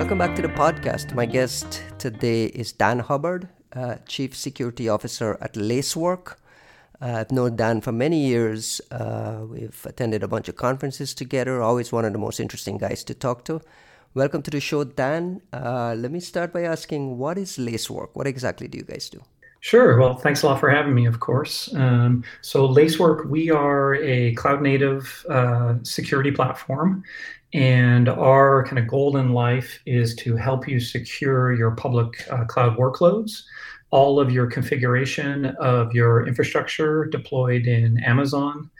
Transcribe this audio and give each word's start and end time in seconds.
Welcome 0.00 0.16
back 0.16 0.34
to 0.36 0.40
the 0.40 0.48
podcast. 0.48 1.14
My 1.14 1.26
guest 1.26 1.84
today 1.98 2.46
is 2.46 2.72
Dan 2.72 3.00
Hubbard, 3.00 3.50
uh, 3.74 3.96
Chief 4.06 4.34
Security 4.34 4.88
Officer 4.88 5.36
at 5.42 5.54
Lacework. 5.56 6.40
Uh, 7.02 7.18
I've 7.18 7.30
known 7.30 7.56
Dan 7.56 7.82
for 7.82 7.92
many 7.92 8.26
years. 8.26 8.80
Uh, 8.90 9.42
we've 9.46 9.84
attended 9.84 10.22
a 10.22 10.26
bunch 10.26 10.48
of 10.48 10.56
conferences 10.56 11.12
together. 11.12 11.60
Always 11.60 11.92
one 11.92 12.06
of 12.06 12.14
the 12.14 12.18
most 12.18 12.40
interesting 12.40 12.78
guys 12.78 13.04
to 13.04 13.14
talk 13.14 13.44
to. 13.44 13.60
Welcome 14.14 14.40
to 14.40 14.50
the 14.50 14.58
show, 14.58 14.84
Dan. 14.84 15.42
Uh, 15.52 15.94
let 15.98 16.10
me 16.10 16.20
start 16.20 16.54
by 16.54 16.62
asking 16.62 17.18
what 17.18 17.36
is 17.36 17.58
Lacework? 17.58 18.16
What 18.16 18.26
exactly 18.26 18.68
do 18.68 18.78
you 18.78 18.84
guys 18.84 19.10
do? 19.10 19.20
Sure. 19.62 19.98
Well, 19.98 20.14
thanks 20.14 20.42
a 20.42 20.46
lot 20.46 20.58
for 20.58 20.70
having 20.70 20.94
me, 20.94 21.04
of 21.04 21.20
course. 21.20 21.68
Um, 21.74 22.24
so, 22.40 22.64
Lacework, 22.64 23.26
we 23.26 23.50
are 23.50 23.96
a 23.96 24.34
cloud 24.36 24.62
native 24.62 25.26
uh, 25.28 25.74
security 25.82 26.30
platform. 26.30 27.04
And 27.52 28.08
our 28.08 28.64
kind 28.64 28.78
of 28.78 28.86
goal 28.86 29.16
in 29.16 29.32
life 29.32 29.80
is 29.84 30.14
to 30.16 30.36
help 30.36 30.68
you 30.68 30.78
secure 30.78 31.52
your 31.52 31.72
public 31.72 32.26
uh, 32.30 32.44
cloud 32.44 32.76
workloads, 32.76 33.42
all 33.90 34.20
of 34.20 34.30
your 34.30 34.46
configuration 34.46 35.46
of 35.58 35.92
your 35.92 36.26
infrastructure 36.26 37.06
deployed 37.06 37.66
in 37.66 37.98
Amazon, 38.04 38.70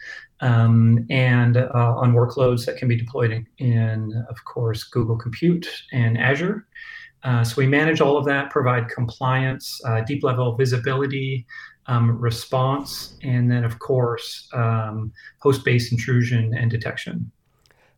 um, 0.40 1.04
and 1.10 1.56
uh, 1.56 1.70
on 1.74 2.12
workloads 2.12 2.64
that 2.66 2.76
can 2.76 2.86
be 2.86 2.96
deployed 2.96 3.32
in, 3.32 3.46
in, 3.58 4.24
of 4.28 4.44
course, 4.44 4.84
Google 4.84 5.16
Compute 5.16 5.68
and 5.92 6.16
Azure. 6.16 6.66
Uh, 7.22 7.44
so 7.44 7.54
we 7.56 7.66
manage 7.66 8.00
all 8.00 8.16
of 8.16 8.24
that, 8.24 8.50
provide 8.50 8.88
compliance, 8.88 9.80
uh, 9.84 10.00
deep 10.02 10.22
level 10.22 10.56
visibility, 10.56 11.44
um, 11.86 12.18
response, 12.18 13.18
and 13.22 13.50
then, 13.50 13.64
of 13.64 13.78
course, 13.78 14.48
um, 14.54 15.12
host 15.40 15.64
based 15.64 15.92
intrusion 15.92 16.54
and 16.54 16.70
detection. 16.70 17.30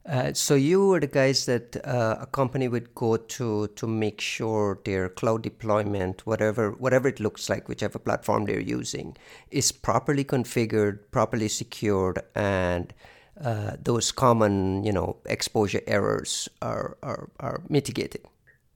Uh, 0.05 0.33
so 0.33 0.57
you 0.57 0.89
were 0.89 0.99
the 0.99 1.07
guys 1.07 1.47
that 1.47 1.77
uh, 1.87 2.17
a 2.21 2.27
company 2.27 2.67
would 2.67 2.93
go 2.95 3.17
to 3.17 3.69
to 3.69 3.87
make 3.87 4.21
sure 4.21 4.81
their 4.85 5.09
cloud 5.09 5.43
deployment, 5.43 6.27
whatever 6.27 6.73
whatever 6.73 7.07
it 7.09 7.21
looks 7.21 7.49
like, 7.49 7.69
whichever 7.69 7.99
platform 8.01 8.45
they're 8.45 8.59
using, 8.61 9.17
is 9.53 9.71
properly 9.71 10.25
configured, 10.25 10.99
properly 11.13 11.49
secured, 11.49 12.19
and 12.35 12.93
uh, 13.41 13.77
those 13.81 14.11
common 14.11 14.83
you 14.83 14.93
know 14.93 15.17
exposure 15.27 15.83
errors 15.87 16.49
are 16.61 16.97
are, 17.03 17.29
are 17.39 17.63
mitigated. 17.69 18.23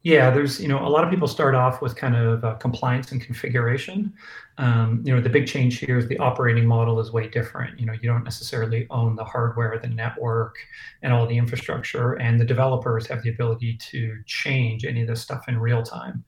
Yeah, 0.06 0.30
there's 0.30 0.60
you 0.60 0.68
know 0.68 0.86
a 0.86 0.88
lot 0.88 1.02
of 1.02 1.10
people 1.10 1.26
start 1.26 1.56
off 1.56 1.82
with 1.82 1.96
kind 1.96 2.14
of 2.14 2.44
uh, 2.44 2.54
compliance 2.54 3.10
and 3.10 3.20
configuration. 3.20 4.14
Um, 4.56 5.02
you 5.04 5.12
know 5.12 5.20
the 5.20 5.28
big 5.28 5.48
change 5.48 5.80
here 5.80 5.98
is 5.98 6.06
the 6.06 6.16
operating 6.18 6.64
model 6.64 7.00
is 7.00 7.10
way 7.10 7.26
different. 7.26 7.80
You 7.80 7.86
know 7.86 7.92
you 7.92 8.08
don't 8.08 8.22
necessarily 8.22 8.86
own 8.90 9.16
the 9.16 9.24
hardware, 9.24 9.76
the 9.80 9.88
network, 9.88 10.54
and 11.02 11.12
all 11.12 11.26
the 11.26 11.36
infrastructure, 11.36 12.12
and 12.20 12.40
the 12.40 12.44
developers 12.44 13.08
have 13.08 13.24
the 13.24 13.30
ability 13.30 13.78
to 13.90 14.22
change 14.26 14.84
any 14.84 15.02
of 15.02 15.08
this 15.08 15.22
stuff 15.22 15.48
in 15.48 15.58
real 15.58 15.82
time. 15.82 16.24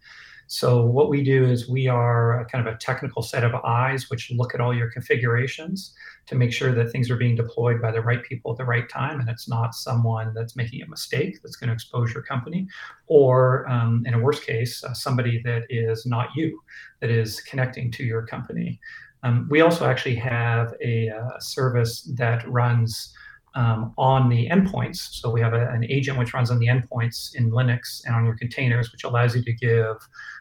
So 0.48 0.84
what 0.84 1.08
we 1.08 1.22
do 1.22 1.44
is 1.44 1.68
we 1.68 1.86
are 1.86 2.48
kind 2.50 2.66
of 2.66 2.74
a 2.74 2.78
technical 2.78 3.22
set 3.22 3.44
of 3.44 3.54
eyes 3.64 4.10
which 4.10 4.32
look 4.32 4.56
at 4.56 4.60
all 4.60 4.74
your 4.74 4.90
configurations 4.90 5.94
to 6.28 6.34
make 6.34 6.52
sure 6.52 6.72
that 6.74 6.90
things 6.90 7.10
are 7.10 7.16
being 7.16 7.34
deployed 7.34 7.80
by 7.80 7.90
the 7.90 8.00
right 8.00 8.22
people 8.22 8.52
at 8.52 8.58
the 8.58 8.64
right 8.64 8.88
time, 8.88 9.18
and 9.20 9.28
it's 9.28 9.48
not 9.48 9.74
someone 9.74 10.34
that's 10.34 10.56
making 10.56 10.82
a 10.82 10.88
mistake 10.88 11.38
that's 11.42 11.56
going 11.56 11.68
to 11.68 11.74
expose 11.74 12.12
your 12.12 12.22
company, 12.22 12.68
or 13.06 13.68
um, 13.68 14.04
in 14.06 14.14
a 14.14 14.18
worst 14.18 14.44
case, 14.44 14.84
uh, 14.84 14.92
somebody 14.92 15.40
that 15.44 15.62
is 15.70 16.04
not 16.04 16.28
you 16.36 16.60
that 17.00 17.10
is 17.10 17.40
connecting 17.40 17.90
to 17.92 18.04
your 18.04 18.26
company. 18.26 18.78
Um, 19.22 19.48
we 19.50 19.62
also 19.62 19.86
actually 19.86 20.16
have 20.16 20.74
a, 20.82 21.10
uh, 21.10 21.38
service 21.40 22.02
that 22.16 22.48
runs 22.48 23.12
um, 23.54 23.92
on 23.96 24.28
the 24.28 24.48
endpoints. 24.48 24.98
So 25.20 25.30
we 25.30 25.40
have 25.40 25.54
a, 25.54 25.68
an 25.70 25.84
agent 25.88 26.18
which 26.18 26.34
runs 26.34 26.50
on 26.50 26.58
the 26.58 26.66
endpoints 26.68 27.34
in 27.34 27.50
Linux 27.50 28.04
and 28.04 28.14
on 28.14 28.24
your 28.24 28.36
containers, 28.36 28.92
which 28.92 29.04
allows 29.04 29.34
you 29.34 29.42
to 29.42 29.52
give 29.52 29.96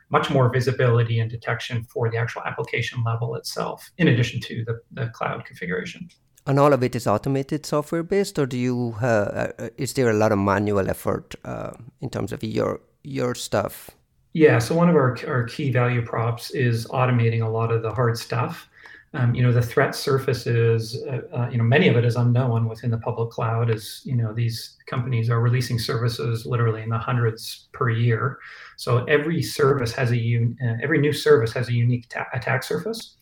much 0.10 0.30
more 0.30 0.50
visibility 0.50 1.20
and 1.20 1.30
detection 1.30 1.84
for 1.84 2.10
the 2.10 2.18
actual 2.18 2.42
application 2.46 3.04
level 3.04 3.36
itself, 3.36 3.92
in 3.98 4.08
addition 4.08 4.40
to 4.42 4.64
the, 4.66 4.80
the 4.92 5.08
cloud 5.10 5.46
configuration. 5.46 6.10
And 6.46 6.60
all 6.60 6.72
of 6.72 6.82
it 6.82 6.96
is 6.96 7.08
automated 7.08 7.66
software 7.66 8.04
based, 8.04 8.40
or 8.40 8.46
do 8.46 8.58
you 8.58 8.96
uh, 9.02 9.06
uh, 9.06 9.70
is 9.78 9.94
there 9.94 10.10
a 10.10 10.14
lot 10.14 10.32
of 10.32 10.40
manual 10.40 10.90
effort 10.90 11.36
uh, 11.44 11.72
in 12.00 12.10
terms 12.10 12.32
of 12.32 12.42
your 12.42 12.80
your 13.04 13.36
stuff? 13.36 13.92
Yeah, 14.34 14.60
so 14.60 14.76
one 14.76 14.88
of 14.88 14.96
our, 14.96 15.18
our 15.28 15.44
key 15.44 15.72
value 15.72 16.04
props 16.06 16.52
is 16.52 16.86
automating 16.88 17.42
a 17.42 17.50
lot 17.50 17.72
of 17.72 17.82
the 17.82 17.92
hard 17.92 18.18
stuff 18.18 18.70
um, 19.14 19.34
you 19.34 19.42
know 19.42 19.52
the 19.52 19.62
threat 19.62 19.96
surface 19.96 20.46
is 20.46 21.04
uh, 21.06 21.22
uh, 21.34 21.50
you 21.50 21.58
know 21.58 21.64
many 21.64 21.88
of 21.88 21.96
it 21.96 22.04
is 22.04 22.16
unknown 22.16 22.68
within 22.68 22.92
the 22.92 22.98
public 22.98 23.30
cloud 23.30 23.70
as 23.70 24.02
you 24.04 24.16
know 24.16 24.34
these 24.34 24.78
companies 24.86 25.30
are 25.30 25.40
releasing 25.40 25.80
services 25.80 26.46
literally 26.46 26.82
in 26.82 26.90
the 26.90 26.98
hundreds 26.98 27.70
per 27.72 27.90
year. 27.90 28.40
So 28.76 29.06
every 29.06 29.42
service 29.42 29.94
has 29.94 30.12
a 30.12 30.18
un- 30.18 30.58
uh, 30.62 30.76
every 30.84 31.00
new 31.00 31.14
service 31.14 31.54
has 31.54 31.70
a 31.70 31.74
unique 31.74 32.10
ta- 32.10 32.28
attack 32.34 32.64
surface. 32.64 33.16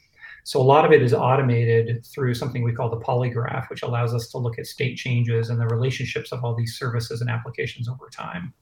So 0.44 0.62
a 0.62 0.64
lot 0.64 0.86
of 0.86 0.92
it 0.92 1.02
is 1.02 1.14
automated 1.14 2.06
through 2.06 2.36
something 2.36 2.64
we 2.64 2.72
call 2.72 2.90
the 2.90 3.00
polygraph 3.00 3.70
which 3.70 3.82
allows 3.82 4.14
us 4.14 4.28
to 4.30 4.38
look 4.38 4.60
at 4.60 4.68
state 4.68 4.96
changes 4.96 5.50
and 5.50 5.60
the 5.60 5.66
relationships 5.68 6.32
of 6.32 6.44
all 6.44 6.56
these 6.56 6.78
services 6.78 7.22
and 7.22 7.30
applications 7.30 7.90
over 7.90 8.10
time 8.12 8.54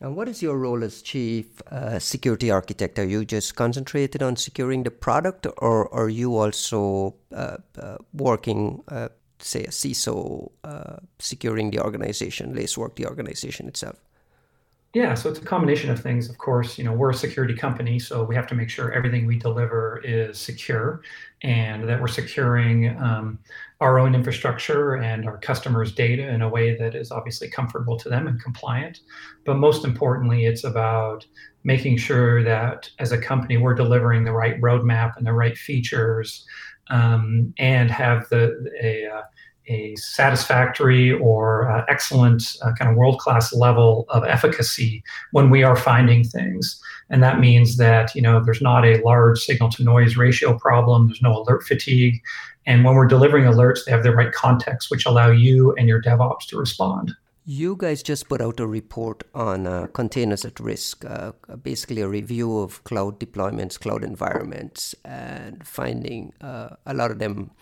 and 0.00 0.14
what 0.16 0.28
is 0.28 0.42
your 0.42 0.58
role 0.58 0.84
as 0.84 1.02
chief 1.02 1.60
uh, 1.70 1.98
security 1.98 2.50
architect? 2.50 2.98
Are 2.98 3.04
you 3.04 3.24
just 3.24 3.56
concentrated 3.56 4.22
on 4.22 4.36
securing 4.36 4.84
the 4.84 4.90
product, 4.90 5.46
or 5.58 5.92
are 5.92 6.08
you 6.08 6.36
also 6.36 7.16
uh, 7.34 7.56
uh, 7.76 7.96
working, 8.12 8.82
uh, 8.88 9.08
say, 9.40 9.64
a 9.64 9.70
CISO, 9.70 10.52
uh, 10.64 10.96
securing 11.18 11.70
the 11.70 11.80
organization, 11.80 12.54
Lacework, 12.54 12.96
the 12.96 13.06
organization 13.06 13.66
itself? 13.66 13.96
Yeah, 14.94 15.12
so 15.14 15.28
it's 15.28 15.38
a 15.38 15.44
combination 15.44 15.90
of 15.90 16.00
things. 16.00 16.30
Of 16.30 16.38
course, 16.38 16.78
you 16.78 16.84
know, 16.84 16.94
we're 16.94 17.10
a 17.10 17.14
security 17.14 17.54
company, 17.54 17.98
so 17.98 18.24
we 18.24 18.34
have 18.34 18.46
to 18.46 18.54
make 18.54 18.70
sure 18.70 18.90
everything 18.90 19.26
we 19.26 19.38
deliver 19.38 20.00
is 20.02 20.38
secure 20.38 21.02
and 21.42 21.86
that 21.86 22.00
we're 22.00 22.08
securing 22.08 22.96
um, 22.96 23.38
our 23.80 23.98
own 23.98 24.14
infrastructure 24.14 24.94
and 24.96 25.26
our 25.26 25.36
customers' 25.38 25.92
data 25.92 26.26
in 26.26 26.40
a 26.40 26.48
way 26.48 26.74
that 26.78 26.94
is 26.94 27.12
obviously 27.12 27.50
comfortable 27.50 27.98
to 27.98 28.08
them 28.08 28.26
and 28.28 28.42
compliant. 28.42 29.00
But 29.44 29.58
most 29.58 29.84
importantly, 29.84 30.46
it's 30.46 30.64
about 30.64 31.26
making 31.64 31.98
sure 31.98 32.42
that 32.44 32.88
as 32.98 33.12
a 33.12 33.20
company, 33.20 33.58
we're 33.58 33.74
delivering 33.74 34.24
the 34.24 34.32
right 34.32 34.58
roadmap 34.58 35.18
and 35.18 35.26
the 35.26 35.34
right 35.34 35.56
features 35.56 36.46
um, 36.88 37.52
and 37.58 37.90
have 37.90 38.26
the 38.30 38.56
a, 38.82 39.06
uh, 39.06 39.22
a 39.68 39.94
satisfactory 39.96 41.12
or 41.12 41.70
uh, 41.70 41.84
excellent 41.88 42.56
uh, 42.62 42.72
kind 42.72 42.90
of 42.90 42.96
world 42.96 43.18
class 43.18 43.52
level 43.52 44.06
of 44.08 44.24
efficacy 44.24 45.02
when 45.32 45.50
we 45.50 45.62
are 45.62 45.76
finding 45.76 46.24
things. 46.24 46.80
And 47.10 47.22
that 47.22 47.40
means 47.40 47.76
that 47.76 48.14
you 48.14 48.22
know 48.22 48.42
there's 48.44 48.62
not 48.62 48.84
a 48.84 49.02
large 49.02 49.40
signal 49.40 49.70
to 49.70 49.84
noise 49.84 50.16
ratio 50.16 50.58
problem. 50.58 51.06
There's 51.06 51.22
no 51.22 51.38
alert 51.42 51.62
fatigue, 51.62 52.20
and 52.66 52.84
when 52.84 52.94
we're 52.94 53.06
delivering 53.06 53.44
alerts, 53.44 53.84
they 53.84 53.92
have 53.92 54.02
the 54.02 54.14
right 54.14 54.32
context, 54.32 54.90
which 54.90 55.06
allow 55.06 55.30
you 55.30 55.74
and 55.74 55.88
your 55.88 56.02
DevOps 56.02 56.46
to 56.48 56.58
respond. 56.58 57.14
You 57.46 57.76
guys 57.76 58.02
just 58.02 58.28
put 58.28 58.42
out 58.42 58.60
a 58.60 58.66
report 58.66 59.22
on 59.34 59.66
uh, 59.66 59.86
containers 59.94 60.44
at 60.44 60.60
risk, 60.60 61.02
uh, 61.06 61.32
basically 61.62 62.02
a 62.02 62.08
review 62.08 62.58
of 62.58 62.84
cloud 62.84 63.18
deployments, 63.18 63.80
cloud 63.80 64.04
environments, 64.04 64.94
and 65.02 65.66
finding 65.66 66.34
uh, 66.42 66.76
a 66.84 66.92
lot 66.92 67.10
of 67.10 67.20
them 67.20 67.52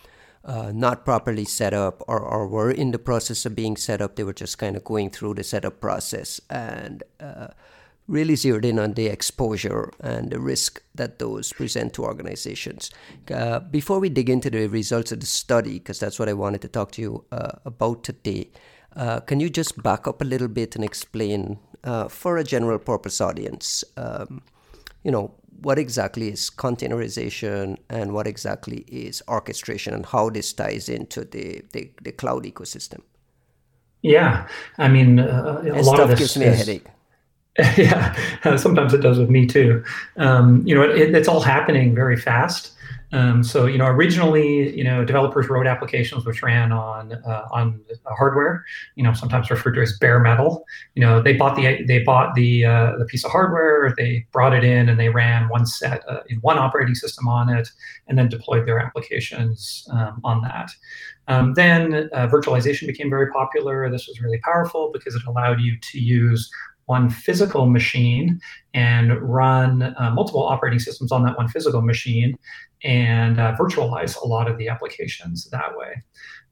uh, 0.47 0.71
not 0.73 1.03
properly 1.03 1.45
set 1.45 1.73
up 1.73 2.01
or, 2.07 2.19
or 2.19 2.47
were 2.47 2.71
in 2.71 2.91
the 2.91 2.99
process 2.99 3.45
of 3.45 3.53
being 3.53 3.75
set 3.75 4.01
up. 4.01 4.15
They 4.15 4.23
were 4.23 4.33
just 4.33 4.57
kind 4.57 4.75
of 4.77 4.83
going 4.83 5.09
through 5.09 5.35
the 5.35 5.43
setup 5.43 5.81
process 5.81 6.39
and 6.49 7.03
uh, 7.19 7.47
really 8.07 8.35
zeroed 8.35 8.63
in 8.63 8.79
on 8.79 8.93
the 8.93 9.07
exposure 9.07 9.91
and 9.99 10.31
the 10.31 10.39
risk 10.39 10.81
that 10.95 11.19
those 11.19 11.51
present 11.51 11.93
to 11.93 12.05
organizations. 12.05 12.89
Uh, 13.29 13.59
before 13.59 13.99
we 13.99 14.07
dig 14.07 14.29
into 14.29 14.49
the 14.49 14.67
results 14.67 15.11
of 15.11 15.19
the 15.19 15.25
study, 15.25 15.73
because 15.73 15.99
that's 15.99 16.17
what 16.17 16.29
I 16.29 16.33
wanted 16.33 16.61
to 16.61 16.69
talk 16.69 16.91
to 16.93 17.01
you 17.01 17.25
uh, 17.31 17.51
about 17.65 18.05
today, 18.05 18.49
uh, 18.95 19.19
can 19.19 19.41
you 19.41 19.49
just 19.49 19.83
back 19.83 20.07
up 20.07 20.21
a 20.21 20.25
little 20.25 20.47
bit 20.47 20.75
and 20.75 20.83
explain 20.83 21.59
uh, 21.83 22.07
for 22.07 22.37
a 22.37 22.43
general 22.43 22.79
purpose 22.79 23.19
audience, 23.19 23.83
um, 23.97 24.41
you 25.03 25.11
know, 25.11 25.33
what 25.61 25.79
exactly 25.79 26.29
is 26.29 26.49
containerization 26.49 27.77
and 27.89 28.13
what 28.13 28.27
exactly 28.27 28.85
is 28.87 29.23
orchestration 29.27 29.93
and 29.93 30.05
how 30.05 30.29
this 30.29 30.53
ties 30.53 30.89
into 30.89 31.25
the, 31.25 31.61
the, 31.73 31.89
the 32.01 32.11
cloud 32.11 32.43
ecosystem? 32.43 33.01
Yeah, 34.01 34.47
I 34.77 34.87
mean, 34.87 35.19
uh, 35.19 35.63
a 35.65 35.81
lot 35.81 35.99
of 35.99 36.09
this 36.09 36.19
gives 36.19 36.37
me 36.37 36.45
is, 36.45 36.53
a 36.53 36.57
headache. 36.57 36.87
yeah, 37.77 38.55
sometimes 38.55 38.93
it 38.93 39.01
does 39.01 39.17
with 39.17 39.29
me 39.29 39.47
too. 39.47 39.83
Um, 40.17 40.61
you 40.65 40.75
know, 40.75 40.83
it, 40.83 41.15
it's 41.15 41.27
all 41.27 41.41
happening 41.41 41.95
very 41.95 42.15
fast. 42.15 42.71
Um, 43.13 43.41
so 43.41 43.67
you 43.67 43.77
know, 43.77 43.85
originally, 43.85 44.75
you 44.75 44.83
know, 44.83 45.05
developers 45.05 45.47
wrote 45.47 45.65
applications 45.65 46.25
which 46.25 46.43
ran 46.43 46.71
on 46.71 47.13
uh, 47.13 47.47
on 47.51 47.79
hardware. 48.05 48.65
You 48.95 49.03
know, 49.03 49.13
sometimes 49.13 49.49
referred 49.49 49.73
to 49.75 49.81
as 49.81 49.97
bare 49.97 50.19
metal. 50.19 50.65
You 50.95 51.01
know, 51.01 51.21
they 51.21 51.33
bought 51.33 51.55
the 51.55 51.83
they 51.85 51.99
bought 51.99 52.35
the 52.35 52.65
uh, 52.65 52.97
the 52.97 53.05
piece 53.05 53.23
of 53.23 53.31
hardware, 53.31 53.93
they 53.97 54.27
brought 54.31 54.53
it 54.53 54.63
in, 54.63 54.89
and 54.89 54.99
they 54.99 55.09
ran 55.09 55.47
one 55.47 55.65
set 55.65 56.03
uh, 56.09 56.21
in 56.27 56.37
one 56.39 56.57
operating 56.57 56.95
system 56.95 57.27
on 57.27 57.49
it, 57.49 57.69
and 58.07 58.17
then 58.17 58.27
deployed 58.27 58.67
their 58.67 58.79
applications 58.79 59.87
um, 59.91 60.19
on 60.25 60.41
that. 60.41 60.71
Um, 61.29 61.53
then 61.53 62.09
uh, 62.13 62.27
virtualization 62.27 62.87
became 62.87 63.09
very 63.09 63.31
popular. 63.31 63.89
This 63.89 64.07
was 64.07 64.21
really 64.21 64.39
powerful 64.39 64.91
because 64.93 65.15
it 65.15 65.23
allowed 65.25 65.59
you 65.61 65.77
to 65.79 65.99
use 65.99 66.49
one 66.87 67.09
physical 67.09 67.67
machine 67.67 68.39
and 68.73 69.21
run 69.21 69.83
uh, 69.83 70.11
multiple 70.13 70.43
operating 70.43 70.79
systems 70.79 71.11
on 71.11 71.23
that 71.23 71.37
one 71.37 71.47
physical 71.47 71.81
machine 71.81 72.37
and 72.83 73.39
uh, 73.39 73.55
virtualize 73.59 74.19
a 74.21 74.25
lot 74.25 74.49
of 74.49 74.57
the 74.57 74.67
applications 74.67 75.49
that 75.51 75.77
way. 75.77 76.01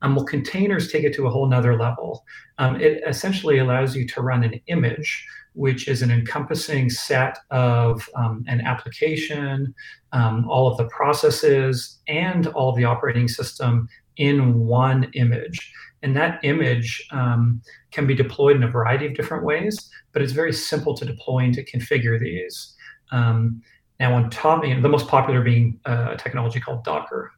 Um, 0.02 0.16
well, 0.16 0.26
containers 0.26 0.92
take 0.92 1.04
it 1.04 1.14
to 1.16 1.26
a 1.26 1.30
whole 1.30 1.48
nother 1.48 1.78
level. 1.78 2.26
Um, 2.58 2.80
it 2.80 3.02
essentially 3.08 3.58
allows 3.58 3.96
you 3.96 4.06
to 4.08 4.22
run 4.22 4.44
an 4.44 4.60
image, 4.68 5.26
which 5.54 5.88
is 5.88 6.02
an 6.02 6.12
encompassing 6.12 6.90
set 6.90 7.38
of 7.50 8.08
um, 8.16 8.44
an 8.48 8.62
application, 8.62 9.74
um, 10.12 10.48
all 10.50 10.68
of 10.70 10.78
the 10.78 10.86
processes, 10.86 12.00
and 12.08 12.48
all 12.48 12.70
of 12.70 12.76
the 12.76 12.84
operating 12.84 13.30
system 13.30 13.88
in 14.18 14.60
one 14.60 15.06
image. 15.14 15.72
And 16.06 16.16
that 16.16 16.40
image 16.44 17.08
um, 17.10 17.64
can 17.90 18.06
be 18.06 18.14
deployed 18.14 18.56
in 18.56 18.62
a 18.62 18.68
variety 18.68 19.08
of 19.08 19.16
different 19.16 19.44
ways, 19.44 19.90
but 20.14 20.22
it's 20.22 20.34
very 20.34 20.54
simple 20.54 20.96
to 20.96 21.04
deploy 21.04 21.40
and 21.40 21.54
to 21.56 21.66
configure 21.66 22.20
these. 22.20 22.76
Um, 23.12 23.64
now, 24.00 24.14
on 24.14 24.30
top, 24.30 24.64
you 24.64 24.76
know, 24.76 24.82
the 24.84 24.88
most 24.88 25.08
popular 25.08 25.42
being 25.42 25.80
uh, 25.88 26.10
a 26.12 26.16
technology 26.16 26.60
called 26.60 26.84
Docker. 26.84 27.32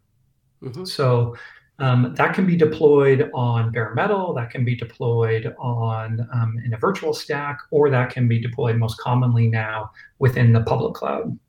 Mm-hmm. 0.62 0.84
So 0.84 1.38
um, 1.80 2.14
that 2.18 2.34
can 2.34 2.46
be 2.46 2.58
deployed 2.58 3.32
on 3.34 3.72
bare 3.72 3.94
metal, 3.94 4.34
that 4.34 4.50
can 4.50 4.66
be 4.66 4.76
deployed 4.76 5.56
on 5.58 6.28
um, 6.34 6.60
in 6.66 6.74
a 6.74 6.78
virtual 6.78 7.14
stack, 7.14 7.60
or 7.72 7.90
that 7.90 8.10
can 8.10 8.28
be 8.28 8.38
deployed 8.38 8.76
most 8.76 9.00
commonly 9.00 9.48
now 9.48 9.92
within 10.20 10.52
the 10.52 10.64
public 10.64 10.94
cloud. 10.94 11.40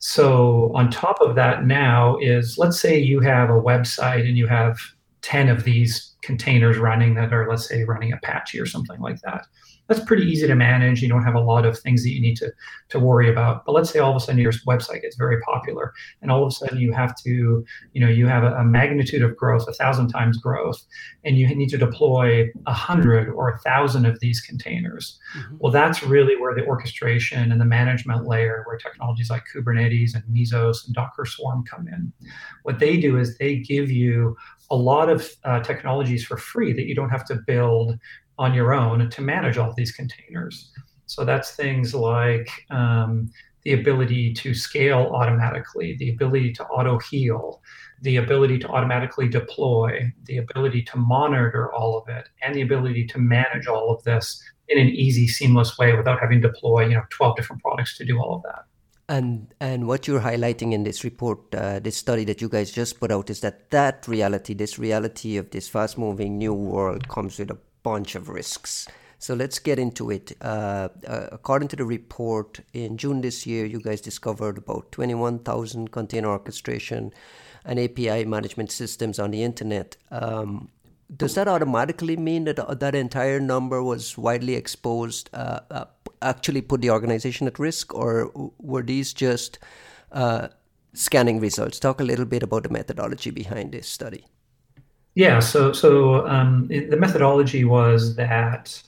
So 0.00 0.72
on 0.74 0.90
top 0.90 1.20
of 1.20 1.36
that 1.36 1.64
now 1.64 2.18
is 2.18 2.58
let's 2.58 2.80
say 2.80 2.98
you 2.98 3.20
have 3.20 3.50
a 3.50 3.62
website 3.62 4.26
and 4.26 4.36
you 4.36 4.48
have 4.48 4.80
10 5.22 5.48
of 5.48 5.62
these 5.62 6.09
containers 6.22 6.78
running 6.78 7.14
that 7.14 7.32
are, 7.32 7.48
let's 7.48 7.68
say, 7.68 7.84
running 7.84 8.12
Apache 8.12 8.60
or 8.60 8.66
something 8.66 9.00
like 9.00 9.20
that. 9.22 9.46
That's 9.88 10.04
pretty 10.04 10.22
easy 10.22 10.46
to 10.46 10.54
manage. 10.54 11.02
You 11.02 11.08
don't 11.08 11.24
have 11.24 11.34
a 11.34 11.40
lot 11.40 11.66
of 11.66 11.76
things 11.76 12.04
that 12.04 12.10
you 12.10 12.20
need 12.20 12.36
to, 12.36 12.52
to 12.90 13.00
worry 13.00 13.28
about. 13.28 13.64
But 13.66 13.72
let's 13.72 13.90
say 13.90 13.98
all 13.98 14.10
of 14.10 14.16
a 14.16 14.20
sudden 14.20 14.40
your 14.40 14.52
website 14.52 15.02
gets 15.02 15.16
very 15.16 15.40
popular, 15.40 15.92
and 16.22 16.30
all 16.30 16.44
of 16.44 16.48
a 16.48 16.52
sudden 16.52 16.78
you 16.78 16.92
have 16.92 17.16
to, 17.24 17.64
you 17.92 18.00
know, 18.00 18.08
you 18.08 18.28
have 18.28 18.44
a, 18.44 18.54
a 18.54 18.64
magnitude 18.64 19.22
of 19.22 19.36
growth, 19.36 19.66
a 19.66 19.72
thousand 19.72 20.06
times 20.06 20.38
growth, 20.38 20.80
and 21.24 21.38
you 21.38 21.52
need 21.56 21.70
to 21.70 21.76
deploy 21.76 22.48
a 22.66 22.72
hundred 22.72 23.30
or 23.30 23.48
a 23.48 23.58
thousand 23.58 24.06
of 24.06 24.20
these 24.20 24.40
containers. 24.40 25.18
Mm-hmm. 25.36 25.56
Well, 25.58 25.72
that's 25.72 26.04
really 26.04 26.36
where 26.36 26.54
the 26.54 26.66
orchestration 26.66 27.50
and 27.50 27.60
the 27.60 27.64
management 27.64 28.28
layer, 28.28 28.62
where 28.68 28.78
technologies 28.78 29.28
like 29.28 29.42
Kubernetes 29.52 30.14
and 30.14 30.22
Mesos 30.32 30.86
and 30.86 30.94
Docker 30.94 31.24
Swarm 31.24 31.64
come 31.64 31.88
in. 31.88 32.12
What 32.62 32.78
they 32.78 32.96
do 32.96 33.18
is 33.18 33.36
they 33.38 33.56
give 33.56 33.90
you 33.90 34.36
a 34.70 34.76
lot 34.76 35.08
of 35.08 35.28
uh, 35.44 35.60
technologies 35.60 36.24
for 36.24 36.36
free 36.36 36.72
that 36.72 36.86
you 36.86 36.94
don't 36.94 37.10
have 37.10 37.24
to 37.26 37.36
build 37.46 37.98
on 38.38 38.54
your 38.54 38.72
own 38.72 39.10
to 39.10 39.20
manage 39.20 39.58
all 39.58 39.72
these 39.76 39.92
containers. 39.92 40.70
So 41.06 41.24
that's 41.24 41.56
things 41.56 41.94
like 41.94 42.48
um, 42.70 43.30
the 43.64 43.72
ability 43.72 44.32
to 44.34 44.54
scale 44.54 45.10
automatically, 45.12 45.96
the 45.98 46.10
ability 46.10 46.52
to 46.54 46.64
auto 46.66 46.98
heal, 46.98 47.60
the 48.02 48.16
ability 48.16 48.58
to 48.60 48.68
automatically 48.68 49.28
deploy, 49.28 50.10
the 50.24 50.38
ability 50.38 50.82
to 50.84 50.96
monitor 50.96 51.72
all 51.74 51.98
of 51.98 52.08
it, 52.08 52.28
and 52.42 52.54
the 52.54 52.62
ability 52.62 53.06
to 53.08 53.18
manage 53.18 53.66
all 53.66 53.92
of 53.92 54.02
this 54.04 54.42
in 54.68 54.78
an 54.78 54.88
easy, 54.88 55.26
seamless 55.26 55.76
way 55.76 55.94
without 55.94 56.20
having 56.20 56.40
to 56.40 56.48
deploy, 56.48 56.86
you 56.86 56.94
know, 56.94 57.02
12 57.10 57.36
different 57.36 57.60
products 57.60 57.98
to 57.98 58.04
do 58.04 58.18
all 58.18 58.36
of 58.36 58.42
that. 58.44 58.64
And 59.10 59.52
and 59.58 59.88
what 59.88 60.06
you're 60.06 60.20
highlighting 60.20 60.72
in 60.72 60.84
this 60.84 61.02
report, 61.02 61.52
uh, 61.52 61.80
this 61.80 61.96
study 61.96 62.24
that 62.26 62.40
you 62.40 62.48
guys 62.48 62.70
just 62.70 63.00
put 63.00 63.10
out, 63.10 63.28
is 63.28 63.40
that 63.40 63.68
that 63.70 64.06
reality, 64.06 64.54
this 64.54 64.78
reality 64.78 65.36
of 65.36 65.50
this 65.50 65.68
fast-moving 65.68 66.38
new 66.38 66.54
world, 66.54 67.08
comes 67.08 67.40
with 67.40 67.50
a 67.50 67.58
bunch 67.82 68.14
of 68.14 68.28
risks. 68.28 68.86
So 69.18 69.34
let's 69.34 69.58
get 69.58 69.80
into 69.80 70.12
it. 70.12 70.36
Uh, 70.40 70.90
uh, 71.08 71.26
according 71.32 71.68
to 71.68 71.76
the 71.76 71.84
report, 71.84 72.60
in 72.72 72.96
June 72.96 73.20
this 73.20 73.46
year, 73.46 73.66
you 73.66 73.80
guys 73.80 74.00
discovered 74.00 74.58
about 74.58 74.92
21,000 74.92 75.90
container 75.90 76.28
orchestration 76.28 77.12
and 77.64 77.80
API 77.80 78.24
management 78.24 78.70
systems 78.70 79.18
on 79.18 79.32
the 79.32 79.42
internet. 79.42 79.96
Um, 80.12 80.68
does 81.16 81.34
that 81.34 81.48
automatically 81.48 82.16
mean 82.16 82.44
that 82.44 82.60
uh, 82.60 82.74
that 82.74 82.94
entire 82.94 83.40
number 83.40 83.82
was 83.82 84.16
widely 84.16 84.54
exposed 84.54 85.28
uh, 85.34 85.60
uh, 85.70 85.84
actually 86.22 86.62
put 86.62 86.80
the 86.80 86.90
organization 86.90 87.46
at 87.46 87.58
risk, 87.58 87.94
or 87.94 88.30
were 88.58 88.82
these 88.82 89.12
just 89.12 89.58
uh, 90.12 90.48
scanning 90.92 91.40
results? 91.40 91.78
Talk 91.78 92.00
a 92.00 92.04
little 92.04 92.24
bit 92.24 92.42
about 92.42 92.64
the 92.64 92.68
methodology 92.68 93.30
behind 93.30 93.72
this 93.72 93.88
study. 93.88 94.24
Yeah, 95.14 95.40
so 95.40 95.72
so 95.72 96.26
um, 96.28 96.68
it, 96.70 96.90
the 96.90 96.96
methodology 96.96 97.64
was 97.64 98.14
that 98.16 98.80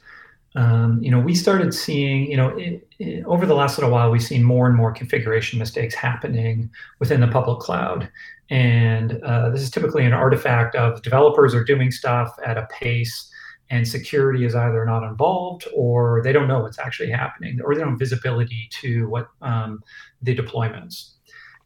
um, 0.54 1.02
you 1.02 1.10
know 1.10 1.18
we 1.18 1.34
started 1.34 1.74
seeing 1.74 2.30
you 2.30 2.36
know 2.36 2.48
it, 2.50 2.86
it, 2.98 3.24
over 3.24 3.44
the 3.44 3.54
last 3.54 3.76
little 3.78 3.90
while 3.90 4.10
we've 4.10 4.22
seen 4.22 4.44
more 4.44 4.66
and 4.66 4.76
more 4.76 4.92
configuration 4.92 5.58
mistakes 5.58 5.94
happening 5.94 6.70
within 7.00 7.20
the 7.20 7.28
public 7.28 7.58
cloud, 7.58 8.08
and 8.50 9.20
uh, 9.24 9.50
this 9.50 9.62
is 9.62 9.70
typically 9.70 10.04
an 10.04 10.12
artifact 10.12 10.76
of 10.76 11.02
developers 11.02 11.54
are 11.54 11.64
doing 11.64 11.90
stuff 11.90 12.36
at 12.44 12.56
a 12.56 12.68
pace 12.70 13.31
and 13.72 13.88
security 13.88 14.44
is 14.44 14.54
either 14.54 14.84
not 14.84 15.02
involved 15.02 15.66
or 15.74 16.20
they 16.22 16.30
don't 16.30 16.46
know 16.46 16.60
what's 16.60 16.78
actually 16.78 17.10
happening 17.10 17.58
or 17.64 17.74
they 17.74 17.80
don't 17.80 17.92
have 17.92 17.98
visibility 17.98 18.68
to 18.70 19.08
what 19.08 19.28
um, 19.40 19.82
the 20.20 20.36
deployments. 20.36 21.12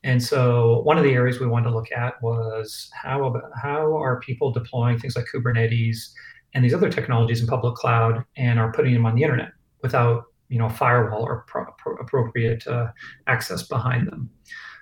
And 0.05 0.23
so 0.23 0.83
one 0.83 0.99
of 0.99 1.03
the 1.03 1.15
areas 1.15 1.41
we 1.41 1.49
wanted 1.49 1.71
to 1.71 1.75
look 1.75 1.91
at 1.91 2.23
was 2.23 2.89
how 2.95 3.35
how 3.61 3.97
are 3.97 4.21
people 4.21 4.53
deploying 4.53 5.01
things 5.01 5.17
like 5.17 5.27
kubernetes 5.35 6.13
and 6.55 6.65
these 6.65 6.75
other 6.75 6.89
technologies 6.89 7.41
in 7.41 7.49
public 7.49 7.75
cloud 7.75 8.25
and 8.37 8.61
are 8.61 8.71
putting 8.71 8.95
them 8.95 9.05
on 9.05 9.17
the 9.17 9.25
internet 9.25 9.51
without 9.83 10.27
you 10.49 10.61
know 10.61 10.69
firewall 10.69 11.25
or 11.25 11.45
pro- 11.49 11.97
appropriate 11.97 12.65
uh, 12.69 12.87
access 13.27 13.65
behind 13.65 14.07
them 14.07 14.31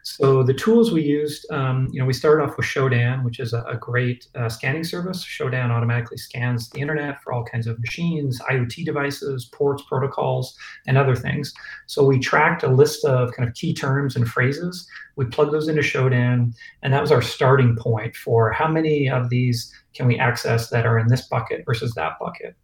so 0.06 0.43
the 0.43 0.53
tools 0.53 0.93
we 0.93 1.03
used, 1.03 1.51
um, 1.51 1.89
you 1.91 1.99
know, 1.99 2.05
we 2.05 2.12
started 2.12 2.45
off 2.45 2.59
with 2.59 2.67
Shodan, 2.67 3.25
which 3.25 3.41
is 3.41 3.55
a, 3.55 3.62
a 3.62 3.75
great 3.75 4.29
uh, 4.35 4.51
scanning 4.51 4.85
service. 4.85 5.25
Shodan 5.25 5.71
automatically 5.71 6.19
scans 6.19 6.69
the 6.69 6.81
internet 6.81 7.23
for 7.23 7.33
all 7.33 7.43
kinds 7.43 7.67
of 7.67 7.81
machines, 7.81 8.39
IoT 8.51 8.85
devices, 8.85 9.47
ports, 9.47 9.83
protocols, 9.89 10.59
and 10.87 10.99
other 10.99 11.17
things. 11.17 11.55
So 11.87 12.05
we 12.05 12.19
tracked 12.19 12.62
a 12.62 12.69
list 12.69 13.06
of 13.06 13.33
kind 13.33 13.49
of 13.49 13.55
key 13.55 13.73
terms 13.73 14.15
and 14.15 14.29
phrases. 14.29 14.87
We 15.17 15.25
plugged 15.25 15.55
those 15.55 15.69
into 15.69 15.81
Shodan, 15.81 16.53
and 16.83 16.93
that 16.93 17.01
was 17.01 17.11
our 17.11 17.23
starting 17.23 17.75
point 17.75 18.15
for 18.15 18.53
how 18.53 18.69
many 18.69 19.09
of 19.09 19.31
these 19.31 19.73
can 19.95 20.06
we 20.06 20.19
access 20.19 20.69
that 20.69 20.85
are 20.85 20.99
in 20.99 21.09
this 21.09 21.23
bucket 21.29 21.65
versus 21.65 21.95
that 21.95 22.19
bucket. 22.21 22.55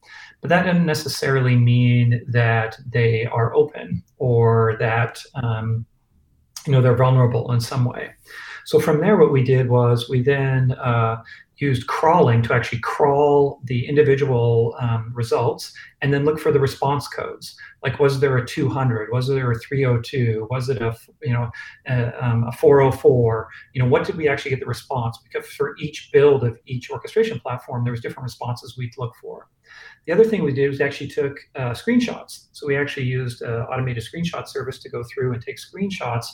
But 0.42 0.50
that 0.50 0.64
doesn't 0.66 0.84
necessarily 0.84 1.56
mean 1.56 2.22
that 2.28 2.76
they 2.86 3.24
are 3.26 3.54
open 3.54 4.02
or 4.18 4.76
that 4.78 5.22
um, 5.34 5.86
you 6.66 6.72
know 6.72 6.80
they're 6.80 6.96
vulnerable 6.96 7.52
in 7.52 7.60
some 7.60 7.84
way. 7.84 8.10
So 8.66 8.78
from 8.78 9.00
there, 9.00 9.16
what 9.16 9.32
we 9.32 9.42
did 9.42 9.68
was 9.68 10.08
we 10.08 10.22
then 10.22 10.72
uh, 10.72 11.22
used 11.56 11.86
crawling 11.86 12.42
to 12.42 12.54
actually 12.54 12.80
crawl 12.80 13.60
the 13.64 13.86
individual 13.86 14.74
um, 14.80 15.12
results 15.14 15.72
and 16.00 16.12
then 16.12 16.24
look 16.24 16.38
for 16.38 16.52
the 16.52 16.60
response 16.60 17.06
codes. 17.06 17.56
Like, 17.82 17.98
was 17.98 18.20
there 18.20 18.36
a 18.38 18.46
200? 18.46 19.10
Was 19.12 19.28
there 19.28 19.50
a 19.50 19.58
302? 19.58 20.46
Was 20.50 20.68
it 20.68 20.80
a 20.80 20.96
you 21.22 21.32
know 21.32 21.50
a, 21.86 22.24
um, 22.24 22.44
a 22.44 22.52
404? 22.52 23.48
You 23.74 23.82
know, 23.82 23.88
what 23.88 24.04
did 24.04 24.16
we 24.16 24.28
actually 24.28 24.50
get 24.50 24.60
the 24.60 24.66
response? 24.66 25.18
Because 25.22 25.48
for 25.50 25.76
each 25.78 26.10
build 26.12 26.44
of 26.44 26.58
each 26.66 26.90
orchestration 26.90 27.40
platform, 27.40 27.84
there 27.84 27.92
was 27.92 28.00
different 28.00 28.24
responses 28.24 28.76
we'd 28.76 28.96
look 28.98 29.14
for. 29.20 29.48
The 30.06 30.12
other 30.12 30.24
thing 30.24 30.42
we 30.42 30.52
did 30.52 30.68
was 30.68 30.80
actually 30.80 31.08
took 31.08 31.38
uh, 31.54 31.70
screenshots. 31.70 32.46
So 32.52 32.66
we 32.66 32.76
actually 32.76 33.06
used 33.06 33.42
uh, 33.42 33.66
automated 33.70 34.02
screenshot 34.02 34.48
service 34.48 34.78
to 34.80 34.88
go 34.88 35.02
through 35.04 35.32
and 35.34 35.42
take 35.42 35.58
screenshots 35.58 36.26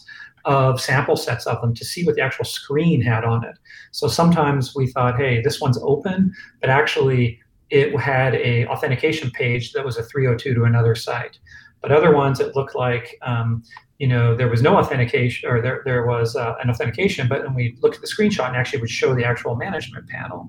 of 0.45 0.81
sample 0.81 1.17
sets 1.17 1.47
of 1.47 1.61
them 1.61 1.75
to 1.75 1.85
see 1.85 2.05
what 2.05 2.15
the 2.15 2.23
actual 2.23 2.45
screen 2.45 3.03
had 3.03 3.25
on 3.25 3.45
it. 3.45 3.57
So 3.91 4.07
sometimes 4.07 4.75
we 4.75 4.87
thought, 4.87 5.17
hey, 5.17 5.43
this 5.43 5.61
one's 5.61 5.79
open, 5.83 6.33
but 6.61 6.71
actually 6.71 7.41
it 7.71 7.99
had 7.99 8.35
a 8.37 8.67
authentication 8.69 9.31
page 9.31 9.73
that 9.73 9.85
was 9.85 9.97
a 9.97 10.03
302 10.05 10.55
to 10.55 10.65
another 10.65 10.95
site. 10.95 11.39
But 11.83 11.93
other 11.93 12.15
ones, 12.15 12.41
it 12.41 12.55
looked 12.57 12.75
like 12.75 13.19
um, 13.23 13.63
you 13.99 14.07
know 14.07 14.37
there 14.37 14.49
was 14.49 14.63
no 14.63 14.77
authentication 14.77 15.49
or 15.49 15.61
there, 15.61 15.83
there 15.85 16.07
was 16.07 16.37
uh, 16.37 16.55
an 16.63 16.71
authentication, 16.71 17.29
but 17.29 17.43
then 17.43 17.55
we 17.55 17.77
looked 17.81 17.97
at 17.97 18.01
the 18.01 18.09
screenshot 18.09 18.49
and 18.49 18.57
actually 18.57 18.81
would 18.81 18.91
show 18.91 19.15
the 19.15 19.25
actual 19.25 19.57
management 19.57 20.09
panel. 20.09 20.49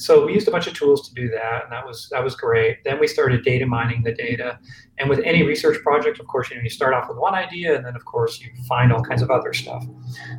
So 0.00 0.24
we 0.24 0.32
used 0.32 0.48
a 0.48 0.50
bunch 0.50 0.66
of 0.66 0.72
tools 0.72 1.06
to 1.06 1.14
do 1.14 1.28
that, 1.28 1.64
and 1.64 1.72
that 1.72 1.86
was 1.86 2.08
that 2.10 2.24
was 2.24 2.34
great. 2.34 2.82
Then 2.84 2.98
we 2.98 3.06
started 3.06 3.44
data 3.44 3.66
mining 3.66 4.02
the 4.02 4.14
data, 4.14 4.58
and 4.96 5.10
with 5.10 5.20
any 5.26 5.42
research 5.42 5.82
project, 5.82 6.18
of 6.20 6.26
course, 6.26 6.48
you 6.48 6.56
know 6.56 6.62
you 6.62 6.70
start 6.70 6.94
off 6.94 7.06
with 7.06 7.18
one 7.18 7.34
idea, 7.34 7.76
and 7.76 7.84
then 7.84 7.94
of 7.94 8.06
course 8.06 8.40
you 8.40 8.48
find 8.66 8.94
all 8.94 9.02
kinds 9.02 9.20
of 9.20 9.30
other 9.30 9.52
stuff. 9.52 9.84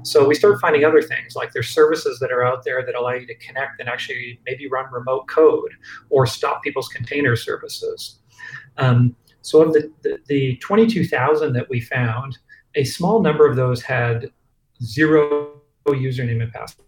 So 0.01 0.27
we 0.27 0.33
started 0.33 0.59
finding 0.59 0.83
other 0.83 1.03
things, 1.03 1.35
like 1.35 1.53
there's 1.53 1.69
services 1.69 2.17
that 2.19 2.31
are 2.31 2.43
out 2.43 2.63
there 2.63 2.83
that 2.83 2.95
allow 2.95 3.11
you 3.11 3.27
to 3.27 3.35
connect 3.35 3.79
and 3.79 3.87
actually 3.87 4.39
maybe 4.47 4.67
run 4.67 4.91
remote 4.91 5.27
code 5.27 5.71
or 6.09 6.25
stop 6.25 6.63
people's 6.63 6.87
container 6.87 7.35
services. 7.35 8.17
Um, 8.77 9.15
so 9.43 9.61
of 9.61 9.73
the, 9.73 9.91
the, 10.01 10.17
the 10.27 10.55
22,000 10.57 11.53
that 11.53 11.69
we 11.69 11.81
found, 11.81 12.39
a 12.73 12.83
small 12.83 13.21
number 13.21 13.47
of 13.47 13.55
those 13.55 13.83
had 13.83 14.31
zero 14.83 15.61
username 15.87 16.41
and 16.41 16.51
password 16.51 16.87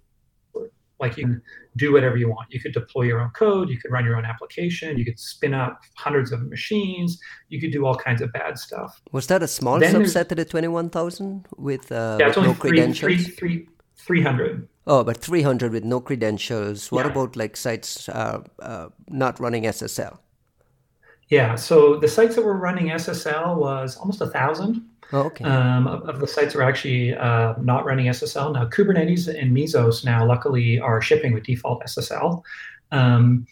Like 1.03 1.17
you 1.17 1.25
can 1.25 1.41
do 1.75 1.91
whatever 1.91 2.17
you 2.17 2.29
want. 2.29 2.47
You 2.53 2.59
could 2.63 2.73
deploy 2.73 3.03
your 3.03 3.19
own 3.19 3.31
code, 3.31 3.69
you 3.69 3.77
could 3.77 3.91
run 3.91 4.05
your 4.05 4.15
own 4.15 4.25
application, 4.33 4.97
you 4.97 5.05
could 5.05 5.19
spin 5.19 5.53
up 5.53 5.81
hundreds 5.95 6.31
of 6.31 6.39
machines, 6.55 7.19
you 7.49 7.59
could 7.61 7.71
do 7.71 7.85
all 7.85 7.97
kinds 8.07 8.21
of 8.21 8.31
bad 8.31 8.57
stuff. 8.57 9.01
Was 9.11 9.27
that 9.27 9.43
a 9.43 9.47
small 9.47 9.79
then 9.79 9.93
subset 9.93 10.31
of 10.31 10.37
the 10.37 10.45
21,000 10.45 11.45
with, 11.57 11.91
uh, 11.91 12.17
yeah, 12.19 12.27
with 12.27 12.37
no 12.37 12.53
three, 12.53 12.69
credentials? 12.69 12.99
Three, 12.99 13.17
three, 13.17 13.67
300. 13.97 14.67
Oh, 14.87 15.03
but 15.03 15.17
300 15.17 15.71
with 15.71 15.83
no 15.83 15.99
credentials. 15.99 16.91
What 16.91 17.05
yeah. 17.05 17.11
about 17.11 17.35
like 17.35 17.57
sites 17.57 18.07
uh, 18.09 18.43
uh, 18.59 18.89
not 19.09 19.39
running 19.39 19.63
SSL? 19.63 20.19
Yeah, 21.29 21.55
so 21.55 21.97
the 21.99 22.07
sites 22.07 22.35
that 22.35 22.45
were 22.45 22.57
running 22.57 22.87
SSL 22.87 23.57
was 23.57 23.97
almost 23.97 24.21
a 24.21 24.27
thousand. 24.27 24.89
Oh, 25.13 25.25
okay. 25.25 25.45
Um, 25.45 25.85
of, 25.85 26.09
of, 26.09 26.19
the 26.19 26.27
sites 26.27 26.55
are 26.55 26.63
actually 26.63 27.13
uh, 27.13 27.53
not 27.61 27.85
running 27.85 28.07
SSL. 28.07 28.53
Now, 28.53 28.65
Kubernetes 28.65 29.27
and 29.27 29.55
Mesos 29.55 30.03
now, 30.03 30.25
luckily, 30.25 30.79
are 30.79 31.01
shipping 31.01 31.33
with 31.33 31.43
default 31.43 31.83
SSL. 31.83 32.41
Um, 32.91 33.45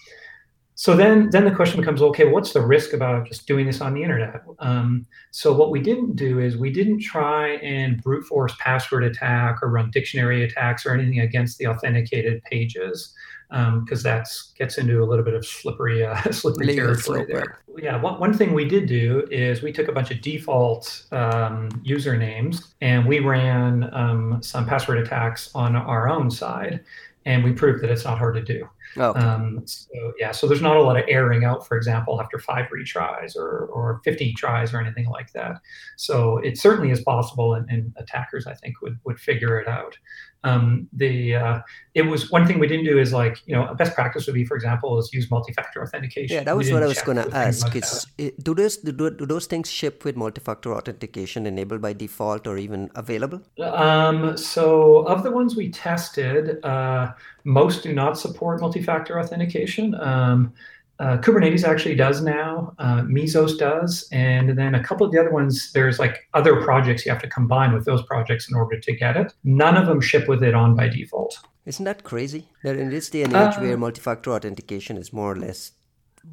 so 0.74 0.96
then, 0.96 1.30
then 1.30 1.46
the 1.46 1.52
question 1.52 1.80
becomes, 1.80 2.02
okay, 2.02 2.26
what's 2.26 2.54
the 2.54 2.62
risk 2.62 2.94
about 2.94 3.28
just 3.28 3.46
doing 3.46 3.68
this 3.68 3.82
on 3.82 3.94
the 3.94 4.02
internet? 4.02 4.42
Um, 4.58 5.06
so 5.30 5.54
what 5.54 5.70
we 5.70 5.80
didn't 5.80 6.16
do 6.16 6.40
is 6.40 6.58
we 6.58 6.72
didn't 6.72 7.02
try 7.02 7.50
and 7.58 8.02
brute 8.02 8.26
force 8.26 8.56
password 8.60 9.04
attack 9.04 9.62
or 9.62 9.70
run 9.70 9.92
dictionary 9.92 10.44
attacks 10.44 10.84
or 10.84 10.96
anything 10.96 11.20
against 11.20 11.60
the 11.60 11.68
authenticated 11.68 12.42
pages 12.46 13.14
because 13.52 14.06
um, 14.06 14.12
that 14.12 14.30
gets 14.58 14.78
into 14.78 15.04
a 15.04 15.06
little 15.06 15.26
bit 15.26 15.34
of 15.34 15.46
slippery, 15.46 16.06
uh, 16.06 16.16
slippery 16.32 16.68
Legal 16.68 16.86
territory 16.86 17.26
there. 17.28 17.60
Yeah, 17.78 18.02
one, 18.02 18.18
one 18.18 18.34
thing 18.34 18.54
we 18.54 18.64
did 18.64 18.86
do 18.86 19.28
is 19.30 19.62
we 19.62 19.74
took 19.74 19.90
a 19.90 19.92
bunch 19.92 20.10
of 20.10 20.22
default 20.22 21.06
um, 21.12 21.70
usernames 21.86 22.68
and 22.80 23.06
we 23.06 23.20
ran 23.20 23.94
um, 23.94 24.42
some 24.42 24.66
password 24.66 25.00
attacks 25.00 25.52
on 25.54 25.76
our 25.76 26.08
own 26.08 26.32
side, 26.32 26.80
and 27.26 27.44
we 27.44 27.52
proved 27.52 27.84
that 27.84 27.90
it's 27.90 28.06
not 28.06 28.18
hard 28.18 28.36
to 28.36 28.42
do. 28.42 28.70
Oh. 28.98 29.14
Um, 29.16 29.62
so 29.66 30.14
yeah, 30.20 30.32
so 30.32 30.48
there's 30.48 30.62
not 30.62 30.76
a 30.76 30.82
lot 30.82 30.98
of 30.98 31.06
airing 31.08 31.44
out, 31.44 31.68
for 31.68 31.78
example, 31.78 32.22
after 32.22 32.40
five 32.40 32.68
retries 32.70 33.36
or, 33.36 33.68
or 33.68 34.02
50 34.04 34.34
tries 34.34 34.74
or 34.74 34.80
anything 34.80 35.08
like 35.08 35.32
that. 35.34 35.62
So 35.98 36.38
it 36.40 36.58
certainly 36.58 36.92
is 36.92 37.02
possible, 37.02 37.54
and, 37.54 37.70
and 37.70 37.94
attackers, 37.98 38.48
I 38.48 38.54
think, 38.54 38.82
would 38.82 39.00
would 39.04 39.20
figure 39.20 39.60
it 39.60 39.68
out. 39.68 39.98
Um, 40.44 40.88
the 40.92 41.36
uh, 41.36 41.60
it 41.94 42.02
was 42.02 42.32
one 42.32 42.48
thing 42.48 42.58
we 42.58 42.68
didn't 42.68 42.86
do 42.86 42.98
is 42.98 43.14
like 43.14 43.38
you 43.46 43.56
know 43.56 43.68
a 43.68 43.76
best 43.76 43.94
practice 43.94 44.26
would 44.26 44.34
be, 44.34 44.44
for 44.44 44.56
example, 44.56 44.98
is 44.98 45.14
use 45.14 45.30
multi-factor 45.30 45.84
authentication. 45.84 46.36
Yeah, 46.36 46.44
that 46.44 46.58
was 46.58 46.72
what 46.72 46.82
I 46.82 46.88
was 46.88 47.02
going 47.02 47.18
to 47.18 47.30
ask. 47.36 47.76
It, 48.18 48.44
do 48.44 48.56
those 48.56 48.78
do, 48.78 48.92
do 48.92 49.26
those 49.26 49.46
things 49.46 49.70
ship 49.70 50.04
with 50.04 50.16
multi-factor 50.16 50.74
authentication 50.74 51.46
enabled 51.46 51.82
by 51.82 51.94
default 51.94 52.48
or 52.48 52.58
even 52.58 52.90
available? 52.96 53.42
Um, 53.62 54.36
so 54.36 55.06
of 55.06 55.22
the 55.22 55.30
ones 55.30 55.56
we 55.56 55.70
tested, 55.70 56.64
uh, 56.66 57.12
most 57.44 57.84
do 57.84 57.94
not 57.94 58.18
support 58.18 58.62
multi 58.62 58.81
multi-factor 58.82 59.20
authentication. 59.20 59.96
Um, 59.96 60.54
uh, 61.00 61.18
Kubernetes 61.18 61.64
actually 61.64 61.96
does 61.96 62.22
now. 62.22 62.76
Uh, 62.78 63.02
Mesos 63.02 63.58
does, 63.58 64.08
and 64.12 64.56
then 64.56 64.76
a 64.76 64.84
couple 64.84 65.06
of 65.06 65.12
the 65.12 65.20
other 65.20 65.32
ones. 65.32 65.72
There's 65.74 65.98
like 65.98 66.30
other 66.36 66.62
projects 66.62 67.06
you 67.06 67.12
have 67.12 67.22
to 67.22 67.30
combine 67.30 67.74
with 67.74 67.86
those 67.86 68.04
projects 68.04 68.50
in 68.50 68.56
order 68.56 68.80
to 68.80 68.96
get 68.96 69.18
it. 69.18 69.34
None 69.44 69.78
of 69.78 69.88
them 69.88 70.00
ship 70.00 70.28
with 70.28 70.44
it 70.44 70.54
on 70.54 70.76
by 70.76 70.90
default. 70.90 71.40
Isn't 71.66 71.86
that 71.86 72.04
crazy? 72.04 72.50
That 72.64 72.76
in 72.76 72.90
this 72.90 73.10
day 73.10 73.24
and 73.24 73.34
age, 73.34 73.56
uh, 73.56 73.62
where 73.62 73.78
multi-factor 73.78 74.32
authentication 74.32 74.98
is 74.98 75.12
more 75.12 75.32
or 75.32 75.36
less 75.36 75.72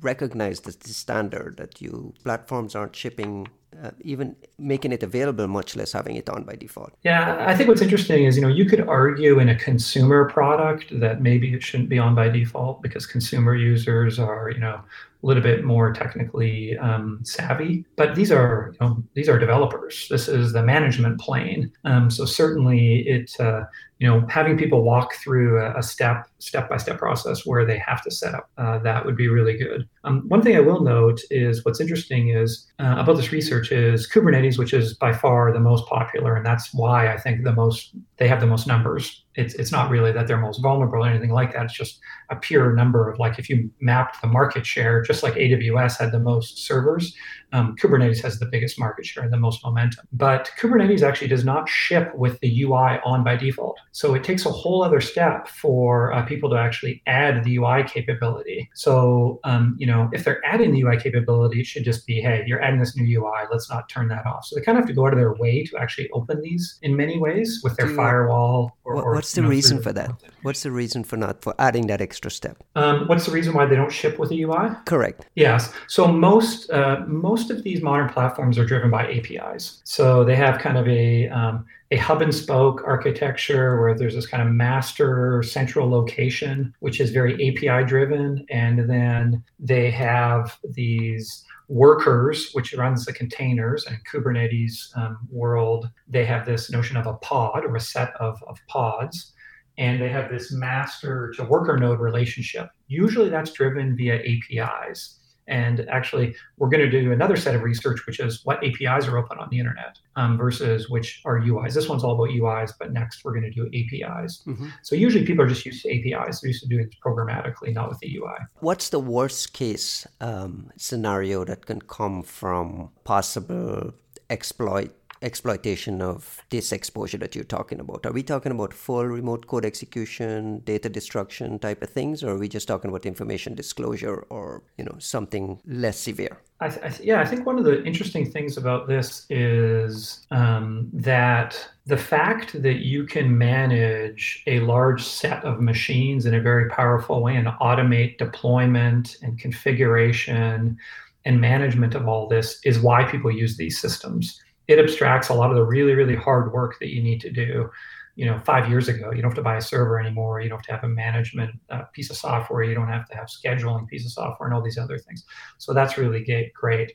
recognized 0.03 0.69
as 0.69 0.77
the 0.77 0.91
standard, 0.91 1.57
that 1.57 1.81
you 1.81 2.13
platforms 2.23 2.75
aren't 2.75 2.97
shipping 2.97 3.49
uh, 3.83 3.91
even 4.01 4.37
making 4.59 4.93
it 4.93 5.03
available, 5.03 5.47
much 5.47 5.77
less 5.77 5.93
having 5.93 6.17
it 6.17 6.29
on 6.29 6.43
by 6.45 6.55
default. 6.55 6.93
Yeah, 7.05 7.45
I 7.47 7.55
think 7.55 7.69
what's 7.69 7.83
interesting 7.83 8.25
is, 8.25 8.37
you 8.37 8.43
know, 8.43 8.49
you 8.49 8.65
could 8.65 8.89
argue 8.89 9.39
in 9.39 9.49
a 9.49 9.55
consumer 9.55 10.29
product 10.29 10.99
that 11.01 11.21
maybe 11.21 11.55
it 11.55 11.63
shouldn't 11.63 11.89
be 11.89 11.99
on 11.99 12.15
by 12.15 12.29
default 12.29 12.83
because 12.83 13.07
consumer 13.07 13.55
users 13.55 14.19
are, 14.19 14.51
you 14.51 14.59
know, 14.59 14.81
a 15.23 15.27
little 15.27 15.43
bit 15.43 15.65
more 15.65 15.93
technically 15.93 16.79
um, 16.79 17.21
savvy. 17.25 17.85
But 17.97 18.15
these 18.15 18.31
are, 18.31 18.75
you 18.81 18.87
know, 18.87 19.03
these 19.15 19.29
are 19.29 19.39
developers. 19.39 20.07
This 20.09 20.29
is 20.29 20.53
the 20.53 20.63
management 20.63 21.21
plane. 21.21 21.73
Um, 21.85 22.11
so 22.11 22.25
certainly, 22.25 23.01
it 23.09 23.33
uh, 23.41 23.65
you 23.99 24.07
know, 24.07 24.25
having 24.29 24.57
people 24.57 24.83
walk 24.83 25.15
through 25.15 25.61
a, 25.61 25.83
step, 25.83 26.29
step 26.39 26.69
by 26.69 26.77
step 26.77 26.99
process 26.99 27.45
where 27.45 27.65
they 27.65 27.79
have 27.79 28.03
to 28.03 28.11
set 28.11 28.33
up 28.33 28.49
uh, 28.57 28.79
that 28.79 29.05
would 29.05 29.17
be 29.17 29.29
really 29.29 29.57
good. 29.57 29.89
Um, 30.05 30.23
one 30.29 30.41
thing 30.41 30.57
I 30.57 30.61
will 30.61 30.83
note 30.83 31.21
is 31.31 31.65
what's 31.65 31.81
interesting 31.81 32.29
is 32.29 32.71
uh, 32.79 32.95
about 32.99 33.17
this 33.17 33.33
research 33.33 33.68
is 33.73 34.09
Kubernetes, 34.09 34.59
which 34.59 34.73
is 34.73 34.95
by 34.95 35.13
far 35.13 35.53
the 35.53 35.61
most 35.61 35.87
popular, 35.87 36.35
and 36.37 36.45
that's 36.45 36.73
why 36.75 37.13
I 37.13 37.17
think 37.17 37.45
the 37.45 37.53
most 37.53 37.91
they 38.17 38.29
have 38.29 38.41
the 38.41 38.47
most 38.47 38.67
numbers. 38.67 39.25
It's 39.35 39.55
it's 39.55 39.71
not 39.71 39.91
really 39.91 40.13
that 40.13 40.27
they're 40.27 40.39
most 40.39 40.61
vulnerable 40.61 41.05
or 41.05 41.09
anything 41.09 41.31
like 41.31 41.53
that. 41.53 41.65
It's 41.65 41.75
just 41.75 42.01
a 42.31 42.37
pure 42.37 42.73
number 42.73 43.09
of 43.09 43.19
like 43.19 43.39
if 43.39 43.49
you 43.49 43.71
mapped 43.81 44.21
the 44.21 44.27
market 44.27 44.67
share, 44.67 45.03
just 45.03 45.23
like 45.23 45.35
AWS 45.35 45.99
had 45.99 46.13
the 46.13 46.19
most 46.19 46.67
servers, 46.67 47.15
um, 47.53 47.77
Kubernetes 47.77 48.21
has 48.23 48.39
the 48.39 48.47
biggest 48.47 48.79
market 48.79 49.07
share 49.07 49.25
and 49.25 49.33
the 49.33 49.39
most 49.39 49.65
momentum. 49.65 50.07
But 50.13 50.51
Kubernetes 50.59 51.03
actually 51.03 51.29
does 51.29 51.45
not 51.45 51.69
ship 51.69 52.15
with 52.15 52.39
the 52.41 52.63
UI 52.63 52.99
on 53.05 53.25
by 53.25 53.37
default. 53.37 53.79
So 53.93 54.15
it 54.15 54.23
takes 54.23 54.45
a 54.45 54.51
whole 54.51 54.83
other 54.83 55.01
step 55.01 55.49
for 55.49 56.13
uh, 56.13 56.25
people 56.27 56.51
to 56.51 56.57
actually 56.57 57.03
add 57.07 57.45
the 57.45 57.57
UI 57.57 57.85
capability. 57.85 58.69
So, 58.75 59.41
um, 59.45 59.77
you 59.79 59.87
know, 59.87 60.11
if 60.13 60.25
they're 60.25 60.45
adding 60.45 60.73
the 60.73 60.83
UI 60.83 60.99
capability, 60.99 61.61
it 61.61 61.67
should 61.67 61.85
just 61.85 62.07
be, 62.07 62.21
hey, 62.21 62.45
you're 62.47 62.63
adding 62.63 62.81
this 62.81 62.97
new 62.97 63.21
UI, 63.21 63.47
let's 63.51 63.71
not 63.71 63.89
turn 63.89 64.09
that 64.09 64.27
off. 64.27 64.45
So 64.45 64.57
they 64.57 64.63
kind 64.63 64.77
of 64.77 64.83
have 64.83 64.89
to 64.89 64.95
go 64.95 65.07
out 65.07 65.13
of 65.13 65.19
their 65.19 65.35
way 65.35 65.65
to 65.65 65.79
actually 65.79 66.11
open 66.11 66.41
these 66.41 66.79
in 66.83 66.97
many 66.97 67.19
ways 67.19 67.61
with 67.65 67.77
their 67.77 67.89
firewall. 67.89 68.77
Or, 68.85 68.97
what, 68.97 69.25
what's 69.29 69.35
the 69.35 69.43
know, 69.43 69.49
reason 69.49 69.83
for 69.83 69.93
that? 69.93 70.11
What's 70.43 70.63
the 70.63 70.71
reason 70.71 71.05
for 71.05 71.17
not 71.17 71.43
for 71.43 71.55
adding 71.59 71.87
that 71.89 72.01
extra 72.01 72.31
step? 72.31 72.63
Um, 72.77 73.07
what's 73.09 73.27
the 73.27 73.33
reason 73.33 73.55
why 73.55 73.67
they 73.67 73.77
don't 73.77 73.93
ship 73.93 74.19
with 74.19 74.31
a 74.31 74.35
UI? 74.35 74.71
Correct. 74.85 75.27
Yes. 75.35 75.73
So 75.87 76.07
most 76.07 76.71
uh, 76.71 77.05
most 77.07 77.39
most 77.39 77.51
of 77.51 77.63
these 77.63 77.83
modern 77.83 78.09
platforms 78.09 78.59
are 78.59 78.65
driven 78.65 78.91
by 78.91 79.07
APIs. 79.07 79.81
So 79.85 80.25
they 80.25 80.37
have 80.37 80.59
kind 80.59 80.77
of 80.77 80.87
a, 80.89 81.29
um, 81.29 81.67
a 81.91 81.97
hub 81.97 82.21
and 82.21 82.35
spoke 82.35 82.83
architecture 82.85 83.81
where 83.81 83.97
there's 83.97 84.15
this 84.15 84.27
kind 84.27 84.43
of 84.43 84.53
master 84.53 85.43
central 85.43 85.89
location, 85.89 86.75
which 86.81 87.01
is 87.01 87.11
very 87.11 87.35
API 87.35 87.87
driven. 87.87 88.45
And 88.51 88.89
then 88.91 89.43
they 89.59 89.91
have 89.91 90.59
these 90.65 91.45
workers, 91.69 92.51
which 92.53 92.75
runs 92.75 93.05
the 93.05 93.13
containers 93.13 93.87
and 93.87 93.99
Kubernetes 94.07 94.97
um, 94.97 95.19
world, 95.31 95.89
they 96.07 96.25
have 96.25 96.47
this 96.47 96.71
notion 96.71 96.97
of 96.97 97.07
a 97.07 97.15
pod 97.15 97.65
or 97.65 97.77
a 97.77 97.81
set 97.81 98.15
of, 98.21 98.43
of 98.47 98.59
pods. 98.69 99.33
And 99.77 100.03
they 100.03 100.09
have 100.09 100.31
this 100.31 100.53
master 100.53 101.33
to 101.37 101.45
worker 101.45 101.77
node 101.77 102.01
relationship. 102.01 102.69
Usually 102.89 103.29
that's 103.29 103.53
driven 103.53 103.97
via 103.97 104.17
APIs. 104.17 105.21
And 105.49 105.89
actually, 105.89 106.35
we're 106.59 106.69
going 106.69 106.89
to 106.89 106.91
do 106.91 107.13
another 107.13 107.37
set 107.37 107.55
of 107.55 107.63
research, 107.63 108.07
which 108.07 108.21
is 108.21 108.45
what 108.45 108.63
APIs 108.63 109.09
are 109.09 109.17
open 109.17 109.39
on 109.39 109.49
the 109.51 109.59
internet 109.59 109.99
um, 110.17 110.37
versus 110.37 110.91
which 110.91 111.23
are 111.25 111.41
UIs. 111.41 111.73
This 111.75 111.89
one's 111.89 112.05
all 112.05 112.15
about 112.15 112.35
UIs, 112.35 112.73
but 112.79 112.93
next 112.93 113.25
we're 113.25 113.33
going 113.33 113.51
to 113.51 113.51
do 113.51 113.67
APIs. 113.67 114.43
Mm-hmm. 114.47 114.69
So 114.83 114.95
usually 114.95 115.25
people 115.25 115.45
are 115.45 115.49
just 115.49 115.65
used 115.65 115.83
to 115.83 115.89
APIs. 115.89 116.41
They're 116.41 116.49
used 116.49 116.63
to 116.63 116.69
doing 116.69 116.85
it 116.85 116.95
programmatically, 117.05 117.73
not 117.73 117.89
with 117.89 117.99
the 118.01 118.15
UI. 118.17 118.39
What's 118.61 118.91
the 118.91 119.01
worst 119.01 119.55
case 119.55 120.07
um, 120.21 120.71
scenario 120.77 121.45
that 121.45 121.67
can 121.67 121.81
come 121.81 122.23
from 122.23 122.91
possible 123.05 123.95
exploit 124.31 124.93
exploitation 125.23 126.01
of 126.01 126.43
this 126.51 126.73
exposure 126.73 127.19
that 127.19 127.35
you're 127.35 127.45
talking 127.45 127.81
about? 127.81 128.07
Are 128.07 128.13
we 128.13 128.23
talking 128.23 128.53
about 128.53 128.73
full 128.73 129.07
remote 129.07 129.47
code 129.47 129.65
execution, 129.65 130.61
data 130.61 130.89
destruction 130.89 131.59
type 131.59 131.83
of 131.83 131.91
things, 131.91 132.23
or 132.23 132.31
are 132.31 132.39
we 132.39 132.49
just 132.49 132.69
talking 132.69 132.91
about 132.91 133.07
information 133.07 133.55
disclosure 133.55 134.27
or 134.31 134.63
you 134.77 134.85
know 134.85 134.97
something 134.99 135.61
less 135.67 135.99
severe? 135.99 136.39
I 136.61 136.69
th- 136.69 136.83
I 136.85 136.89
th- 136.89 137.07
yeah, 137.07 137.21
I 137.21 137.25
think 137.25 137.47
one 137.47 137.59
of 137.59 137.65
the 137.65 137.85
interesting 137.85 138.31
things 138.31 138.57
about 138.57 138.89
this 138.89 139.27
is 139.31 140.27
um, 140.31 140.89
that 140.93 141.69
the 141.87 141.97
fact 141.97 142.61
that 142.63 142.85
you 142.85 143.05
can 143.05 143.39
manage 143.39 144.43
a 144.47 144.61
large 144.61 145.03
set 145.03 145.45
of 145.45 145.61
machines 145.61 146.27
in 146.27 146.35
a 146.35 146.41
very 146.41 146.69
powerful 146.69 147.23
way 147.23 147.37
and 147.37 147.47
automate 147.47 148.19
deployment 148.19 149.17
and 149.23 149.39
configuration 149.39 150.77
and 151.25 151.41
management 151.41 151.95
of 151.95 152.09
all 152.09 152.27
this 152.27 152.59
is 152.65 152.81
why 152.81 153.05
people 153.05 153.31
use 153.31 153.57
these 153.57 153.81
systems 153.81 154.41
it 154.69 154.79
abstracts 154.79 155.31
a 155.31 155.35
lot 155.35 155.51
of 155.51 155.57
the 155.57 155.65
really, 155.65 155.95
really 155.95 156.15
hard 156.15 156.53
work 156.53 156.79
that 156.79 156.95
you 156.95 157.03
need 157.03 157.21
to 157.23 157.31
do. 157.31 157.69
You 158.17 158.27
know, 158.27 158.39
five 158.41 158.69
years 158.69 158.89
ago, 158.89 159.13
you 159.13 159.23
don't 159.23 159.31
have 159.31 159.37
to 159.37 159.43
buy 159.43 159.57
a 159.57 159.61
server 159.61 159.99
anymore. 159.99 160.41
You 160.41 160.49
don't 160.49 160.59
have 160.59 160.67
to 160.67 160.73
have 160.73 160.85
a 160.85 160.95
management 160.95 161.53
uh, 161.71 161.83
piece 161.93 162.11
of 162.11 162.17
software. 162.17 162.65
You 162.65 162.75
don't 162.75 162.89
have 162.89 163.09
to 163.09 163.17
have 163.17 163.29
scheduling 163.29 163.87
piece 163.87 164.05
of 164.05 164.13
software 164.13 164.49
and 164.49 164.55
all 164.55 164.63
these 164.63 164.77
other 164.79 164.99
things. 164.99 165.25
So 165.59 165.73
that's 165.73 165.97
really 165.97 166.51
great. 166.55 166.95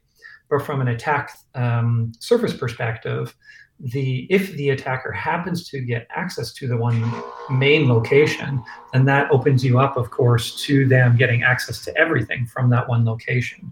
But 0.49 0.63
from 0.63 0.81
an 0.81 0.89
attack 0.89 1.37
um, 1.55 2.11
surface 2.19 2.53
perspective, 2.53 3.35
the 3.79 4.27
if 4.29 4.51
the 4.51 4.69
attacker 4.69 5.11
happens 5.11 5.67
to 5.69 5.79
get 5.81 6.07
access 6.11 6.53
to 6.53 6.67
the 6.67 6.77
one 6.77 7.11
main 7.49 7.89
location, 7.89 8.61
then 8.91 9.05
that 9.05 9.31
opens 9.31 9.63
you 9.63 9.79
up, 9.79 9.97
of 9.97 10.11
course, 10.11 10.61
to 10.63 10.87
them 10.87 11.17
getting 11.17 11.43
access 11.43 11.83
to 11.85 11.97
everything 11.97 12.45
from 12.45 12.69
that 12.69 12.87
one 12.87 13.03
location. 13.03 13.71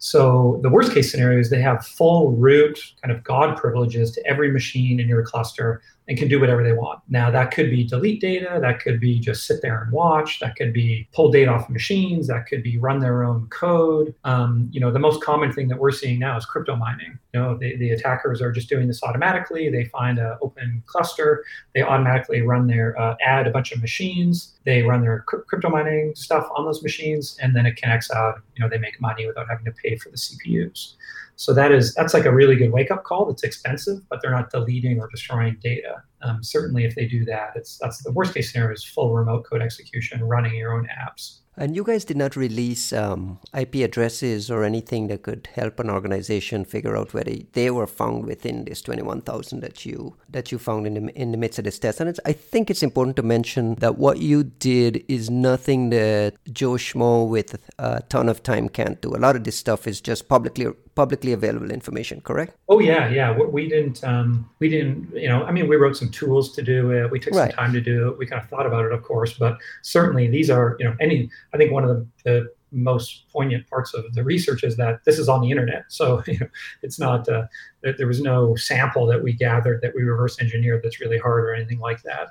So 0.00 0.58
the 0.62 0.70
worst 0.70 0.92
case 0.92 1.10
scenario 1.10 1.38
is 1.38 1.50
they 1.50 1.60
have 1.60 1.86
full 1.86 2.32
root 2.32 2.80
kind 3.02 3.14
of 3.14 3.22
God 3.22 3.58
privileges 3.58 4.10
to 4.12 4.26
every 4.26 4.50
machine 4.50 4.98
in 4.98 5.06
your 5.06 5.22
cluster 5.22 5.82
and 6.08 6.16
can 6.18 6.26
do 6.26 6.40
whatever 6.40 6.64
they 6.64 6.72
want. 6.72 7.00
Now 7.08 7.30
that 7.30 7.50
could 7.50 7.70
be 7.70 7.84
delete 7.84 8.20
data, 8.20 8.58
that 8.62 8.80
could 8.80 8.98
be 8.98 9.20
just 9.20 9.46
sit 9.46 9.60
there 9.60 9.82
and 9.82 9.92
watch, 9.92 10.40
that 10.40 10.56
could 10.56 10.72
be 10.72 11.06
pull 11.12 11.30
data 11.30 11.52
off 11.52 11.68
machines, 11.68 12.26
that 12.28 12.46
could 12.46 12.62
be 12.62 12.78
run 12.78 12.98
their 12.98 13.22
own 13.22 13.46
code. 13.48 14.14
Um, 14.24 14.68
you 14.72 14.80
know, 14.80 14.90
the 14.90 14.98
most 14.98 15.22
common 15.22 15.52
thing 15.52 15.68
that 15.68 15.78
we're 15.78 15.92
seeing 15.92 16.18
now 16.18 16.36
is 16.38 16.46
crypto 16.46 16.76
mining. 16.76 17.18
You 17.34 17.40
know, 17.40 17.58
the, 17.58 17.76
the 17.76 17.90
attackers 17.90 18.40
are 18.40 18.50
just 18.50 18.70
doing 18.70 18.88
this 18.88 19.02
automatically. 19.02 19.68
They 19.68 19.84
find 19.84 20.18
an 20.18 20.38
open 20.40 20.82
cluster, 20.86 21.44
they 21.74 21.82
automatically 21.82 22.40
run 22.40 22.66
their 22.66 22.98
uh, 22.98 23.16
add 23.20 23.46
a 23.46 23.50
bunch 23.50 23.70
of 23.70 23.82
machines, 23.82 24.56
they 24.64 24.82
run 24.82 25.00
their 25.00 25.20
crypto 25.26 25.70
mining 25.70 26.14
stuff 26.14 26.48
on 26.54 26.64
those 26.64 26.82
machines, 26.82 27.38
and 27.40 27.56
then 27.56 27.66
it 27.66 27.76
connects 27.76 28.10
out. 28.10 28.40
You 28.56 28.62
know, 28.62 28.68
they 28.68 28.78
make 28.78 29.00
money 29.00 29.26
without 29.26 29.48
having 29.48 29.64
to 29.64 29.72
pay 29.72 29.96
for 29.96 30.10
the 30.10 30.16
CPUs. 30.16 30.94
So 31.40 31.54
that 31.54 31.72
is 31.72 31.94
that's 31.94 32.12
like 32.12 32.26
a 32.26 32.34
really 32.34 32.54
good 32.54 32.70
wake 32.70 32.90
up 32.90 33.02
call. 33.02 33.30
It's 33.30 33.44
expensive, 33.44 34.06
but 34.10 34.20
they're 34.20 34.30
not 34.30 34.50
deleting 34.50 35.00
or 35.00 35.08
destroying 35.08 35.56
data. 35.62 36.02
Um, 36.20 36.44
certainly, 36.44 36.84
if 36.84 36.94
they 36.96 37.06
do 37.06 37.24
that, 37.24 37.52
it's 37.56 37.78
that's 37.78 38.02
the 38.02 38.12
worst 38.12 38.34
case 38.34 38.52
scenario 38.52 38.74
is 38.74 38.84
full 38.84 39.14
remote 39.14 39.46
code 39.48 39.62
execution, 39.62 40.22
running 40.22 40.54
your 40.54 40.74
own 40.74 40.86
apps. 40.86 41.38
And 41.56 41.74
you 41.74 41.82
guys 41.82 42.04
did 42.04 42.16
not 42.16 42.36
release 42.36 42.92
um, 42.92 43.38
IP 43.54 43.76
addresses 43.76 44.50
or 44.50 44.64
anything 44.64 45.08
that 45.08 45.22
could 45.22 45.48
help 45.54 45.80
an 45.80 45.90
organization 45.90 46.64
figure 46.64 46.96
out 46.96 47.12
whether 47.12 47.34
they 47.52 47.70
were 47.70 47.86
found 47.86 48.24
within 48.24 48.64
this 48.64 48.80
21,000 48.82 49.60
that 49.60 49.84
you 49.84 50.16
that 50.28 50.52
you 50.52 50.58
found 50.58 50.86
in 50.86 50.94
the, 50.94 51.20
in 51.20 51.32
the 51.32 51.38
midst 51.38 51.58
of 51.58 51.64
this 51.64 51.78
test. 51.78 52.00
And 52.00 52.18
I 52.24 52.32
think 52.32 52.70
it's 52.70 52.82
important 52.82 53.16
to 53.16 53.22
mention 53.22 53.74
that 53.76 53.98
what 53.98 54.18
you 54.18 54.44
did 54.44 55.04
is 55.08 55.28
nothing 55.28 55.90
that 55.90 56.34
Joe 56.52 56.74
Schmo 56.74 57.28
with 57.28 57.56
a 57.78 58.02
ton 58.08 58.28
of 58.28 58.42
time 58.42 58.68
can't 58.68 59.00
do. 59.00 59.14
A 59.16 59.18
lot 59.18 59.36
of 59.36 59.44
this 59.44 59.56
stuff 59.56 59.86
is 59.86 60.00
just 60.00 60.28
publicly 60.28 60.68
publicly 60.94 61.32
available 61.32 61.70
information, 61.70 62.20
correct? 62.20 62.56
Oh 62.68 62.78
yeah, 62.78 63.08
yeah. 63.08 63.36
We 63.36 63.68
didn't, 63.68 64.02
um, 64.04 64.48
we 64.58 64.68
didn't, 64.68 65.14
you 65.14 65.28
know, 65.28 65.44
I 65.44 65.52
mean, 65.52 65.68
we 65.68 65.76
wrote 65.76 65.96
some 65.96 66.10
tools 66.10 66.52
to 66.56 66.62
do 66.62 66.90
it. 66.92 67.10
We 67.10 67.20
took 67.20 67.34
right. 67.34 67.50
some 67.50 67.56
time 67.56 67.72
to 67.72 67.80
do 67.80 68.08
it. 68.08 68.18
We 68.18 68.26
kind 68.26 68.42
of 68.42 68.48
thought 68.48 68.66
about 68.66 68.84
it, 68.84 68.92
of 68.92 69.02
course, 69.02 69.32
but 69.34 69.58
certainly 69.82 70.28
these 70.28 70.50
are, 70.50 70.76
you 70.78 70.84
know, 70.86 70.96
any. 71.00 71.30
I 71.54 71.56
think 71.56 71.72
one 71.72 71.84
of 71.84 71.90
the, 71.90 72.06
the 72.24 72.50
most 72.72 73.28
poignant 73.32 73.68
parts 73.68 73.94
of 73.94 74.12
the 74.14 74.22
research 74.22 74.62
is 74.64 74.76
that 74.76 75.04
this 75.04 75.18
is 75.18 75.28
on 75.28 75.40
the 75.40 75.50
internet. 75.50 75.84
So 75.88 76.22
you 76.26 76.38
know, 76.38 76.46
it's 76.82 76.98
not 76.98 77.28
uh, 77.28 77.46
there, 77.82 77.94
there, 77.96 78.06
was 78.06 78.20
no 78.20 78.54
sample 78.56 79.06
that 79.06 79.22
we 79.22 79.32
gathered 79.32 79.80
that 79.82 79.94
we 79.94 80.02
reverse 80.02 80.40
engineered 80.40 80.82
that's 80.82 81.00
really 81.00 81.18
hard 81.18 81.44
or 81.44 81.54
anything 81.54 81.80
like 81.80 82.02
that. 82.02 82.28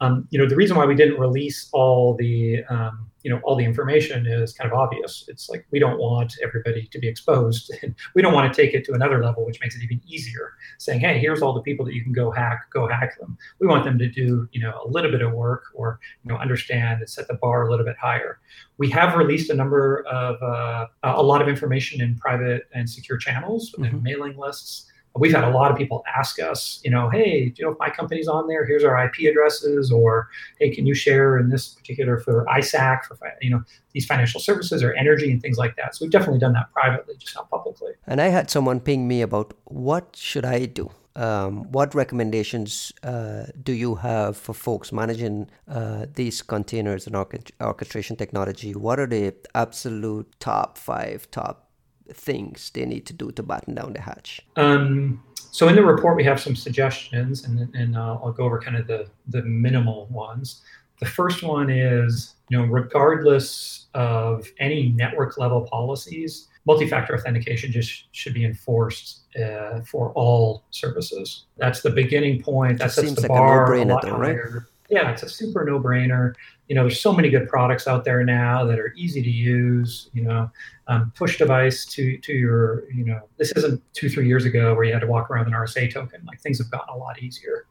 Um, 0.00 0.26
you 0.30 0.38
know, 0.38 0.48
the 0.48 0.56
reason 0.56 0.76
why 0.76 0.86
we 0.86 0.94
didn't 0.94 1.20
release 1.20 1.68
all 1.72 2.14
the 2.14 2.64
um, 2.64 3.10
you 3.22 3.30
know 3.30 3.40
all 3.44 3.56
the 3.56 3.64
information 3.64 4.26
is 4.26 4.52
kind 4.52 4.70
of 4.70 4.78
obvious. 4.78 5.24
It's 5.28 5.48
like 5.48 5.66
we 5.70 5.78
don't 5.78 5.98
want 5.98 6.34
everybody 6.42 6.88
to 6.90 6.98
be 6.98 7.08
exposed 7.08 7.72
and 7.82 7.94
we 8.14 8.22
don't 8.22 8.34
want 8.34 8.52
to 8.52 8.62
take 8.62 8.74
it 8.74 8.84
to 8.86 8.92
another 8.92 9.22
level 9.22 9.44
which 9.44 9.60
makes 9.60 9.76
it 9.76 9.82
even 9.82 10.00
easier 10.06 10.54
saying 10.78 11.00
hey 11.00 11.18
here's 11.18 11.42
all 11.42 11.52
the 11.52 11.62
people 11.62 11.84
that 11.86 11.94
you 11.94 12.02
can 12.02 12.12
go 12.12 12.30
hack 12.30 12.70
go 12.70 12.86
hack 12.86 13.18
them. 13.18 13.36
We 13.58 13.66
want 13.66 13.84
them 13.84 13.98
to 13.98 14.08
do 14.08 14.48
you 14.52 14.60
know 14.60 14.80
a 14.84 14.88
little 14.88 15.10
bit 15.10 15.22
of 15.22 15.32
work 15.32 15.64
or 15.74 16.00
you 16.24 16.32
know 16.32 16.38
understand 16.38 17.00
and 17.00 17.08
set 17.08 17.28
the 17.28 17.34
bar 17.34 17.66
a 17.66 17.70
little 17.70 17.86
bit 17.86 17.96
higher. 17.96 18.40
We 18.78 18.90
have 18.90 19.16
released 19.16 19.50
a 19.50 19.54
number 19.54 20.02
of 20.06 20.42
uh, 20.42 20.86
a 21.02 21.22
lot 21.22 21.42
of 21.42 21.48
information 21.48 22.00
in 22.00 22.16
private 22.16 22.68
and 22.74 22.88
secure 22.88 23.18
channels 23.18 23.72
mm-hmm. 23.72 23.84
and 23.84 24.02
mailing 24.02 24.36
lists 24.36 24.91
we've 25.16 25.32
had 25.34 25.44
a 25.44 25.50
lot 25.50 25.70
of 25.70 25.76
people 25.76 26.02
ask 26.16 26.40
us, 26.40 26.80
you 26.84 26.90
know, 26.90 27.10
hey, 27.10 27.46
do 27.46 27.54
you 27.56 27.64
know 27.64 27.72
if 27.72 27.78
my 27.78 27.90
company's 27.90 28.28
on 28.28 28.48
there? 28.48 28.64
Here's 28.64 28.84
our 28.84 29.04
IP 29.04 29.30
addresses, 29.30 29.92
or 29.92 30.28
hey, 30.58 30.70
can 30.74 30.86
you 30.86 30.94
share 30.94 31.38
in 31.38 31.50
this 31.50 31.68
particular 31.68 32.18
for 32.20 32.46
ISAC 32.46 33.04
for 33.04 33.18
you 33.40 33.50
know 33.50 33.62
these 33.92 34.06
financial 34.06 34.40
services 34.40 34.82
or 34.82 34.94
energy 34.94 35.30
and 35.30 35.40
things 35.42 35.58
like 35.58 35.76
that. 35.76 35.94
So 35.94 36.04
we've 36.04 36.12
definitely 36.12 36.38
done 36.38 36.54
that 36.54 36.72
privately, 36.72 37.14
just 37.18 37.34
not 37.34 37.50
publicly. 37.50 37.92
And 38.06 38.20
I 38.20 38.28
had 38.28 38.50
someone 38.50 38.80
ping 38.80 39.06
me 39.06 39.22
about 39.22 39.54
what 39.64 40.16
should 40.16 40.44
I 40.44 40.66
do. 40.66 40.90
Um, 41.14 41.70
what 41.72 41.94
recommendations 41.94 42.90
uh, 43.02 43.44
do 43.62 43.74
you 43.74 43.96
have 43.96 44.34
for 44.34 44.54
folks 44.54 44.92
managing 44.92 45.50
uh, 45.68 46.06
these 46.14 46.40
containers 46.40 47.06
and 47.06 47.14
orchestration 47.60 48.16
technology? 48.16 48.74
What 48.74 48.98
are 48.98 49.06
the 49.06 49.34
absolute 49.54 50.34
top 50.40 50.78
five, 50.78 51.30
top 51.30 51.68
things 52.12 52.70
they 52.74 52.84
need 52.84 53.06
to 53.06 53.12
do 53.12 53.30
to 53.32 53.42
batten 53.42 53.74
down 53.74 53.92
the 53.92 54.00
hatch? 54.00 54.40
Um, 54.56 55.22
so 55.50 55.68
in 55.68 55.76
the 55.76 55.84
report, 55.84 56.16
we 56.16 56.24
have 56.24 56.40
some 56.40 56.56
suggestions, 56.56 57.44
and, 57.44 57.74
and 57.74 57.96
uh, 57.96 58.18
I'll 58.22 58.32
go 58.32 58.44
over 58.44 58.60
kind 58.60 58.76
of 58.76 58.86
the, 58.86 59.06
the 59.28 59.42
minimal 59.42 60.06
ones. 60.06 60.62
The 61.00 61.06
first 61.06 61.42
one 61.42 61.68
is, 61.68 62.34
you 62.48 62.56
know, 62.56 62.64
regardless 62.64 63.86
of 63.94 64.46
any 64.60 64.90
network 64.90 65.36
level 65.36 65.62
policies, 65.62 66.48
multi-factor 66.64 67.14
authentication 67.14 67.72
just 67.72 68.04
should 68.12 68.34
be 68.34 68.44
enforced 68.44 69.22
uh, 69.36 69.80
for 69.82 70.12
all 70.12 70.62
services. 70.70 71.44
That's 71.56 71.82
the 71.82 71.90
beginning 71.90 72.42
point. 72.42 72.78
That 72.78 72.92
sets 72.92 73.14
the 73.14 73.22
like 73.22 73.28
bar 73.28 73.74
a, 73.74 73.82
a 73.82 73.84
lot 73.84 74.08
higher. 74.08 74.50
Right? 74.54 74.62
Yeah, 74.92 75.10
it's 75.10 75.22
a 75.22 75.28
super 75.28 75.64
no-brainer 75.64 76.34
you 76.72 76.76
know, 76.76 76.84
there's 76.84 77.02
so 77.02 77.12
many 77.12 77.28
good 77.28 77.50
products 77.50 77.86
out 77.86 78.02
there 78.02 78.24
now 78.24 78.64
that 78.64 78.78
are 78.78 78.94
easy 78.96 79.22
to 79.22 79.30
use. 79.30 80.08
You 80.14 80.22
know, 80.22 80.50
um, 80.86 81.12
push 81.14 81.36
device 81.36 81.84
to 81.84 82.16
to 82.16 82.32
your, 82.32 82.90
you 82.90 83.04
know, 83.04 83.20
this 83.36 83.52
isn't 83.52 83.82
two 83.92 84.08
three 84.08 84.26
years 84.26 84.46
ago 84.46 84.74
where 84.74 84.84
you 84.84 84.92
had 84.94 85.02
to 85.02 85.06
walk 85.06 85.30
around 85.30 85.46
an 85.48 85.52
RSA 85.52 85.92
token. 85.92 86.24
Like 86.24 86.40
things 86.40 86.56
have 86.56 86.70
gotten 86.70 86.94
a 86.94 86.96
lot 86.96 87.22
easier. 87.22 87.66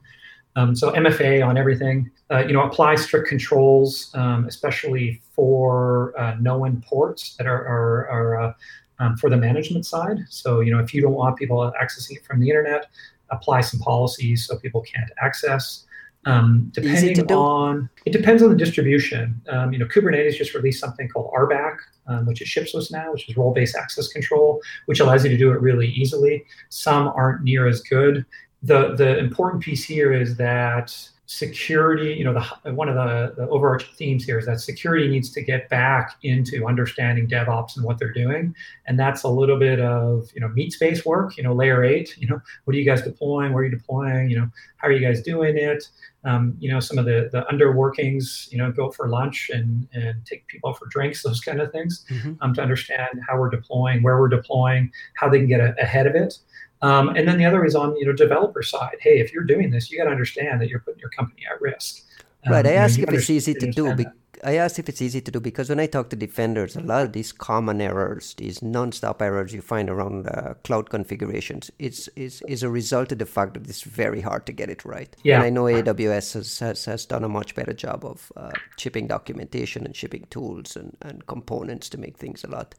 Um, 0.55 0.75
so 0.75 0.91
MFA 0.91 1.43
on 1.43 1.57
everything. 1.57 2.11
Uh, 2.29 2.43
you 2.45 2.53
know, 2.53 2.61
apply 2.61 2.93
strict 2.93 3.27
controls, 3.27 4.11
um, 4.13 4.45
especially 4.45 5.19
for 5.31 6.13
uh, 6.19 6.35
known 6.39 6.83
ports 6.85 7.35
that 7.37 7.47
are 7.47 7.65
are, 7.67 8.07
are 8.07 8.41
uh, 8.41 8.53
um, 8.99 9.17
for 9.17 9.31
the 9.31 9.37
management 9.37 9.87
side. 9.87 10.19
So 10.29 10.59
you 10.59 10.71
know, 10.71 10.77
if 10.77 10.93
you 10.93 11.01
don't 11.01 11.13
want 11.13 11.37
people 11.37 11.73
accessing 11.81 12.17
it 12.17 12.23
from 12.23 12.39
the 12.39 12.49
internet, 12.49 12.85
apply 13.31 13.61
some 13.61 13.79
policies 13.79 14.45
so 14.45 14.59
people 14.59 14.81
can't 14.81 15.09
access. 15.19 15.85
Um, 16.25 16.69
depending 16.73 17.31
on 17.31 17.89
it 18.05 18.11
depends 18.13 18.43
on 18.43 18.49
the 18.49 18.55
distribution. 18.55 19.41
Um, 19.49 19.73
you 19.73 19.79
know, 19.79 19.85
Kubernetes 19.85 20.35
just 20.35 20.53
released 20.53 20.79
something 20.79 21.09
called 21.09 21.31
RBAC, 21.35 21.77
um, 22.07 22.25
which 22.27 22.41
is 22.41 22.47
shipsless 22.47 22.91
now, 22.91 23.11
which 23.11 23.27
is 23.27 23.35
role-based 23.35 23.75
access 23.75 24.07
control, 24.07 24.61
which 24.85 24.99
allows 24.99 25.23
you 25.23 25.31
to 25.31 25.37
do 25.37 25.51
it 25.51 25.59
really 25.61 25.89
easily. 25.89 26.45
Some 26.69 27.07
aren't 27.07 27.43
near 27.43 27.67
as 27.67 27.81
good. 27.81 28.25
The 28.61 28.95
the 28.95 29.17
important 29.17 29.63
piece 29.63 29.83
here 29.83 30.13
is 30.13 30.35
that 30.37 30.95
security, 31.31 32.13
you 32.13 32.25
know, 32.25 32.33
the, 32.33 32.73
one 32.73 32.89
of 32.89 32.95
the, 32.95 33.33
the 33.37 33.47
overarching 33.49 33.93
themes 33.95 34.25
here 34.25 34.37
is 34.37 34.45
that 34.45 34.59
security 34.59 35.07
needs 35.07 35.31
to 35.31 35.41
get 35.41 35.69
back 35.69 36.17
into 36.23 36.67
understanding 36.67 37.25
DevOps 37.25 37.77
and 37.77 37.85
what 37.85 37.97
they're 37.97 38.11
doing. 38.11 38.53
And 38.85 38.99
that's 38.99 39.23
a 39.23 39.29
little 39.29 39.57
bit 39.57 39.79
of, 39.79 40.29
you 40.35 40.41
know, 40.41 40.49
meat 40.49 40.73
space 40.73 41.05
work, 41.05 41.37
you 41.37 41.43
know, 41.43 41.53
layer 41.53 41.85
eight, 41.85 42.17
you 42.17 42.27
know, 42.27 42.41
what 42.65 42.75
are 42.75 42.77
you 42.77 42.83
guys 42.83 43.01
deploying? 43.01 43.53
Where 43.53 43.61
are 43.61 43.65
you 43.65 43.71
deploying? 43.71 44.29
You 44.29 44.39
know, 44.39 44.49
how 44.75 44.89
are 44.89 44.91
you 44.91 44.99
guys 44.99 45.21
doing 45.21 45.57
it? 45.57 45.87
Um, 46.25 46.57
you 46.59 46.69
know, 46.69 46.81
some 46.81 46.97
of 46.97 47.05
the, 47.05 47.29
the 47.31 47.45
underworkings, 47.49 48.51
you 48.51 48.57
know, 48.57 48.69
go 48.69 48.91
for 48.91 49.07
lunch 49.07 49.49
and, 49.53 49.87
and 49.93 50.25
take 50.25 50.45
people 50.47 50.73
for 50.73 50.87
drinks, 50.87 51.23
those 51.23 51.39
kind 51.39 51.61
of 51.61 51.71
things, 51.71 52.05
mm-hmm. 52.09 52.33
um, 52.41 52.53
to 52.55 52.61
understand 52.61 53.21
how 53.25 53.39
we're 53.39 53.49
deploying, 53.49 54.03
where 54.03 54.19
we're 54.19 54.27
deploying, 54.27 54.91
how 55.15 55.29
they 55.29 55.37
can 55.37 55.47
get 55.47 55.61
a, 55.61 55.73
ahead 55.81 56.07
of 56.07 56.15
it. 56.15 56.39
Um, 56.81 57.09
and 57.09 57.27
then 57.27 57.37
the 57.37 57.45
other 57.45 57.63
is 57.63 57.75
on 57.75 57.95
you 57.97 58.05
know 58.05 58.13
developer 58.13 58.63
side. 58.63 58.97
Hey, 58.99 59.19
if 59.19 59.33
you're 59.33 59.43
doing 59.43 59.71
this, 59.71 59.91
you 59.91 59.97
got 59.97 60.05
to 60.05 60.11
understand 60.11 60.61
that 60.61 60.69
you're 60.69 60.79
putting 60.79 60.99
your 60.99 61.11
company 61.11 61.43
at 61.51 61.61
risk. 61.61 62.03
right. 62.49 62.65
I 62.65 62.75
um, 62.75 62.83
ask 62.83 62.99
if 62.99 63.09
it's 63.11 63.29
easy 63.29 63.53
to 63.53 63.71
do. 63.71 63.95
Be- 63.95 64.05
I 64.43 64.55
asked 64.55 64.79
if 64.79 64.89
it's 64.89 65.01
easy 65.01 65.21
to 65.21 65.31
do 65.31 65.39
because 65.39 65.69
when 65.69 65.79
I 65.79 65.85
talk 65.85 66.09
to 66.09 66.15
defenders, 66.15 66.75
a 66.75 66.81
lot 66.81 67.05
of 67.05 67.13
these 67.13 67.31
common 67.31 67.79
errors, 67.79 68.33
these 68.35 68.61
non-stop 68.61 69.21
errors 69.21 69.53
you 69.53 69.61
find 69.61 69.89
around 69.89 70.27
uh, 70.27 70.55
cloud 70.63 70.89
configurations, 70.89 71.69
it's 71.77 72.07
is 72.09 72.41
is 72.47 72.63
a 72.63 72.69
result 72.69 73.11
of 73.11 73.19
the 73.19 73.25
fact 73.25 73.53
that 73.53 73.69
it's 73.69 73.83
very 73.83 74.21
hard 74.21 74.45
to 74.47 74.51
get 74.51 74.69
it 74.69 74.83
right. 74.83 75.15
Yeah. 75.23 75.35
And 75.35 75.43
I 75.43 75.49
know 75.49 75.63
AWS 75.63 76.33
has 76.33 76.59
has, 76.59 76.85
has 76.85 77.05
done 77.05 77.23
a 77.23 77.29
much 77.29 77.55
better 77.55 77.73
job 77.73 78.03
of 78.05 78.31
uh, 78.35 78.51
shipping 78.77 79.07
documentation 79.07 79.85
and 79.85 79.95
shipping 79.95 80.25
tools 80.29 80.75
and, 80.75 80.97
and 81.01 81.25
components 81.27 81.89
to 81.89 81.97
make 81.99 82.17
things 82.17 82.43
a 82.43 82.47
lot 82.47 82.75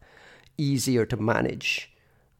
easier 0.58 1.06
to 1.06 1.16
manage. 1.16 1.92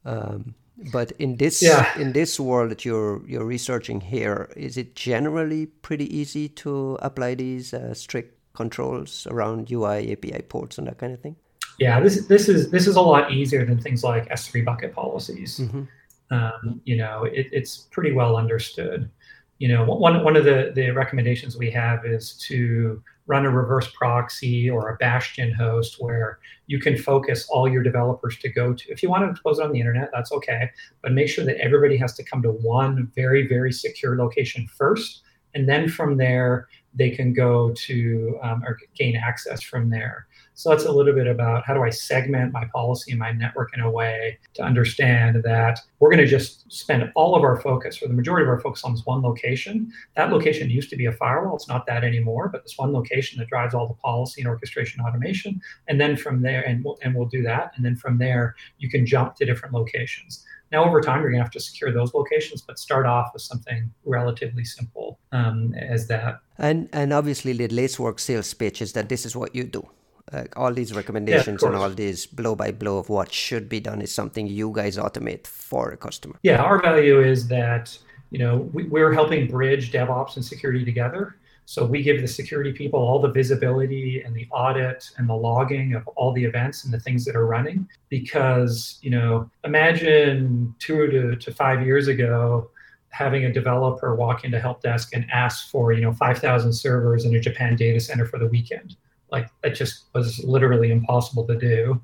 Um, 0.04 0.56
but 0.90 1.12
in 1.18 1.36
this 1.36 1.62
yeah. 1.62 1.98
in 1.98 2.12
this 2.12 2.40
world 2.40 2.70
that 2.70 2.84
you're 2.84 3.20
you're 3.26 3.44
researching 3.44 4.00
here, 4.00 4.50
is 4.56 4.76
it 4.76 4.96
generally 4.96 5.66
pretty 5.66 6.04
easy 6.14 6.48
to 6.48 6.98
apply 7.02 7.34
these 7.34 7.74
uh, 7.74 7.94
strict 7.94 8.38
controls 8.54 9.26
around 9.30 9.70
UI, 9.70 10.12
API 10.12 10.42
ports, 10.42 10.78
and 10.78 10.86
that 10.86 10.98
kind 10.98 11.12
of 11.12 11.20
thing? 11.20 11.36
Yeah, 11.78 12.00
this 12.00 12.26
this 12.26 12.48
is 12.48 12.70
this 12.70 12.86
is 12.86 12.96
a 12.96 13.00
lot 13.00 13.32
easier 13.32 13.64
than 13.64 13.78
things 13.80 14.04
like 14.04 14.28
S3 14.28 14.64
bucket 14.64 14.94
policies. 14.94 15.58
Mm-hmm. 15.58 15.82
Um, 16.30 16.80
you 16.84 16.96
know, 16.96 17.24
it, 17.24 17.48
it's 17.52 17.88
pretty 17.90 18.12
well 18.12 18.36
understood. 18.36 19.10
You 19.58 19.68
know, 19.68 19.84
one 19.84 20.24
one 20.24 20.36
of 20.36 20.44
the 20.44 20.72
the 20.74 20.90
recommendations 20.90 21.56
we 21.56 21.70
have 21.70 22.04
is 22.04 22.34
to 22.48 23.02
run 23.26 23.46
a 23.46 23.50
reverse 23.50 23.88
proxy 23.94 24.68
or 24.68 24.90
a 24.90 24.96
bastion 24.96 25.52
host 25.52 25.96
where 26.00 26.38
you 26.66 26.80
can 26.80 26.96
focus 26.96 27.46
all 27.48 27.68
your 27.68 27.82
developers 27.82 28.36
to 28.38 28.48
go 28.48 28.72
to. 28.72 28.90
If 28.90 29.02
you 29.02 29.08
want 29.08 29.24
to 29.24 29.30
expose 29.30 29.58
it 29.58 29.64
on 29.64 29.72
the 29.72 29.80
internet, 29.80 30.10
that's 30.12 30.32
okay, 30.32 30.70
but 31.02 31.12
make 31.12 31.28
sure 31.28 31.44
that 31.44 31.58
everybody 31.58 31.96
has 31.98 32.14
to 32.14 32.24
come 32.24 32.42
to 32.42 32.50
one 32.50 33.10
very, 33.14 33.46
very 33.46 33.72
secure 33.72 34.16
location 34.16 34.66
first. 34.66 35.22
And 35.54 35.68
then 35.68 35.88
from 35.88 36.16
there, 36.16 36.68
they 36.94 37.10
can 37.10 37.32
go 37.32 37.72
to 37.72 38.38
um, 38.42 38.62
or 38.64 38.78
gain 38.94 39.16
access 39.16 39.62
from 39.62 39.90
there. 39.90 40.26
So 40.54 40.70
that's 40.70 40.84
a 40.84 40.92
little 40.92 41.14
bit 41.14 41.26
about 41.26 41.64
how 41.64 41.74
do 41.74 41.82
I 41.82 41.90
segment 41.90 42.52
my 42.52 42.66
policy 42.66 43.10
and 43.10 43.18
my 43.18 43.32
network 43.32 43.74
in 43.74 43.80
a 43.80 43.90
way 43.90 44.38
to 44.54 44.62
understand 44.62 45.42
that 45.44 45.80
we're 45.98 46.10
going 46.10 46.20
to 46.20 46.26
just 46.26 46.70
spend 46.70 47.10
all 47.14 47.34
of 47.34 47.42
our 47.42 47.58
focus, 47.60 48.02
or 48.02 48.08
the 48.08 48.14
majority 48.14 48.44
of 48.44 48.48
our 48.50 48.60
focus, 48.60 48.84
on 48.84 48.92
this 48.92 49.06
one 49.06 49.22
location. 49.22 49.90
That 50.16 50.30
location 50.30 50.68
used 50.68 50.90
to 50.90 50.96
be 50.96 51.06
a 51.06 51.12
firewall; 51.12 51.56
it's 51.56 51.68
not 51.68 51.86
that 51.86 52.04
anymore. 52.04 52.48
But 52.48 52.64
this 52.64 52.76
one 52.76 52.92
location 52.92 53.38
that 53.38 53.48
drives 53.48 53.74
all 53.74 53.88
the 53.88 53.94
policy 53.94 54.42
and 54.42 54.48
orchestration 54.48 55.02
automation, 55.02 55.60
and 55.88 56.00
then 56.00 56.16
from 56.16 56.42
there, 56.42 56.62
and 56.62 56.84
we'll, 56.84 56.98
and 57.02 57.14
we'll 57.14 57.28
do 57.28 57.42
that, 57.42 57.72
and 57.76 57.84
then 57.84 57.96
from 57.96 58.18
there, 58.18 58.54
you 58.78 58.90
can 58.90 59.06
jump 59.06 59.36
to 59.36 59.46
different 59.46 59.74
locations. 59.74 60.44
Now, 60.70 60.84
over 60.84 61.00
time, 61.02 61.20
you're 61.20 61.30
going 61.30 61.40
to 61.40 61.44
have 61.44 61.52
to 61.52 61.60
secure 61.60 61.92
those 61.92 62.14
locations, 62.14 62.62
but 62.62 62.78
start 62.78 63.04
off 63.04 63.30
with 63.34 63.42
something 63.42 63.92
relatively 64.04 64.64
simple 64.64 65.18
um, 65.30 65.74
as 65.74 66.08
that. 66.08 66.40
And 66.58 66.88
and 66.92 67.12
obviously, 67.12 67.52
the 67.52 67.68
Lacework 67.68 68.18
sales 68.18 68.52
pitch 68.54 68.82
is 68.82 68.92
that 68.92 69.08
this 69.08 69.24
is 69.26 69.34
what 69.34 69.54
you 69.54 69.64
do. 69.64 69.88
Uh, 70.32 70.44
all 70.56 70.72
these 70.72 70.94
recommendations 70.94 71.62
yeah, 71.62 71.68
and 71.68 71.76
all 71.76 71.90
these 71.90 72.26
blow 72.26 72.54
by 72.54 72.70
blow 72.70 72.98
of 72.98 73.08
what 73.08 73.32
should 73.32 73.68
be 73.68 73.80
done 73.80 74.00
is 74.00 74.14
something 74.14 74.46
you 74.46 74.70
guys 74.72 74.96
automate 74.96 75.46
for 75.46 75.90
a 75.90 75.96
customer. 75.96 76.36
Yeah, 76.42 76.62
our 76.62 76.80
value 76.80 77.20
is 77.20 77.48
that 77.48 77.96
you 78.30 78.38
know 78.38 78.70
we, 78.72 78.84
we're 78.84 79.12
helping 79.12 79.48
bridge 79.48 79.92
DevOps 79.92 80.36
and 80.36 80.44
security 80.44 80.84
together. 80.84 81.36
So 81.64 81.86
we 81.86 82.02
give 82.02 82.20
the 82.20 82.28
security 82.28 82.72
people 82.72 83.00
all 83.00 83.20
the 83.20 83.30
visibility 83.30 84.22
and 84.22 84.34
the 84.34 84.46
audit 84.50 85.10
and 85.16 85.28
the 85.28 85.34
logging 85.34 85.94
of 85.94 86.06
all 86.08 86.32
the 86.32 86.44
events 86.44 86.84
and 86.84 86.92
the 86.92 87.00
things 87.00 87.24
that 87.24 87.36
are 87.36 87.46
running. 87.46 87.88
Because, 88.08 88.98
you 89.00 89.10
know, 89.10 89.50
imagine 89.64 90.74
two 90.78 91.06
to, 91.06 91.36
to 91.36 91.54
five 91.54 91.84
years 91.86 92.08
ago, 92.08 92.70
having 93.10 93.44
a 93.44 93.52
developer 93.52 94.14
walk 94.14 94.44
into 94.44 94.58
help 94.58 94.82
desk 94.82 95.14
and 95.14 95.26
ask 95.30 95.70
for, 95.70 95.92
you 95.92 96.00
know, 96.00 96.12
5,000 96.12 96.72
servers 96.72 97.24
in 97.24 97.34
a 97.36 97.40
Japan 97.40 97.76
data 97.76 98.00
center 98.00 98.26
for 98.26 98.38
the 98.38 98.48
weekend. 98.48 98.96
Like 99.32 99.48
that 99.62 99.74
just 99.74 100.04
was 100.14 100.38
literally 100.44 100.92
impossible 100.92 101.46
to 101.46 101.58
do. 101.58 102.00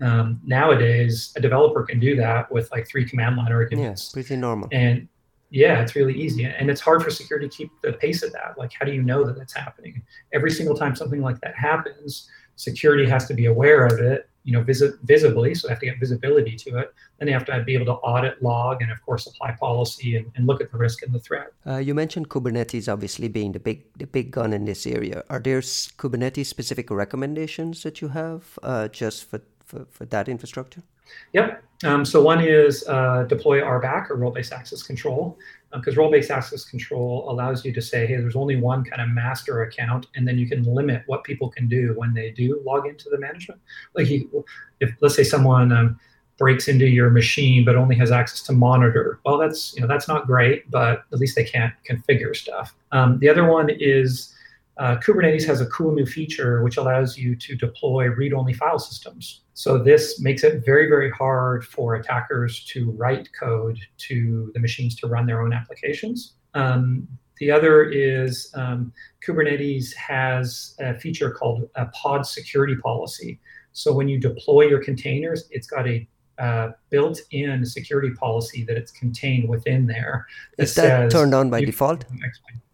Um, 0.00 0.40
nowadays, 0.44 1.32
a 1.36 1.40
developer 1.40 1.84
can 1.84 2.00
do 2.00 2.16
that 2.16 2.50
with 2.52 2.70
like 2.72 2.86
three 2.86 3.08
command 3.08 3.36
line 3.36 3.52
arguments. 3.52 4.10
Yeah, 4.10 4.12
pretty 4.12 4.36
normal. 4.36 4.68
And 4.72 5.08
yeah, 5.50 5.80
it's 5.80 5.94
really 5.94 6.14
easy. 6.20 6.44
And 6.44 6.68
it's 6.68 6.80
hard 6.80 7.02
for 7.02 7.10
security 7.10 7.48
to 7.48 7.56
keep 7.56 7.70
the 7.82 7.92
pace 7.92 8.24
of 8.24 8.32
that. 8.32 8.58
Like, 8.58 8.72
how 8.78 8.84
do 8.84 8.92
you 8.92 9.02
know 9.02 9.22
that 9.24 9.38
that's 9.38 9.54
happening? 9.54 10.02
Every 10.32 10.50
single 10.50 10.76
time 10.76 10.96
something 10.96 11.22
like 11.22 11.40
that 11.42 11.54
happens, 11.54 12.28
security 12.56 13.06
has 13.08 13.26
to 13.26 13.34
be 13.34 13.46
aware 13.46 13.86
of 13.86 14.00
it, 14.00 14.28
you 14.44 14.52
know, 14.52 14.62
visi- 14.62 14.92
visibly. 15.04 15.54
So 15.54 15.66
they 15.66 15.72
have 15.72 15.80
to 15.80 15.86
get 15.86 15.98
visibility 15.98 16.56
to 16.56 16.78
it. 16.78 16.94
Then 17.18 17.26
they 17.26 17.32
have 17.32 17.44
to 17.46 17.62
be 17.64 17.74
able 17.74 17.86
to 17.86 17.92
audit, 17.92 18.42
log, 18.42 18.82
and 18.82 18.90
of 18.90 19.00
course 19.04 19.26
apply 19.26 19.52
policy 19.52 20.16
and, 20.16 20.30
and 20.36 20.46
look 20.46 20.60
at 20.60 20.70
the 20.70 20.78
risk 20.78 21.02
and 21.02 21.12
the 21.12 21.18
threat. 21.18 21.52
Uh, 21.66 21.78
you 21.78 21.94
mentioned 21.94 22.28
Kubernetes 22.28 22.92
obviously 22.92 23.28
being 23.28 23.52
the 23.52 23.60
big 23.60 23.84
the 23.96 24.06
big 24.06 24.30
gun 24.30 24.52
in 24.52 24.64
this 24.64 24.86
area. 24.86 25.24
Are 25.30 25.40
there 25.40 25.60
Kubernetes 25.60 26.46
specific 26.46 26.90
recommendations 26.90 27.82
that 27.82 28.00
you 28.00 28.08
have 28.08 28.58
uh, 28.62 28.88
just 28.88 29.24
for, 29.24 29.40
for, 29.64 29.86
for 29.90 30.04
that 30.06 30.28
infrastructure? 30.28 30.82
Yep. 31.32 31.62
Um, 31.84 32.04
so 32.04 32.22
one 32.22 32.40
is 32.40 32.86
uh, 32.88 33.24
deploy 33.24 33.60
RBAC 33.60 34.10
or 34.10 34.16
role-based 34.16 34.52
access 34.52 34.82
control, 34.82 35.38
because 35.74 35.96
uh, 35.96 36.00
role-based 36.00 36.30
access 36.30 36.64
control 36.64 37.26
allows 37.28 37.64
you 37.64 37.72
to 37.72 37.82
say, 37.82 38.06
hey, 38.06 38.16
there's 38.16 38.36
only 38.36 38.56
one 38.56 38.84
kind 38.84 39.02
of 39.02 39.08
master 39.08 39.62
account, 39.62 40.06
and 40.14 40.26
then 40.26 40.38
you 40.38 40.48
can 40.48 40.62
limit 40.62 41.02
what 41.06 41.24
people 41.24 41.48
can 41.48 41.68
do 41.68 41.94
when 41.96 42.14
they 42.14 42.30
do 42.30 42.60
log 42.64 42.86
into 42.86 43.08
the 43.10 43.18
management. 43.18 43.60
Like, 43.94 44.08
you, 44.08 44.44
if 44.80 44.90
let's 45.00 45.14
say 45.14 45.24
someone 45.24 45.72
um, 45.72 45.98
breaks 46.36 46.66
into 46.66 46.86
your 46.86 47.10
machine 47.10 47.64
but 47.64 47.76
only 47.76 47.94
has 47.96 48.10
access 48.10 48.42
to 48.42 48.52
monitor, 48.52 49.20
well, 49.24 49.38
that's 49.38 49.74
you 49.74 49.80
know 49.80 49.86
that's 49.86 50.08
not 50.08 50.26
great, 50.26 50.70
but 50.70 51.04
at 51.12 51.18
least 51.18 51.36
they 51.36 51.44
can't 51.44 51.72
configure 51.88 52.34
stuff. 52.34 52.74
Um, 52.92 53.18
the 53.18 53.28
other 53.28 53.46
one 53.46 53.70
is 53.70 54.33
uh, 54.76 54.96
Kubernetes 54.96 55.46
has 55.46 55.60
a 55.60 55.66
cool 55.66 55.92
new 55.92 56.06
feature 56.06 56.62
which 56.62 56.76
allows 56.76 57.16
you 57.16 57.36
to 57.36 57.54
deploy 57.54 58.08
read-only 58.08 58.52
file 58.52 58.78
systems. 58.78 59.42
So 59.54 59.78
this 59.78 60.20
makes 60.20 60.42
it 60.42 60.64
very, 60.64 60.88
very 60.88 61.10
hard 61.10 61.64
for 61.64 61.94
attackers 61.94 62.64
to 62.66 62.90
write 62.92 63.28
code 63.38 63.78
to 63.98 64.50
the 64.52 64.60
machines 64.60 64.96
to 64.96 65.06
run 65.06 65.26
their 65.26 65.42
own 65.42 65.52
applications. 65.52 66.34
Um, 66.54 67.06
the 67.38 67.50
other 67.50 67.84
is 67.84 68.50
um, 68.54 68.92
Kubernetes 69.24 69.94
has 69.94 70.74
a 70.80 70.98
feature 70.98 71.30
called 71.30 71.68
a 71.76 71.86
pod 71.86 72.26
security 72.26 72.76
policy. 72.76 73.40
So 73.72 73.92
when 73.92 74.08
you 74.08 74.18
deploy 74.18 74.62
your 74.62 74.82
containers, 74.82 75.48
it's 75.50 75.66
got 75.66 75.86
a 75.86 76.08
uh, 76.38 76.70
built-in 76.90 77.64
security 77.64 78.10
policy 78.10 78.64
that 78.64 78.76
it's 78.76 78.90
contained 78.90 79.48
within 79.48 79.86
there. 79.86 80.26
That 80.58 80.64
is 80.64 80.74
that 80.74 81.10
turned 81.10 81.34
on 81.34 81.48
by 81.48 81.64
default, 81.64 82.04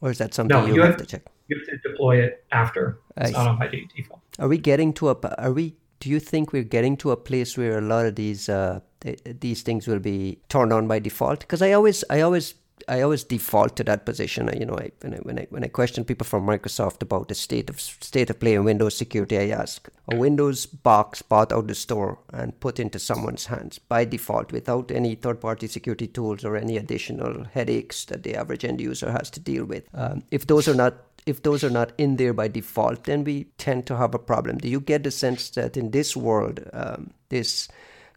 or 0.01 0.11
is 0.11 0.19
that 0.19 0.33
something 0.33 0.57
no, 0.57 0.67
you, 0.67 0.77
you 0.77 0.81
have, 0.81 0.93
have, 0.93 1.01
to 1.01 1.07
check? 1.07 1.27
You 1.51 1.59
have 1.59 1.67
to 1.67 1.89
deploy 1.89 2.23
it 2.23 2.45
after. 2.53 3.01
It's 3.17 3.33
not 3.33 3.49
on 3.49 3.59
by 3.59 3.67
default. 3.69 4.21
Are 4.39 4.49
we 4.49 4.57
getting 4.57 4.93
to 4.95 5.11
a? 5.11 5.17
Are 5.39 5.53
we 5.53 5.75
do 5.99 6.09
you 6.09 6.21
think 6.21 6.53
we're 6.53 6.63
getting 6.63 6.97
to 6.99 7.11
a 7.11 7.17
place 7.17 7.59
where 7.59 7.79
a 7.79 7.83
lot 7.83 8.07
of 8.07 8.15
these 8.15 8.49
uh, 8.49 8.81
these 9.25 9.63
things 9.63 9.87
will 9.87 9.99
be 9.99 10.39
turned 10.49 10.73
on 10.73 10.89
by 10.89 10.99
default? 10.99 11.41
Because 11.41 11.61
I 11.61 11.73
always 11.73 12.05
I 12.09 12.21
always 12.21 12.55
I 12.89 13.03
always 13.03 13.25
default 13.25 13.77
to 13.77 13.85
that 13.85 14.07
position. 14.07 14.51
You 14.59 14.67
know, 14.67 14.79
I, 14.79 14.91
when 15.01 15.15
I 15.15 15.19
when 15.19 15.39
I 15.39 15.47
when 15.51 15.65
I 15.65 15.69
question 15.69 16.05
people 16.05 16.25
from 16.25 16.47
Microsoft 16.47 17.03
about 17.03 17.29
the 17.29 17.35
state 17.35 17.69
of 17.69 17.81
state 17.81 18.31
of 18.31 18.41
play 18.41 18.55
in 18.55 18.65
Windows 18.65 18.97
security, 18.97 19.39
I 19.39 19.49
ask 19.49 19.89
a 20.11 20.17
Windows 20.17 20.67
box 20.67 21.23
bought 21.23 21.53
out 21.53 21.67
the 21.67 21.75
store 21.75 22.19
and 22.33 22.59
put 22.61 22.81
into 22.81 22.99
someone's 22.99 23.47
hands 23.47 23.79
by 23.79 24.05
default 24.05 24.53
without 24.53 24.91
any 24.91 25.15
third-party 25.15 25.67
security 25.67 26.07
tools 26.07 26.45
or 26.45 26.57
any 26.57 26.77
additional 26.77 27.45
headaches 27.45 28.05
that 28.07 28.23
the 28.23 28.35
average 28.35 28.65
end 28.65 28.81
user 28.81 29.13
has 29.13 29.31
to 29.31 29.41
deal 29.41 29.65
with. 29.65 29.85
Um, 29.95 30.23
if 30.31 30.47
those 30.47 30.67
are 30.67 30.75
not 30.75 31.10
if 31.27 31.43
those 31.43 31.63
are 31.63 31.71
not 31.71 31.93
in 31.99 32.17
there 32.17 32.33
by 32.33 32.49
default, 32.49 33.05
then 33.05 33.25
we 33.25 33.45
tend 33.59 33.87
to 33.87 33.97
have 33.97 34.15
a 34.15 34.19
problem. 34.19 34.59
Do 34.59 34.69
you 34.69 34.81
get 34.81 35.03
the 35.05 35.11
sense 35.11 35.51
that 35.51 35.77
in 35.77 35.91
this 35.91 36.17
world, 36.17 36.61
um, 36.73 37.13
this 37.29 37.69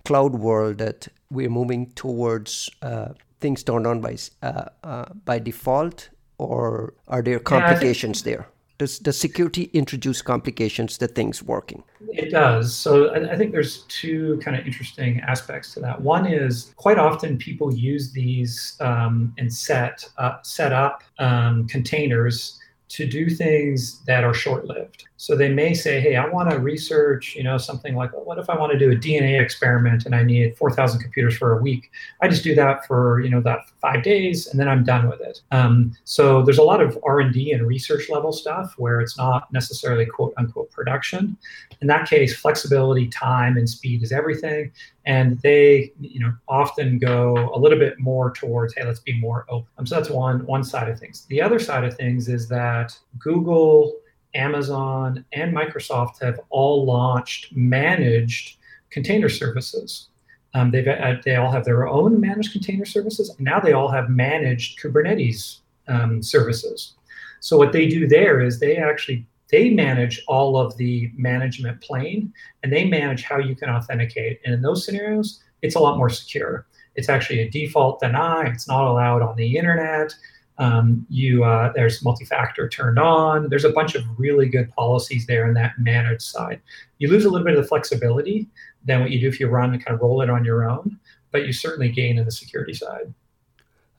cloud 0.06 0.36
world, 0.36 0.78
that 0.78 1.08
we're 1.30 1.50
moving 1.50 1.92
towards 1.92 2.70
uh, 2.82 3.10
things 3.40 3.64
turned 3.64 3.88
on 3.88 4.02
by 4.02 4.18
uh, 4.42 4.66
uh, 4.84 5.06
by 5.26 5.40
default, 5.40 6.10
or 6.38 6.94
are 7.08 7.22
there 7.22 7.40
complications 7.40 8.22
yeah, 8.22 8.32
there? 8.32 8.48
Does 8.78 9.00
does 9.00 9.18
security 9.18 9.70
introduce 9.74 10.22
complications 10.22 10.98
to 10.98 11.08
things 11.08 11.44
working? 11.44 11.84
It 12.10 12.32
does. 12.32 12.76
So 12.76 13.10
I, 13.10 13.34
I 13.34 13.36
think 13.38 13.52
there's 13.52 13.84
two 13.84 14.40
kind 14.44 14.58
of 14.58 14.66
interesting 14.66 15.20
aspects 15.22 15.74
to 15.74 15.80
that. 15.82 16.02
One 16.02 16.26
is 16.26 16.74
quite 16.76 16.98
often 16.98 17.38
people 17.38 17.74
use 17.74 18.12
these 18.12 18.76
um, 18.80 19.34
and 19.38 19.52
set 19.52 20.10
uh, 20.18 20.38
set 20.44 20.72
up 20.72 21.04
um, 21.20 21.68
containers 21.68 22.60
to 22.94 23.08
do 23.08 23.30
things 23.30 24.00
that 24.06 24.24
are 24.24 24.34
short-lived. 24.34 25.06
So 25.24 25.38
they 25.38 25.48
may 25.48 25.74
say, 25.74 26.02
"Hey, 26.02 26.18
I 26.18 26.28
want 26.28 26.50
to 26.50 26.60
research, 26.60 27.34
you 27.34 27.44
know, 27.44 27.58
something 27.58 27.96
like, 27.96 28.12
what 28.12 28.38
if 28.40 28.50
I 28.50 28.58
want 28.58 28.74
to 28.74 28.78
do 28.78 28.92
a 28.92 28.96
DNA 28.96 29.40
experiment 29.40 30.06
and 30.06 30.14
I 30.14 30.22
need 30.22 30.58
4,000 30.58 31.00
computers 31.00 31.38
for 31.38 31.58
a 31.58 31.62
week? 31.62 31.92
I 32.22 32.28
just 32.28 32.44
do 32.44 32.54
that 32.56 32.86
for, 32.86 33.22
you 33.22 33.30
know, 33.30 33.40
that 33.40 33.60
five 33.80 34.04
days 34.04 34.48
and 34.48 34.60
then 34.60 34.68
I'm 34.68 34.84
done 34.84 35.08
with 35.08 35.22
it." 35.22 35.40
Um, 35.52 35.94
so 36.04 36.42
there's 36.42 36.58
a 36.58 36.70
lot 36.72 36.82
of 36.82 37.00
R&D 37.04 37.54
and 37.54 37.66
research 37.66 38.10
level 38.10 38.34
stuff 38.34 38.74
where 38.76 39.00
it's 39.00 39.18
not 39.18 39.50
necessarily 39.54 40.06
quote 40.06 40.34
unquote 40.36 40.70
production. 40.72 41.38
In 41.80 41.88
that 41.88 42.06
case, 42.10 42.36
flexibility, 42.36 43.08
time, 43.08 43.56
and 43.56 43.70
speed 43.70 44.04
is 44.04 44.12
everything, 44.12 44.74
and 45.06 45.40
they, 45.40 45.94
you 46.02 46.20
know, 46.20 46.34
often 46.50 47.00
go 47.00 47.50
a 47.56 47.58
little 47.58 47.80
bit 47.80 47.98
more 47.98 48.32
towards, 48.32 48.74
"Hey, 48.74 48.84
let's 48.86 49.00
be 49.00 49.18
more 49.22 49.46
open." 49.48 49.70
Um, 49.78 49.86
so 49.86 49.96
that's 49.96 50.10
one 50.10 50.46
one 50.46 50.66
side 50.66 50.90
of 50.90 51.00
things. 51.00 51.26
The 51.30 51.42
other 51.42 51.60
side 51.60 51.86
of 51.86 51.96
things 51.96 52.28
is 52.28 52.50
that 52.50 53.00
Google 53.20 54.03
Amazon, 54.36 55.26
and 55.34 55.56
Microsoft 55.56 56.22
have 56.22 56.40
all 56.50 56.86
launched 56.86 57.56
managed 57.56 58.58
container 58.90 59.30
services. 59.30 60.10
Um, 60.54 60.72
they've 60.72 60.88
uh, 60.88 61.16
they 61.26 61.36
all 61.36 61.52
have 61.52 61.66
their 61.66 61.88
own 61.88 62.20
managed 62.20 62.52
container 62.52 62.86
services, 62.86 63.30
and 63.30 63.40
now 63.40 63.60
they 63.60 63.74
all 63.74 63.90
have 63.90 64.10
managed 64.10 64.80
Kubernetes 64.80 65.60
um, 65.88 66.22
services. 66.22 66.94
So 67.40 67.58
what 67.58 67.74
they 67.74 67.88
do 67.88 68.08
there 68.08 68.42
is 68.42 68.60
they 68.60 68.78
actually 68.78 69.26
they 69.52 69.70
manage 69.70 70.24
all 70.28 70.58
of 70.58 70.76
the 70.78 71.12
management 71.16 71.82
plane, 71.82 72.34
and 72.62 72.72
they 72.72 72.86
manage 72.86 73.24
how 73.24 73.38
you 73.38 73.56
can 73.56 73.70
authenticate. 73.70 74.40
And 74.46 74.54
in 74.54 74.62
those 74.62 74.86
scenarios, 74.86 75.44
it's 75.62 75.76
a 75.76 75.80
lot 75.80 75.98
more 75.98 76.10
secure. 76.10 76.66
It's 76.96 77.10
actually 77.10 77.40
a 77.40 77.50
default 77.50 78.00
deny. 78.00 78.46
It's 78.48 78.68
not 78.68 78.88
allowed 78.88 79.22
on 79.22 79.36
the 79.36 79.58
internet. 79.58 80.14
Um, 80.64 81.06
you 81.10 81.44
uh, 81.44 81.74
there's 81.76 82.04
multi-factor 82.06 82.70
turned 82.70 82.98
on. 82.98 83.50
There's 83.50 83.66
a 83.66 83.72
bunch 83.72 83.96
of 83.96 84.04
really 84.18 84.48
good 84.48 84.70
policies 84.70 85.26
there 85.26 85.46
in 85.46 85.54
that 85.56 85.74
managed 85.78 86.22
side. 86.22 86.62
You 87.00 87.10
lose 87.10 87.26
a 87.26 87.30
little 87.30 87.46
bit 87.46 87.58
of 87.58 87.64
the 87.64 87.68
flexibility 87.68 88.48
than 88.86 89.02
what 89.02 89.12
you 89.12 89.20
do 89.20 89.28
if 89.28 89.42
you 89.42 89.48
run 89.48 89.74
and 89.74 89.84
kind 89.84 89.94
of 89.94 90.02
roll 90.02 90.22
it 90.22 90.30
on 90.30 90.46
your 90.46 90.64
own, 90.70 90.98
but 91.32 91.46
you 91.46 91.52
certainly 91.52 91.90
gain 91.90 92.18
in 92.18 92.24
the 92.24 92.32
security 92.32 92.74
side. 92.74 93.14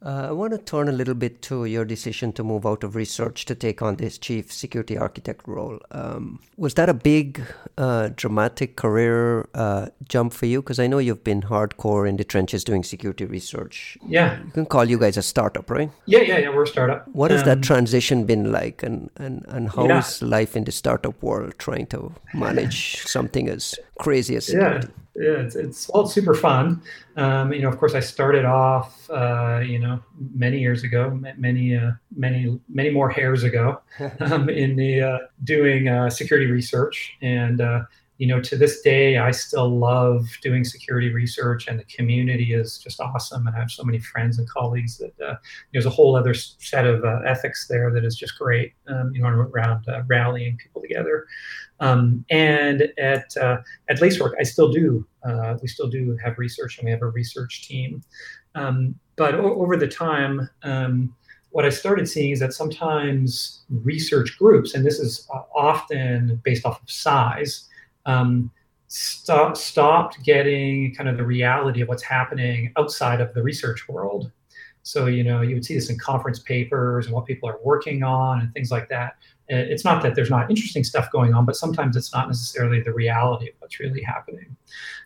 Uh, 0.05 0.27
I 0.29 0.33
want 0.33 0.53
to 0.53 0.59
turn 0.59 0.89
a 0.89 0.93
little 0.93 1.15
bit 1.15 1.41
to 1.43 1.65
your 1.65 1.87
decision 1.87 2.33
to 2.35 2.45
move 2.45 2.67
out 2.67 2.85
of 2.85 2.95
research 2.95 3.47
to 3.47 3.55
take 3.55 3.81
on 3.81 3.97
this 3.97 4.19
chief 4.19 4.53
security 4.53 4.99
architect 4.99 5.49
role. 5.49 5.81
Um, 5.93 6.41
was 6.59 6.75
that 6.75 6.91
a 6.91 6.95
big, 6.95 7.41
uh, 7.79 8.11
dramatic 8.15 8.77
career 8.77 9.49
uh, 9.55 9.87
jump 10.07 10.35
for 10.35 10.45
you? 10.45 10.61
Because 10.61 10.79
I 10.79 10.89
know 10.89 10.99
you've 10.99 11.25
been 11.25 11.41
hardcore 11.41 12.07
in 12.07 12.19
the 12.19 12.25
trenches 12.25 12.65
doing 12.65 12.83
security 12.85 13.25
research. 13.25 13.97
Yeah. 14.07 14.39
You 14.45 14.51
can 14.51 14.67
call 14.67 14.85
you 14.85 14.99
guys 14.99 15.17
a 15.17 15.23
startup, 15.23 15.71
right? 15.71 15.91
Yeah, 16.05 16.21
yeah, 16.21 16.37
yeah. 16.37 16.51
We're 16.51 16.65
a 16.65 16.67
startup. 16.67 17.09
What 17.09 17.31
has 17.31 17.41
um, 17.41 17.47
that 17.47 17.63
transition 17.63 18.27
been 18.27 18.53
like? 18.53 18.83
And, 18.83 19.11
and, 19.17 19.43
and 19.49 19.71
how 19.71 19.89
yeah. 19.89 20.01
is 20.01 20.21
life 20.21 20.55
in 20.55 20.65
the 20.65 20.73
startup 20.73 21.23
world 21.23 21.55
trying 21.57 21.87
to 21.87 22.13
manage 22.35 23.07
something 23.07 23.49
as 23.49 23.75
crazy 23.99 24.37
as 24.37 24.47
security? 24.47 24.89
Yeah, 24.89 25.04
it's, 25.15 25.55
it's 25.55 25.89
well, 25.93 26.05
it's 26.05 26.13
super 26.13 26.35
fun. 26.35 26.83
Um, 27.17 27.53
you 27.53 27.63
know, 27.63 27.69
of 27.69 27.79
course, 27.79 27.95
I 27.95 28.01
started 28.01 28.45
off, 28.45 29.09
uh, 29.11 29.61
you 29.65 29.79
know, 29.79 30.01
many 30.35 30.59
years 30.59 30.83
ago, 30.83 31.11
many, 31.37 31.77
uh, 31.77 31.93
many, 32.17 32.61
many 32.69 32.91
more 32.91 33.09
hairs 33.09 33.45
ago, 33.45 33.81
um, 34.21 34.49
in 34.49 34.77
the 34.77 35.03
uh, 35.03 35.19
doing 35.45 35.89
uh, 35.89 36.11
security 36.11 36.51
research, 36.51 37.17
and 37.23 37.61
uh, 37.61 37.83
you 38.19 38.29
know, 38.29 38.41
to 38.41 38.57
this 38.57 38.81
day, 38.81 39.19
I 39.19 39.33
still 39.33 39.69
love 39.69 40.27
doing 40.41 40.63
security 40.65 41.13
research, 41.13 41.67
and 41.67 41.79
the 41.79 41.85
community 41.85 42.55
is 42.55 42.79
just 42.79 43.01
awesome. 43.01 43.47
And 43.47 43.57
I 43.57 43.59
have 43.59 43.71
so 43.71 43.83
many 43.83 43.99
friends 43.99 44.39
and 44.39 44.49
colleagues 44.49 44.99
that 44.99 45.21
uh, 45.21 45.37
there's 45.73 45.87
a 45.87 45.91
whole 45.91 46.15
other 46.15 46.33
set 46.35 46.87
of 46.87 47.05
uh, 47.05 47.21
ethics 47.27 47.67
there 47.69 47.91
that 47.93 48.05
is 48.05 48.17
just 48.17 48.39
great. 48.39 48.73
Um, 48.87 49.13
you 49.15 49.23
know, 49.23 49.29
around 49.29 49.89
uh, 49.89 50.03
rallying 50.07 50.57
people 50.59 50.81
together. 50.81 51.27
Um, 51.81 52.25
and 52.31 52.89
at 52.99 53.37
uh, 53.37 53.59
at 53.89 54.01
Lacework, 54.01 54.37
I 54.39 54.45
still 54.45 54.71
do. 54.71 55.05
Uh, 55.25 55.57
we 55.61 55.67
still 55.67 55.89
do 55.89 56.17
have 56.23 56.39
research, 56.39 56.79
and 56.79 56.85
we 56.85 56.93
have 56.93 57.03
a 57.03 57.09
research 57.09 57.67
team. 57.67 58.03
Um, 58.55 58.95
but 59.17 59.35
o- 59.35 59.61
over 59.61 59.77
the 59.77 59.89
time. 59.89 60.49
Um, 60.63 61.15
what 61.51 61.65
I 61.65 61.69
started 61.69 62.09
seeing 62.09 62.33
is 62.33 62.41
that 62.41 62.53
sometimes 62.53 63.63
research 63.71 64.37
groups, 64.41 64.75
and 64.75 64.85
this 64.85 64.99
is 64.99 65.29
uh, 65.33 65.43
often 65.55 66.41
based 66.43 66.67
off 66.67 66.83
of 66.83 66.91
size, 66.91 67.69
um, 68.07 68.51
stop, 68.89 69.57
stopped 69.57 70.23
getting 70.23 70.95
kind 70.95 71.09
of 71.09 71.17
the 71.17 71.25
reality 71.25 71.81
of 71.81 71.89
what's 71.89 72.03
happening 72.03 72.73
outside 72.77 73.21
of 73.21 73.35
the 73.35 73.43
research 73.43 73.89
world. 73.89 74.31
So, 74.83 75.07
you 75.07 75.25
know, 75.25 75.41
you 75.41 75.55
would 75.55 75.65
see 75.65 75.75
this 75.75 75.89
in 75.89 75.99
conference 75.99 76.39
papers 76.39 77.07
and 77.07 77.15
what 77.15 77.25
people 77.25 77.49
are 77.49 77.59
working 77.65 78.03
on 78.03 78.41
and 78.41 78.53
things 78.53 78.71
like 78.71 78.89
that. 78.91 79.17
It's 79.49 79.85
not 79.85 80.03
that 80.03 80.15
there's 80.15 80.31
not 80.31 80.49
interesting 80.49 80.85
stuff 80.85 81.11
going 81.11 81.35
on, 81.35 81.45
but 81.45 81.57
sometimes 81.57 81.97
it's 81.97 82.13
not 82.15 82.29
necessarily 82.29 82.81
the 82.81 82.93
reality 82.93 83.49
of 83.49 83.55
what's 83.59 83.79
really 83.81 84.03
happening. 84.03 84.57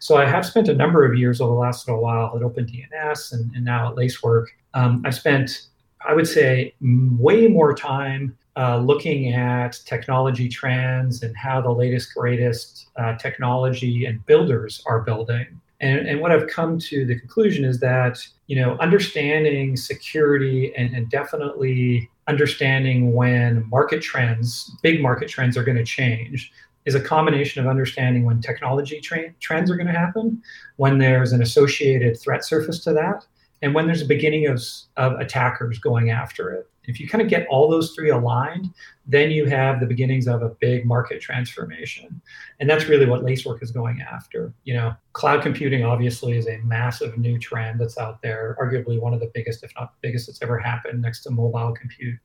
So, 0.01 0.17
I 0.17 0.27
have 0.27 0.45
spent 0.47 0.69
a 0.69 0.75
number 0.75 1.05
of 1.05 1.17
years 1.17 1.41
over 1.41 1.55
the 1.55 1.59
last 1.59 1.89
little 1.89 2.03
while 2.03 2.37
at 2.37 2.43
OpenDNS 2.43 3.33
and, 3.33 3.55
and 3.55 3.65
now 3.65 3.89
at 3.89 3.97
Lacework. 3.97 4.51
Um, 4.75 5.03
I've 5.05 5.15
spent, 5.15 5.69
I 6.07 6.15
would 6.15 6.29
say, 6.29 6.75
way 6.81 7.49
more 7.49 7.75
time 7.75 8.37
uh, 8.59 8.77
looking 8.77 9.33
at 9.33 9.79
technology 9.87 10.49
trends 10.49 11.23
and 11.23 11.37
how 11.37 11.61
the 11.61 11.71
latest, 11.71 12.13
greatest 12.13 12.89
uh, 12.97 13.17
technology 13.17 14.05
and 14.05 14.25
builders 14.27 14.83
are 14.87 15.01
building. 15.01 15.47
And, 15.81 16.09
and, 16.09 16.21
what 16.21 16.33
I've 16.33 16.49
come 16.49 16.77
to 16.81 17.07
the 17.07 17.17
conclusion 17.17 17.65
is 17.65 17.79
that, 17.79 18.19
you 18.49 18.57
know, 18.57 18.77
understanding 18.81 19.77
security 19.77 20.75
and, 20.77 20.93
and 20.93 21.09
definitely 21.09 22.11
understanding 22.27 23.13
when 23.13 23.65
market 23.71 24.03
trends, 24.03 24.73
big 24.83 25.01
market 25.01 25.29
trends 25.29 25.57
are 25.57 25.63
going 25.63 25.79
to 25.79 25.85
change 25.85 26.51
is 26.85 26.97
a 26.97 27.01
combination 27.01 27.63
of 27.63 27.71
understanding 27.71 28.25
when 28.25 28.41
technology 28.41 29.01
tra- 29.01 29.33
trends 29.39 29.71
are 29.71 29.77
going 29.77 29.87
to 29.87 29.93
happen, 29.93 30.43
when 30.77 30.99
there's 30.99 31.33
an 31.33 31.43
associated 31.43 32.19
threat 32.19 32.45
surface 32.45 32.83
to 32.83 32.93
that, 32.93 33.25
and 33.63 33.73
when 33.73 33.87
there's 33.87 34.03
a 34.03 34.07
beginning 34.07 34.49
of, 34.49 34.61
of 34.97 35.13
attackers 35.21 35.79
going 35.79 36.11
after 36.11 36.51
it. 36.51 36.69
If 36.89 36.99
you 36.99 37.09
kind 37.09 37.23
of 37.23 37.29
get 37.29 37.47
all 37.49 37.71
those 37.71 37.95
three 37.95 38.11
aligned, 38.11 38.73
then 39.07 39.31
you 39.31 39.45
have 39.45 39.79
the 39.79 39.87
beginnings 39.87 40.27
of 40.27 40.43
a 40.43 40.49
big 40.61 40.85
market 40.85 41.21
transformation. 41.21 42.21
And 42.59 42.69
that's 42.69 42.87
really 42.87 43.07
what 43.07 43.23
Lacework 43.23 43.63
is 43.63 43.71
going 43.71 44.01
after. 44.01 44.53
You 44.65 44.75
know, 44.75 44.95
cloud 45.13 45.43
computing 45.43 45.85
obviously 45.85 46.37
is 46.37 46.49
a 46.49 46.59
massive 46.65 47.17
new 47.17 47.39
trend 47.39 47.79
that's 47.79 47.99
out 47.99 48.21
there, 48.23 48.57
arguably 48.61 49.01
one 49.01 49.15
of 49.15 49.21
the 49.21 49.31
biggest, 49.35 49.63
if 49.63 49.73
not 49.79 49.93
the 49.93 50.09
biggest, 50.09 50.27
that's 50.27 50.43
ever 50.43 50.59
happened 50.59 51.01
next 51.01 51.23
to 51.23 51.31
mobile 51.31 51.73
compute. 51.73 52.19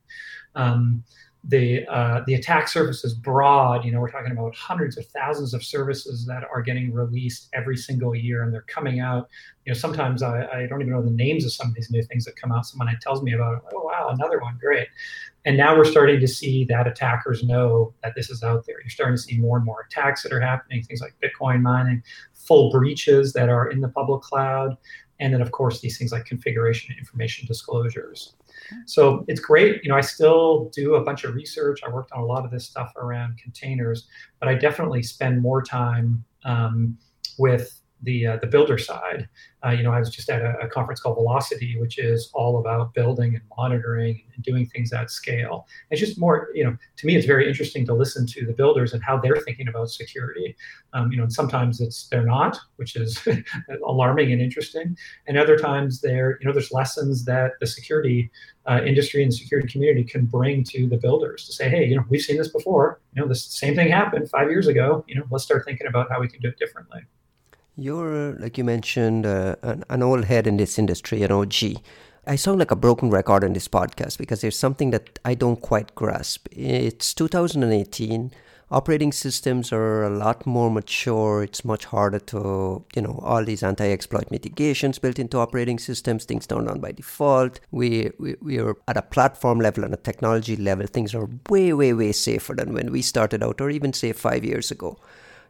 Um, 0.54 1.04
the 1.46 1.86
uh, 1.88 2.22
the 2.26 2.34
attack 2.34 2.68
surface 2.68 3.04
is 3.04 3.12
broad. 3.12 3.84
You 3.84 3.92
know, 3.92 4.00
we're 4.00 4.10
talking 4.10 4.32
about 4.32 4.54
hundreds 4.54 4.96
of 4.96 5.04
thousands 5.06 5.52
of 5.52 5.62
services 5.62 6.24
that 6.26 6.44
are 6.50 6.62
getting 6.62 6.92
released 6.92 7.50
every 7.52 7.76
single 7.76 8.14
year, 8.14 8.42
and 8.42 8.52
they're 8.52 8.62
coming 8.62 9.00
out. 9.00 9.28
You 9.66 9.72
know, 9.72 9.78
sometimes 9.78 10.22
I, 10.22 10.46
I 10.46 10.66
don't 10.66 10.80
even 10.80 10.92
know 10.92 11.02
the 11.02 11.10
names 11.10 11.44
of 11.44 11.52
some 11.52 11.68
of 11.68 11.74
these 11.74 11.90
new 11.90 12.02
things 12.02 12.24
that 12.24 12.36
come 12.36 12.50
out. 12.50 12.64
Someone 12.64 12.88
tells 13.02 13.22
me 13.22 13.34
about 13.34 13.58
it. 13.58 13.62
Oh 13.74 13.82
wow, 13.82 14.08
another 14.10 14.40
one, 14.40 14.56
great. 14.58 14.88
And 15.44 15.58
now 15.58 15.76
we're 15.76 15.84
starting 15.84 16.18
to 16.20 16.28
see 16.28 16.64
that 16.66 16.86
attackers 16.86 17.44
know 17.44 17.92
that 18.02 18.14
this 18.16 18.30
is 18.30 18.42
out 18.42 18.64
there. 18.64 18.80
You're 18.80 18.88
starting 18.88 19.16
to 19.16 19.22
see 19.22 19.36
more 19.36 19.58
and 19.58 19.66
more 19.66 19.86
attacks 19.86 20.22
that 20.22 20.32
are 20.32 20.40
happening. 20.40 20.82
Things 20.82 21.02
like 21.02 21.14
Bitcoin 21.22 21.60
mining, 21.60 22.02
full 22.32 22.70
breaches 22.70 23.34
that 23.34 23.50
are 23.50 23.68
in 23.68 23.80
the 23.80 23.88
public 23.88 24.22
cloud, 24.22 24.78
and 25.20 25.34
then 25.34 25.42
of 25.42 25.52
course 25.52 25.80
these 25.80 25.98
things 25.98 26.10
like 26.10 26.24
configuration 26.24 26.94
information 26.98 27.46
disclosures. 27.46 28.34
So 28.86 29.24
it's 29.28 29.40
great. 29.40 29.82
You 29.82 29.90
know, 29.90 29.96
I 29.96 30.00
still 30.00 30.70
do 30.70 30.94
a 30.94 31.04
bunch 31.04 31.24
of 31.24 31.34
research. 31.34 31.80
I 31.86 31.90
worked 31.90 32.12
on 32.12 32.20
a 32.20 32.24
lot 32.24 32.44
of 32.44 32.50
this 32.50 32.64
stuff 32.64 32.92
around 32.96 33.38
containers, 33.38 34.08
but 34.40 34.48
I 34.48 34.54
definitely 34.54 35.02
spend 35.02 35.40
more 35.40 35.62
time 35.62 36.24
um, 36.44 36.98
with 37.38 37.80
the 38.04 38.26
uh, 38.26 38.36
the 38.38 38.46
builder 38.46 38.78
side. 38.78 39.28
Uh, 39.64 39.70
you 39.70 39.82
know, 39.82 39.92
I 39.92 39.98
was 39.98 40.10
just 40.10 40.28
at 40.28 40.42
a, 40.42 40.58
a, 40.60 40.68
conference 40.68 41.00
called 41.00 41.16
Velocity, 41.16 41.78
which 41.80 41.98
is 41.98 42.30
all 42.34 42.58
about 42.58 42.92
building 42.92 43.34
and 43.34 43.42
monitoring 43.56 44.22
and 44.34 44.44
doing 44.44 44.66
things 44.66 44.92
at 44.92 45.10
scale. 45.10 45.66
It's 45.90 46.00
just 46.00 46.18
more, 46.18 46.50
you 46.54 46.64
know, 46.64 46.76
to 46.96 47.06
me, 47.06 47.16
it's 47.16 47.26
very 47.26 47.48
interesting 47.48 47.86
to 47.86 47.94
listen 47.94 48.26
to 48.26 48.44
the 48.44 48.52
builders 48.52 48.92
and 48.92 49.02
how 49.02 49.18
they're 49.18 49.40
thinking 49.46 49.68
about 49.68 49.90
security. 49.90 50.54
Um, 50.92 51.10
you 51.10 51.16
know, 51.16 51.22
and 51.22 51.32
sometimes 51.32 51.80
it's 51.80 52.08
they're 52.08 52.26
not, 52.26 52.58
which 52.76 52.94
is 52.96 53.26
alarming 53.86 54.32
and 54.32 54.42
interesting, 54.42 54.96
and 55.26 55.38
other 55.38 55.56
times 55.56 56.00
they're, 56.00 56.38
you 56.40 56.46
know, 56.46 56.52
there's 56.52 56.72
lessons 56.72 57.24
that 57.24 57.52
the 57.60 57.66
security 57.66 58.30
uh, 58.66 58.80
industry 58.84 59.22
and 59.22 59.32
security 59.32 59.68
community 59.68 60.04
can 60.04 60.26
bring 60.26 60.64
to 60.64 60.86
the 60.86 60.96
builders 60.96 61.46
to 61.46 61.52
say, 61.52 61.68
hey, 61.68 61.86
you 61.86 61.96
know, 61.96 62.04
we've 62.08 62.22
seen 62.22 62.36
this 62.36 62.48
before. 62.48 63.00
You 63.14 63.22
know, 63.22 63.28
this 63.28 63.44
same 63.44 63.74
thing 63.74 63.90
happened 63.90 64.28
five 64.30 64.50
years 64.50 64.68
ago. 64.68 65.04
You 65.06 65.16
know, 65.16 65.24
let's 65.30 65.44
start 65.44 65.64
thinking 65.64 65.86
about 65.86 66.10
how 66.10 66.20
we 66.20 66.28
can 66.28 66.40
do 66.40 66.48
it 66.48 66.58
differently. 66.58 67.00
You're, 67.76 68.34
like 68.34 68.56
you 68.56 68.64
mentioned, 68.64 69.26
uh, 69.26 69.56
an, 69.62 69.84
an 69.90 70.02
old 70.02 70.26
head 70.26 70.46
in 70.46 70.56
this 70.56 70.78
industry, 70.78 71.22
an 71.22 71.32
OG. 71.32 71.54
I 72.26 72.36
sound 72.36 72.58
like 72.58 72.70
a 72.70 72.76
broken 72.76 73.10
record 73.10 73.44
in 73.44 73.52
this 73.52 73.68
podcast 73.68 74.16
because 74.16 74.40
there's 74.40 74.58
something 74.58 74.90
that 74.90 75.18
I 75.24 75.34
don't 75.34 75.60
quite 75.60 75.94
grasp. 75.94 76.46
It's 76.52 77.12
2018. 77.12 78.32
Operating 78.70 79.12
systems 79.12 79.72
are 79.72 80.04
a 80.04 80.10
lot 80.10 80.46
more 80.46 80.70
mature. 80.70 81.42
It's 81.42 81.64
much 81.64 81.84
harder 81.84 82.18
to, 82.20 82.84
you 82.94 83.02
know, 83.02 83.20
all 83.22 83.44
these 83.44 83.62
anti-exploit 83.62 84.30
mitigations 84.30 84.98
built 84.98 85.18
into 85.18 85.38
operating 85.38 85.78
systems. 85.78 86.24
Things 86.24 86.46
don't 86.46 86.64
run 86.64 86.80
by 86.80 86.92
default. 86.92 87.60
We, 87.72 88.10
we 88.18 88.36
we 88.40 88.58
are 88.58 88.76
at 88.88 88.96
a 88.96 89.02
platform 89.02 89.60
level 89.60 89.84
and 89.84 89.92
a 89.92 89.98
technology 89.98 90.56
level. 90.56 90.86
Things 90.86 91.14
are 91.14 91.28
way 91.50 91.72
way 91.72 91.92
way 91.92 92.12
safer 92.12 92.54
than 92.54 92.72
when 92.72 92.90
we 92.90 93.02
started 93.02 93.42
out, 93.42 93.60
or 93.60 93.68
even 93.68 93.92
say 93.92 94.12
five 94.12 94.44
years 94.44 94.70
ago. 94.70 94.98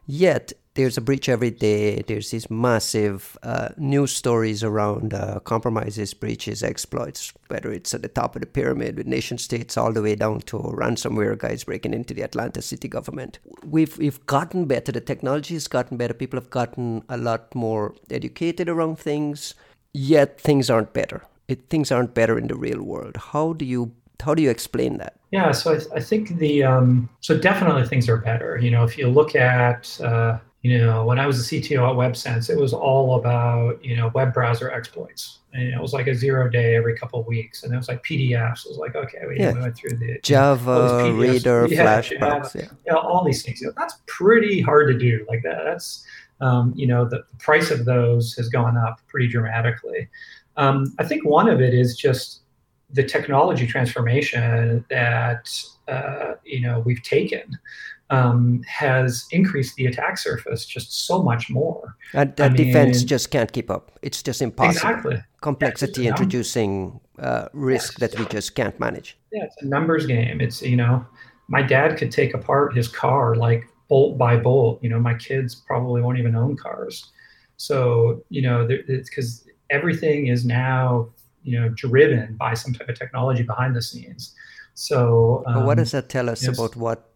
Yet 0.05 0.53
there's 0.75 0.97
a 0.97 1.01
breach 1.01 1.27
every 1.29 1.51
day. 1.51 2.01
There's 2.01 2.31
these 2.31 2.49
massive 2.49 3.37
uh, 3.43 3.69
news 3.77 4.11
stories 4.11 4.63
around 4.63 5.13
uh, 5.13 5.39
compromises, 5.39 6.13
breaches, 6.13 6.63
exploits, 6.63 7.33
whether 7.47 7.71
it's 7.71 7.93
at 7.93 8.01
the 8.01 8.09
top 8.09 8.35
of 8.35 8.41
the 8.41 8.45
pyramid 8.45 8.97
with 8.97 9.07
nation 9.07 9.37
states 9.37 9.77
all 9.77 9.93
the 9.93 10.01
way 10.01 10.15
down 10.15 10.41
to 10.41 10.57
ransomware 10.57 11.37
guys 11.37 11.63
breaking 11.63 11.93
into 11.93 12.13
the 12.13 12.21
Atlanta 12.21 12.61
city 12.61 12.89
government. 12.89 13.39
We've, 13.65 13.97
we've 13.97 14.23
gotten 14.25 14.65
better. 14.65 14.91
The 14.91 15.01
technology 15.01 15.53
has 15.53 15.67
gotten 15.67 15.97
better. 15.97 16.13
People 16.13 16.39
have 16.39 16.49
gotten 16.49 17.03
a 17.07 17.17
lot 17.17 17.55
more 17.55 17.95
educated 18.11 18.67
around 18.67 18.99
things, 18.99 19.55
yet 19.93 20.39
things 20.39 20.69
aren't 20.69 20.91
better. 20.91 21.23
It, 21.47 21.69
things 21.69 21.91
aren't 21.91 22.13
better 22.13 22.37
in 22.37 22.47
the 22.47 22.55
real 22.55 22.83
world. 22.83 23.15
How 23.17 23.53
do 23.53 23.65
you 23.65 23.93
how 24.23 24.33
do 24.33 24.41
you 24.41 24.49
explain 24.49 24.97
that? 24.97 25.17
Yeah, 25.31 25.51
so 25.51 25.73
I, 25.73 25.97
I 25.97 25.99
think 25.99 26.37
the 26.37 26.63
um, 26.63 27.09
so 27.19 27.37
definitely 27.37 27.85
things 27.85 28.07
are 28.07 28.17
better. 28.17 28.57
You 28.57 28.71
know, 28.71 28.83
if 28.83 28.97
you 28.97 29.07
look 29.09 29.35
at 29.35 29.99
uh, 30.01 30.39
you 30.65 30.79
know, 30.79 31.05
when 31.05 31.19
I 31.19 31.27
was 31.27 31.39
a 31.39 31.43
CTO 31.43 31.91
at 31.91 31.95
WebSense, 31.95 32.49
it 32.49 32.57
was 32.59 32.73
all 32.73 33.19
about, 33.19 33.85
you 33.85 33.95
know, 33.95 34.09
web 34.15 34.33
browser 34.33 34.71
exploits. 34.71 35.41
And 35.53 35.71
it 35.71 35.79
was 35.79 35.93
like 35.93 36.07
a 36.07 36.15
zero 36.15 36.49
day 36.49 36.75
every 36.75 36.97
couple 36.97 37.19
of 37.19 37.27
weeks. 37.27 37.61
And 37.61 37.71
it 37.71 37.77
was 37.77 37.87
like 37.87 38.03
PDFs. 38.03 38.65
It 38.65 38.69
was 38.69 38.79
like, 38.79 38.95
okay, 38.95 39.19
we, 39.27 39.37
yeah. 39.37 39.53
we 39.53 39.59
went 39.59 39.77
through 39.77 39.97
the 39.97 40.17
Java, 40.23 41.13
Reader, 41.13 41.67
yeah, 41.69 42.01
yeah. 42.11 42.49
yeah. 42.83 42.93
all 42.95 43.23
these 43.23 43.43
things. 43.43 43.61
You 43.61 43.67
know, 43.67 43.73
that's 43.77 43.93
pretty 44.07 44.59
hard 44.59 44.87
to 44.87 44.97
do 44.97 45.23
like 45.29 45.43
that. 45.43 45.65
That's, 45.65 46.03
um, 46.41 46.73
you 46.75 46.87
know, 46.87 47.05
the, 47.05 47.17
the, 47.17 47.37
price 47.37 47.69
of 47.69 47.85
those 47.85 48.33
has 48.33 48.49
gone 48.49 48.75
up 48.75 48.99
pretty 49.07 49.27
dramatically. 49.27 50.09
Um, 50.57 50.95
I 50.97 51.03
think 51.03 51.27
one 51.27 51.47
of 51.47 51.61
it 51.61 51.75
is 51.75 51.95
just 51.95 52.41
the 52.89 53.03
technology 53.03 53.67
transformation 53.67 54.83
that, 54.89 55.47
uh, 55.87 56.33
you 56.43 56.61
know, 56.61 56.79
we've 56.79 57.03
taken. 57.03 57.55
Um, 58.09 58.61
has 58.67 59.25
increased 59.31 59.75
the 59.75 59.87
attack 59.87 60.17
surface 60.17 60.65
just 60.65 61.07
so 61.07 61.23
much 61.23 61.49
more. 61.49 61.97
And 62.13 62.35
that 62.35 62.55
defense 62.55 63.03
just 63.03 63.31
can't 63.31 63.51
keep 63.51 63.71
up. 63.71 63.97
It's 64.01 64.21
just 64.21 64.41
impossible. 64.41 64.89
Exactly. 64.89 65.23
Complexity 65.41 66.03
yeah, 66.03 66.09
introducing 66.09 66.99
uh, 67.19 67.47
risk 67.53 67.99
yes. 67.99 68.11
that 68.11 68.19
we 68.19 68.25
just 68.27 68.55
can't 68.55 68.79
manage. 68.79 69.17
Yeah, 69.31 69.45
it's 69.45 69.61
a 69.61 69.65
numbers 69.65 70.05
game. 70.05 70.41
It's 70.41 70.61
you 70.61 70.75
know, 70.75 71.05
my 71.47 71.61
dad 71.61 71.97
could 71.97 72.11
take 72.11 72.33
apart 72.33 72.75
his 72.75 72.87
car 72.87 73.35
like 73.35 73.67
bolt 73.87 74.17
by 74.17 74.37
bolt. 74.37 74.83
You 74.83 74.89
know, 74.89 74.99
my 74.99 75.15
kids 75.15 75.55
probably 75.55 76.01
won't 76.01 76.19
even 76.19 76.35
own 76.35 76.57
cars. 76.57 77.11
So 77.57 78.23
you 78.29 78.41
know, 78.41 78.67
it's 78.69 79.09
because 79.09 79.47
everything 79.69 80.27
is 80.27 80.45
now 80.45 81.09
you 81.43 81.59
know 81.59 81.69
driven 81.69 82.35
by 82.37 82.53
some 82.53 82.73
type 82.73 82.89
of 82.89 82.97
technology 82.97 83.43
behind 83.43 83.75
the 83.75 83.81
scenes. 83.81 84.35
So, 84.75 85.43
um, 85.47 85.65
what 85.65 85.77
does 85.77 85.91
that 85.91 86.09
tell 86.09 86.29
us 86.29 86.45
about 86.47 86.75
what 86.75 87.09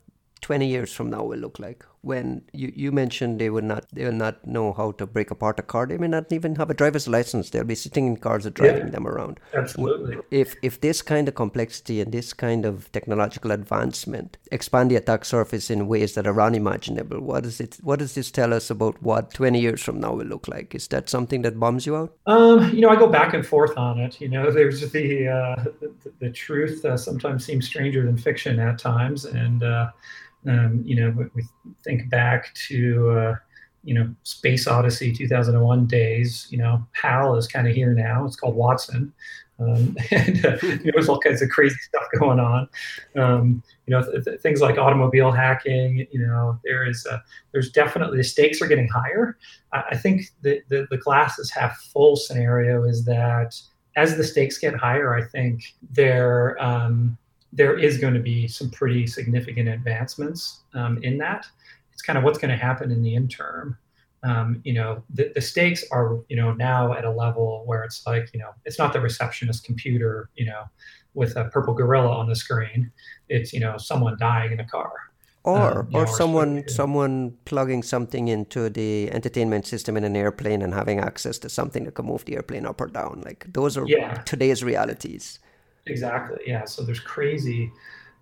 20 0.49 0.65
years 0.65 0.91
from 0.91 1.11
now 1.11 1.23
will 1.23 1.37
look 1.37 1.59
like. 1.59 1.85
When 2.01 2.41
you, 2.53 2.73
you 2.75 2.91
mentioned 2.91 3.39
they 3.39 3.51
will 3.51 3.61
not 3.61 3.85
they 3.93 4.05
will 4.05 4.19
not 4.25 4.47
know 4.47 4.73
how 4.73 4.93
to 4.93 5.05
break 5.05 5.29
apart 5.29 5.59
a 5.59 5.61
car. 5.61 5.85
They 5.85 5.97
may 5.97 6.07
not 6.07 6.31
even 6.31 6.55
have 6.55 6.71
a 6.71 6.73
driver's 6.73 7.07
license. 7.07 7.51
They'll 7.51 7.65
be 7.65 7.75
sitting 7.75 8.07
in 8.07 8.17
cars 8.17 8.47
and 8.47 8.55
driving 8.55 8.85
yeah, 8.85 8.89
them 8.89 9.05
around. 9.05 9.39
Absolutely. 9.53 10.17
If 10.31 10.55
if 10.63 10.81
this 10.81 11.03
kind 11.03 11.27
of 11.27 11.35
complexity 11.35 12.01
and 12.01 12.11
this 12.11 12.33
kind 12.33 12.65
of 12.65 12.91
technological 12.93 13.51
advancement 13.51 14.37
expand 14.51 14.89
the 14.89 14.95
attack 14.95 15.23
surface 15.23 15.69
in 15.69 15.87
ways 15.87 16.15
that 16.15 16.25
are 16.25 16.41
unimaginable 16.41 17.19
what 17.19 17.43
does 17.43 17.59
it 17.59 17.77
what 17.83 17.99
does 17.99 18.15
this 18.15 18.31
tell 18.31 18.53
us 18.53 18.71
about 18.71 19.03
what 19.03 19.31
20 19.33 19.59
years 19.59 19.83
from 19.83 19.99
now 19.99 20.13
will 20.15 20.25
look 20.25 20.47
like? 20.47 20.73
Is 20.73 20.87
that 20.87 21.09
something 21.09 21.43
that 21.43 21.59
bums 21.59 21.85
you 21.85 21.95
out? 21.95 22.15
Um 22.25 22.73
you 22.73 22.81
know 22.81 22.89
i 22.89 22.95
go 22.95 23.07
back 23.07 23.35
and 23.35 23.45
forth 23.45 23.77
on 23.77 23.99
it. 23.99 24.19
You 24.19 24.29
know 24.29 24.49
there's 24.57 24.89
the 24.89 25.27
uh 25.27 25.63
the, 25.81 26.11
the 26.19 26.31
truth 26.31 26.83
uh, 26.85 26.97
sometimes 26.97 27.45
seems 27.45 27.67
stranger 27.67 28.03
than 28.03 28.17
fiction 28.17 28.57
at 28.59 28.79
times. 28.79 29.25
And 29.25 29.61
uh 29.61 29.91
um, 30.47 30.81
you 30.85 30.95
know, 30.95 31.29
we 31.33 31.43
think 31.83 32.09
back 32.09 32.53
to, 32.67 33.09
uh, 33.11 33.35
you 33.83 33.93
know, 33.93 34.13
Space 34.23 34.67
Odyssey 34.67 35.13
2001 35.13 35.87
days, 35.87 36.47
you 36.49 36.57
know, 36.57 36.85
HAL 36.93 37.35
is 37.35 37.47
kind 37.47 37.67
of 37.67 37.75
here 37.75 37.93
now. 37.93 38.25
It's 38.25 38.35
called 38.35 38.55
Watson. 38.55 39.13
Um, 39.59 39.97
and 40.11 40.45
uh, 40.45 40.57
you 40.61 40.85
know, 40.85 40.91
there's 40.93 41.09
all 41.09 41.19
kinds 41.19 41.41
of 41.41 41.49
crazy 41.49 41.75
stuff 41.81 42.03
going 42.19 42.39
on. 42.39 42.69
Um, 43.17 43.63
you 43.85 43.91
know, 43.95 44.09
th- 44.09 44.23
th- 44.23 44.41
things 44.41 44.61
like 44.61 44.77
automobile 44.77 45.31
hacking. 45.31 46.07
You 46.11 46.27
know, 46.27 46.59
there 46.63 46.87
is 46.87 47.05
uh, 47.09 47.19
there's 47.51 47.71
definitely 47.71 48.17
the 48.17 48.23
stakes 48.23 48.61
are 48.61 48.67
getting 48.67 48.87
higher. 48.87 49.37
I, 49.73 49.83
I 49.91 49.97
think 49.97 50.23
the, 50.41 50.61
the 50.69 50.87
the 50.89 50.97
glasses 50.97 51.51
half 51.51 51.77
full 51.93 52.15
scenario 52.15 52.83
is 52.83 53.03
that 53.05 53.59
as 53.95 54.15
the 54.15 54.23
stakes 54.23 54.57
get 54.57 54.75
higher, 54.75 55.13
I 55.13 55.23
think 55.23 55.75
there 55.91 56.61
um, 56.63 57.17
there 57.51 57.77
is 57.77 57.97
going 57.97 58.13
to 58.13 58.19
be 58.19 58.47
some 58.47 58.69
pretty 58.69 59.07
significant 59.07 59.69
advancements 59.69 60.61
um, 60.73 60.99
in 61.03 61.17
that. 61.17 61.47
It's 61.93 62.01
kind 62.01 62.17
of 62.17 62.23
what's 62.23 62.37
going 62.37 62.51
to 62.51 62.57
happen 62.57 62.91
in 62.91 63.01
the 63.01 63.15
interim. 63.15 63.77
Um, 64.23 64.61
you 64.63 64.73
know, 64.73 65.03
the, 65.09 65.31
the 65.33 65.41
stakes 65.41 65.83
are, 65.91 66.19
you 66.29 66.35
know, 66.35 66.53
now 66.53 66.93
at 66.93 67.05
a 67.05 67.11
level 67.11 67.63
where 67.65 67.83
it's 67.83 68.05
like, 68.05 68.29
you 68.33 68.39
know, 68.39 68.49
it's 68.65 68.77
not 68.77 68.93
the 68.93 68.99
receptionist 68.99 69.63
computer, 69.63 70.29
you 70.35 70.45
know, 70.45 70.63
with 71.13 71.35
a 71.37 71.45
purple 71.45 71.73
gorilla 71.73 72.11
on 72.11 72.27
the 72.27 72.35
screen. 72.35 72.91
It's, 73.29 73.53
you 73.53 73.59
know, 73.59 73.77
someone 73.77 74.17
dying 74.19 74.51
in 74.51 74.59
a 74.59 74.65
car. 74.65 74.91
Or, 75.43 75.79
um, 75.79 75.89
or, 75.93 76.05
know, 76.05 76.11
someone 76.11 76.67
someone 76.67 77.37
plugging 77.45 77.81
something 77.81 78.27
into 78.27 78.69
the 78.69 79.09
entertainment 79.09 79.65
system 79.65 79.95
in 79.95 80.03
an 80.03 80.15
airplane 80.15 80.61
and 80.61 80.73
having 80.73 80.99
access 80.99 81.39
to 81.39 81.49
something 81.49 81.85
that 81.85 81.95
can 81.95 82.05
move 82.05 82.25
the 82.25 82.35
airplane 82.35 82.65
up 82.65 82.81
or 82.81 82.87
down. 82.87 83.21
Like 83.25 83.45
those 83.53 83.77
are 83.77 83.87
yeah. 83.87 84.15
today's 84.25 84.63
realities. 84.63 85.39
Exactly. 85.85 86.39
Yeah. 86.45 86.65
So 86.65 86.83
there's 86.83 86.99
crazy, 86.99 87.71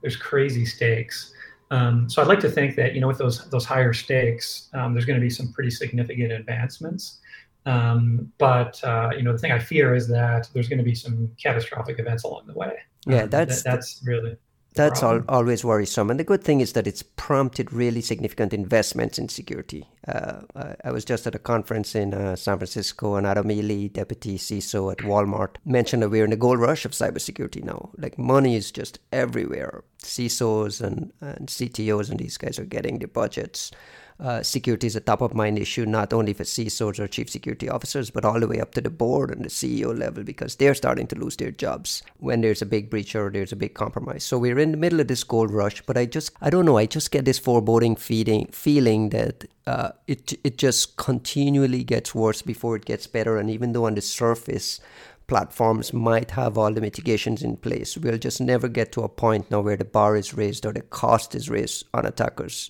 there's 0.01 0.15
crazy 0.15 0.65
stakes. 0.65 1.33
Um, 1.69 2.09
so 2.09 2.21
I'd 2.21 2.27
like 2.27 2.39
to 2.41 2.49
think 2.49 2.75
that 2.77 2.93
you 2.95 3.01
know 3.01 3.07
with 3.07 3.17
those 3.17 3.49
those 3.49 3.65
higher 3.65 3.93
stakes, 3.93 4.69
um, 4.73 4.93
there's 4.93 5.05
going 5.05 5.19
to 5.19 5.23
be 5.23 5.29
some 5.29 5.51
pretty 5.51 5.71
significant 5.71 6.31
advancements. 6.31 7.19
Um, 7.65 8.31
but 8.37 8.81
uh, 8.83 9.09
you 9.15 9.23
know 9.23 9.33
the 9.33 9.37
thing 9.37 9.51
I 9.51 9.59
fear 9.59 9.93
is 9.93 10.07
that 10.07 10.49
there's 10.53 10.69
going 10.69 10.77
to 10.77 10.85
be 10.85 10.95
some 10.95 11.29
catastrophic 11.41 11.99
events 11.99 12.23
along 12.23 12.47
the 12.47 12.53
way. 12.53 12.77
Yeah, 13.05 13.23
um, 13.23 13.29
that's 13.29 13.63
that, 13.63 13.71
that's 13.71 14.01
really 14.05 14.37
that's 14.77 15.03
all, 15.03 15.21
always 15.27 15.65
worrisome. 15.65 16.09
And 16.09 16.19
the 16.19 16.23
good 16.23 16.43
thing 16.43 16.61
is 16.61 16.73
that 16.73 16.87
it's 16.87 17.03
prompted 17.03 17.73
really 17.73 18.01
significant 18.01 18.53
investments 18.53 19.19
in 19.19 19.29
security. 19.29 19.89
Uh, 20.07 20.41
I 20.83 20.91
was 20.91 21.03
just 21.03 21.27
at 21.27 21.35
a 21.35 21.39
conference 21.39 21.95
in 21.95 22.13
uh, 22.13 22.35
San 22.35 22.57
Francisco, 22.57 23.15
and 23.15 23.27
Adam 23.27 23.51
Ely, 23.51 23.87
deputy 23.87 24.37
CISO 24.37 24.91
at 24.91 24.99
Walmart, 24.99 25.55
mentioned 25.65 26.03
that 26.03 26.09
we're 26.09 26.23
in 26.23 26.29
the 26.29 26.37
gold 26.37 26.59
rush 26.59 26.85
of 26.85 26.91
cybersecurity 26.91 27.63
now. 27.63 27.89
Like 27.97 28.17
money 28.17 28.55
is 28.55 28.71
just 28.71 28.99
everywhere. 29.11 29.83
CISOs 30.01 30.81
and, 30.81 31.11
and 31.19 31.49
CTOs 31.49 32.09
and 32.09 32.19
these 32.19 32.37
guys 32.37 32.59
are 32.59 32.65
getting 32.65 32.99
the 32.99 33.07
budgets 33.07 33.71
uh, 34.19 34.41
security 34.41 34.87
is 34.87 34.95
a 34.95 34.99
top 34.99 35.21
of 35.21 35.35
mind 35.35 35.59
issue, 35.59 35.85
not 35.85 36.11
only 36.11 36.33
for 36.33 36.43
CISOs 36.43 36.99
or 36.99 37.07
chief 37.07 37.29
security 37.29 37.69
officers, 37.69 38.09
but 38.09 38.25
all 38.25 38.39
the 38.39 38.47
way 38.47 38.59
up 38.59 38.73
to 38.73 38.81
the 38.81 38.89
board 38.89 39.29
and 39.29 39.45
the 39.45 39.49
CEO 39.49 39.97
level 39.97 40.23
because 40.23 40.55
they're 40.55 40.73
starting 40.73 41.05
to 41.07 41.15
lose 41.15 41.35
their 41.35 41.51
jobs 41.51 42.01
when 42.17 42.41
there's 42.41 42.61
a 42.61 42.65
big 42.65 42.89
breach 42.89 43.15
or 43.15 43.29
there's 43.29 43.51
a 43.51 43.55
big 43.55 43.75
compromise. 43.75 44.23
So 44.23 44.39
we're 44.39 44.57
in 44.57 44.71
the 44.71 44.77
middle 44.77 44.99
of 44.99 45.07
this 45.07 45.23
gold 45.23 45.51
rush, 45.51 45.83
but 45.85 45.97
I 45.97 46.05
just, 46.05 46.31
I 46.41 46.49
don't 46.49 46.65
know, 46.65 46.77
I 46.77 46.87
just 46.87 47.11
get 47.11 47.25
this 47.25 47.37
foreboding 47.37 47.95
feeling, 47.95 48.47
feeling 48.47 49.09
that 49.09 49.45
uh, 49.67 49.91
it, 50.07 50.33
it 50.43 50.57
just 50.57 50.97
continually 50.97 51.83
gets 51.83 52.15
worse 52.15 52.41
before 52.41 52.75
it 52.75 52.85
gets 52.85 53.05
better. 53.05 53.37
And 53.37 53.51
even 53.51 53.73
though 53.73 53.85
on 53.85 53.93
the 53.93 54.01
surface, 54.01 54.79
platforms 55.27 55.93
might 55.93 56.31
have 56.31 56.57
all 56.57 56.73
the 56.73 56.81
mitigations 56.81 57.43
in 57.43 57.57
place. 57.57 57.97
We'll 57.97 58.17
just 58.17 58.41
never 58.41 58.67
get 58.67 58.91
to 58.93 59.03
a 59.03 59.09
point 59.09 59.51
now 59.51 59.59
where 59.59 59.77
the 59.77 59.85
bar 59.85 60.15
is 60.15 60.33
raised 60.33 60.65
or 60.65 60.73
the 60.73 60.81
cost 60.81 61.35
is 61.35 61.49
raised 61.49 61.85
on 61.93 62.05
attackers 62.05 62.69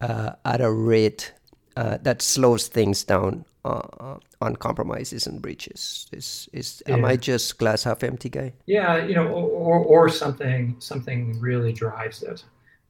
uh, 0.00 0.32
at 0.44 0.60
a 0.60 0.70
rate 0.70 1.32
uh, 1.76 1.98
that 2.02 2.22
slows 2.22 2.68
things 2.68 3.04
down 3.04 3.44
uh, 3.64 4.18
on 4.40 4.56
compromises 4.56 5.26
and 5.26 5.40
breaches. 5.40 6.06
Is 6.12 6.48
is 6.52 6.82
yeah. 6.86 6.94
am 6.94 7.04
I 7.04 7.16
just 7.16 7.58
glass 7.58 7.84
half 7.84 8.04
empty 8.04 8.28
guy? 8.28 8.52
Yeah, 8.66 9.04
you 9.04 9.14
know, 9.14 9.26
or, 9.26 9.78
or 9.78 10.08
something 10.08 10.76
something 10.78 11.40
really 11.40 11.72
drives 11.72 12.22
it. 12.22 12.44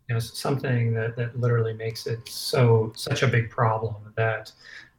You 0.09 0.15
know, 0.15 0.19
something 0.19 0.93
that 0.95 1.17
that 1.17 1.39
literally 1.39 1.75
makes 1.75 2.07
it 2.07 2.29
so 2.29 2.93
such 2.97 3.23
a 3.23 3.29
big 3.29 3.51
problem 3.51 3.95
that 4.17 4.53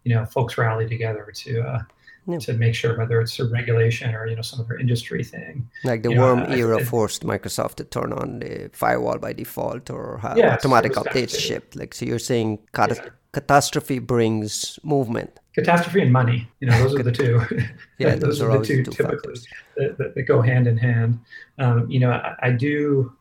you 0.04 0.16
know 0.16 0.26
folks 0.26 0.58
rally 0.58 0.88
together 0.88 1.32
to 1.36 1.62
uh, 1.62 1.80
yeah. 2.28 2.38
to 2.40 2.54
make 2.54 2.76
sure 2.76 2.98
whether 2.98 3.22
it's 3.22 3.40
a 3.40 3.46
regulation 3.46 4.14
or 4.14 4.28
you 4.28 4.36
know 4.36 4.42
some 4.42 4.60
other 4.60 4.78
industry 4.78 5.24
thing. 5.24 5.70
Like 5.84 6.04
the 6.04 6.12
you 6.12 6.20
worm 6.20 6.40
know, 6.40 6.56
era 6.56 6.84
forced 6.86 7.24
Microsoft 7.24 7.76
to 7.76 7.84
turn 7.84 8.14
on 8.14 8.40
the 8.40 8.70
firewall 8.74 9.18
by 9.18 9.34
default 9.34 9.90
or 9.90 10.18
have 10.20 10.38
yes, 10.38 10.54
automatic 10.60 10.94
updates 10.94 11.40
shipped. 11.40 11.76
Like 11.76 11.94
so, 11.94 12.06
you're 12.06 12.20
saying 12.20 12.60
cat- 12.74 12.96
yeah. 12.96 13.10
catastrophe 13.32 14.00
brings 14.00 14.80
movement. 14.84 15.40
Catastrophe 15.54 16.02
and 16.02 16.12
money, 16.12 16.50
you 16.60 16.68
know, 16.68 16.78
those 16.80 16.96
are 16.96 17.04
the 17.04 17.12
two. 17.12 17.42
yeah, 17.98 18.16
those, 18.16 18.40
those 18.40 18.42
are, 18.42 18.52
are 18.52 18.60
the 18.60 18.66
two, 18.66 18.84
two 18.84 18.92
typically 18.92 19.36
that, 19.78 19.98
that, 19.98 20.16
that, 20.16 20.24
go 20.24 20.42
hand 20.42 20.68
in 20.68 20.78
hand. 20.78 21.20
Um, 21.60 21.90
you 21.90 22.00
know, 22.00 22.12
I, 22.12 22.36
I 22.42 22.52
do. 22.52 23.14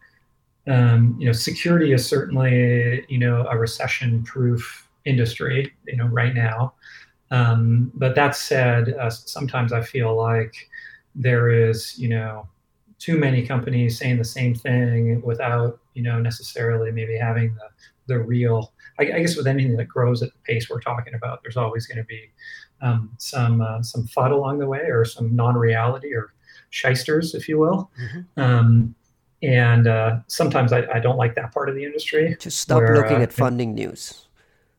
Um, 0.67 1.17
you 1.19 1.27
know, 1.27 1.33
security 1.33 1.93
is 1.93 2.09
certainly 2.09 3.05
you 3.09 3.19
know 3.19 3.47
a 3.51 3.57
recession-proof 3.57 4.89
industry. 5.05 5.75
You 5.87 5.97
know, 5.97 6.07
right 6.07 6.35
now. 6.35 6.75
Um, 7.35 7.91
but 7.95 8.15
that 8.15 8.37
said, 8.37 8.95
uh, 8.95 9.11
sometimes 9.11 9.73
I 9.73 9.83
feel 9.83 10.15
like 10.15 10.55
there 11.17 11.51
is, 11.51 11.99
you 11.99 12.09
know, 12.09 12.49
too 13.01 13.19
many 13.19 13.45
companies 13.45 13.99
saying 13.99 14.19
the 14.19 14.25
same 14.25 14.55
thing 14.55 15.21
without, 15.23 15.81
you 15.95 16.03
know, 16.03 16.21
necessarily 16.21 16.93
maybe 16.93 17.17
having 17.17 17.55
the 17.55 17.69
the 18.07 18.19
real. 18.21 18.73
I, 19.01 19.05
I 19.05 19.21
guess 19.21 19.37
with 19.37 19.49
anything 19.49 19.77
that 19.77 19.87
grows 19.87 20.23
at 20.23 20.31
the 20.33 20.39
pace 20.45 20.71
we're 20.71 20.81
talking 20.81 21.15
about, 21.15 21.43
there's 21.43 21.57
always 21.57 21.87
going 21.89 21.99
to 21.99 22.05
be 22.05 22.31
um, 22.81 23.11
some 23.19 23.61
uh, 23.61 23.83
some 23.83 24.07
FUD 24.07 24.31
along 24.31 24.59
the 24.61 24.69
way, 24.69 24.83
or 24.83 25.05
some 25.05 25.35
non-reality, 25.35 26.15
or 26.15 26.35
shysters, 26.71 27.35
if 27.35 27.49
you 27.49 27.59
will. 27.59 27.91
Mm-hmm. 28.01 28.41
Um, 28.41 28.95
and 29.43 29.89
uh, 29.89 30.19
sometimes 30.29 30.73
I, 30.73 30.87
I, 30.95 31.01
don't 31.01 31.19
like 31.19 31.35
that 31.35 31.53
part 31.53 31.69
of 31.69 31.75
the 31.75 31.85
industry. 31.85 32.35
Just 32.39 32.61
stop 32.61 32.79
where, 32.79 32.97
looking 32.97 33.19
uh, 33.19 33.23
at 33.23 33.33
funding 33.33 33.75
news 33.75 34.24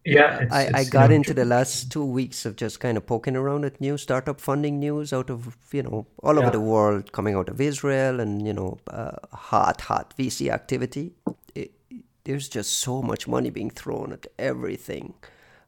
yeah 0.06 0.40
it's, 0.40 0.54
I, 0.54 0.62
it's, 0.64 0.74
I 0.76 0.84
got 0.86 1.10
know, 1.10 1.18
into 1.18 1.34
the 1.34 1.46
last 1.46 1.92
two 1.92 2.06
weeks 2.06 2.46
of 2.46 2.56
just 2.56 2.80
kind 2.80 2.98
of 2.98 3.06
poking 3.06 3.36
around 3.36 3.66
at 3.66 3.82
new 3.82 3.98
startup 3.98 4.40
funding 4.40 4.80
news 4.80 5.12
out 5.12 5.30
of 5.30 5.58
you 5.72 5.84
know 5.84 6.06
all 6.22 6.36
yeah. 6.36 6.42
over 6.42 6.52
the 6.52 6.62
world 6.62 7.12
coming 7.12 7.36
out 7.36 7.50
of 7.50 7.60
israel 7.60 8.20
and 8.20 8.46
you 8.46 8.54
know 8.54 8.78
uh, 8.88 9.12
hot 9.34 9.82
hot 9.82 10.14
vc 10.18 10.50
activity. 10.52 11.14
It, 11.54 11.72
there's 12.24 12.50
just 12.50 12.74
so 12.74 13.02
much 13.02 13.28
money 13.28 13.50
being 13.50 13.70
thrown 13.70 14.14
at 14.14 14.28
everything 14.38 15.14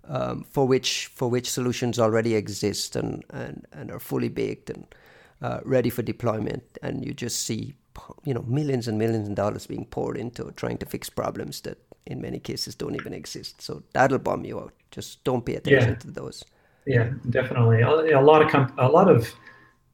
um, 0.07 0.43
for 0.49 0.67
which 0.67 1.07
for 1.07 1.29
which 1.29 1.49
solutions 1.49 1.99
already 1.99 2.35
exist 2.35 2.95
and, 2.95 3.23
and, 3.29 3.65
and 3.71 3.91
are 3.91 3.99
fully 3.99 4.29
baked 4.29 4.69
and 4.69 4.85
uh, 5.41 5.59
ready 5.63 5.89
for 5.89 6.01
deployment. 6.01 6.63
And 6.81 7.05
you 7.05 7.13
just 7.13 7.43
see 7.43 7.75
you 8.23 8.33
know 8.33 8.43
millions 8.43 8.87
and 8.87 8.97
millions 8.97 9.27
of 9.27 9.35
dollars 9.35 9.67
being 9.67 9.85
poured 9.85 10.17
into 10.17 10.51
trying 10.55 10.77
to 10.79 10.85
fix 10.85 11.09
problems 11.09 11.61
that 11.61 11.77
in 12.07 12.21
many 12.21 12.39
cases 12.39 12.75
don't 12.75 12.95
even 12.95 13.13
exist. 13.13 13.61
So 13.61 13.83
that'll 13.93 14.19
bum 14.19 14.45
you 14.45 14.59
out. 14.59 14.73
Just 14.91 15.23
don't 15.23 15.45
pay 15.45 15.55
attention 15.55 15.89
yeah. 15.89 15.95
to 15.95 16.11
those. 16.11 16.43
Yeah, 16.85 17.11
definitely. 17.29 17.81
A, 17.81 18.19
a 18.19 18.21
lot 18.21 18.41
of 18.41 18.49
com- 18.49 18.73
a 18.77 18.87
lot 18.87 19.09
of 19.09 19.33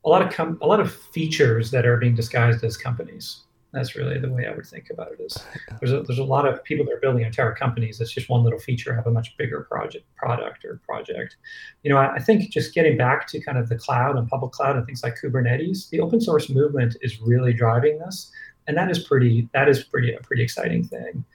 a 0.06 0.10
lot 0.10 0.22
of 0.22 0.32
com- 0.32 0.60
a 0.62 0.68
lot 0.68 0.80
of 0.80 0.94
features 0.94 1.72
that 1.72 1.86
are 1.86 1.98
being 1.98 2.16
disguised 2.16 2.64
as 2.64 2.78
companies. 2.78 3.42
That's 3.72 3.96
really 3.96 4.20
the 4.20 4.30
way 4.30 4.46
I 4.46 4.52
would 4.52 4.68
think 4.68 4.92
about 4.92 5.14
it. 5.14 5.20
Is 5.20 5.36
there's 5.80 5.92
a, 5.92 6.04
there's 6.04 6.20
a 6.20 6.24
lot 6.24 6.48
of 6.48 6.64
people 6.64 6.86
that 6.86 6.94
are 6.94 7.00
building 7.00 7.26
entire 7.26 7.56
companies. 7.56 7.98
That's 7.98 8.12
just 8.12 8.30
one 8.30 8.44
little 8.44 8.60
feature 8.60 8.94
have 8.94 9.08
a 9.08 9.12
much 9.12 9.36
bigger 9.38 9.62
project, 9.62 10.06
product 10.16 10.64
or 10.66 10.80
project. 10.86 11.38
You 11.82 11.90
know, 11.90 11.98
I, 11.98 12.16
I 12.16 12.20
think 12.20 12.52
just 12.52 12.76
getting 12.76 12.96
back 12.96 13.28
to 13.30 13.42
kind 13.42 13.58
of 13.58 13.70
the 13.70 13.78
cloud 13.78 14.16
and 14.16 14.28
public 14.30 14.52
cloud 14.52 14.76
and 14.76 14.86
things 14.86 15.02
like 15.02 15.16
Kubernetes, 15.20 15.90
the 15.90 16.00
open 16.00 16.22
source 16.22 16.48
movement 16.48 16.96
is 17.02 17.20
really 17.22 17.54
driving 17.54 17.98
this, 17.98 18.32
and 18.68 18.78
that 18.78 18.92
is 18.92 19.00
pretty 19.00 19.50
that 19.54 19.68
is 19.68 19.84
pretty 19.84 20.14
a 20.14 20.20
pretty 20.20 20.44
exciting 20.44 20.84
thing 20.84 21.26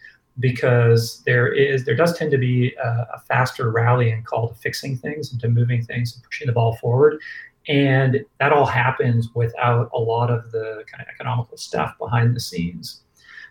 because 0.40 1.22
there 1.24 1.52
is 1.52 1.84
there 1.84 1.96
does 1.96 2.16
tend 2.16 2.30
to 2.30 2.38
be 2.38 2.74
a, 2.82 2.88
a, 3.14 3.22
faster 3.26 3.70
rallying 3.70 4.22
call 4.22 4.48
to 4.48 4.54
fixing 4.54 4.96
things 4.96 5.32
and 5.32 5.40
to 5.40 5.48
moving 5.48 5.84
things 5.84 6.14
and 6.14 6.22
pushing 6.22 6.46
the 6.46 6.52
ball 6.52 6.76
forward. 6.76 7.20
And 7.66 8.24
that 8.38 8.52
all 8.52 8.64
happens 8.64 9.28
without 9.34 9.90
a 9.92 9.98
lot 9.98 10.30
of 10.30 10.50
the 10.52 10.84
kind 10.90 11.02
of 11.02 11.08
economical 11.08 11.56
stuff 11.56 11.96
behind 11.98 12.34
the 12.34 12.40
scenes. 12.40 13.02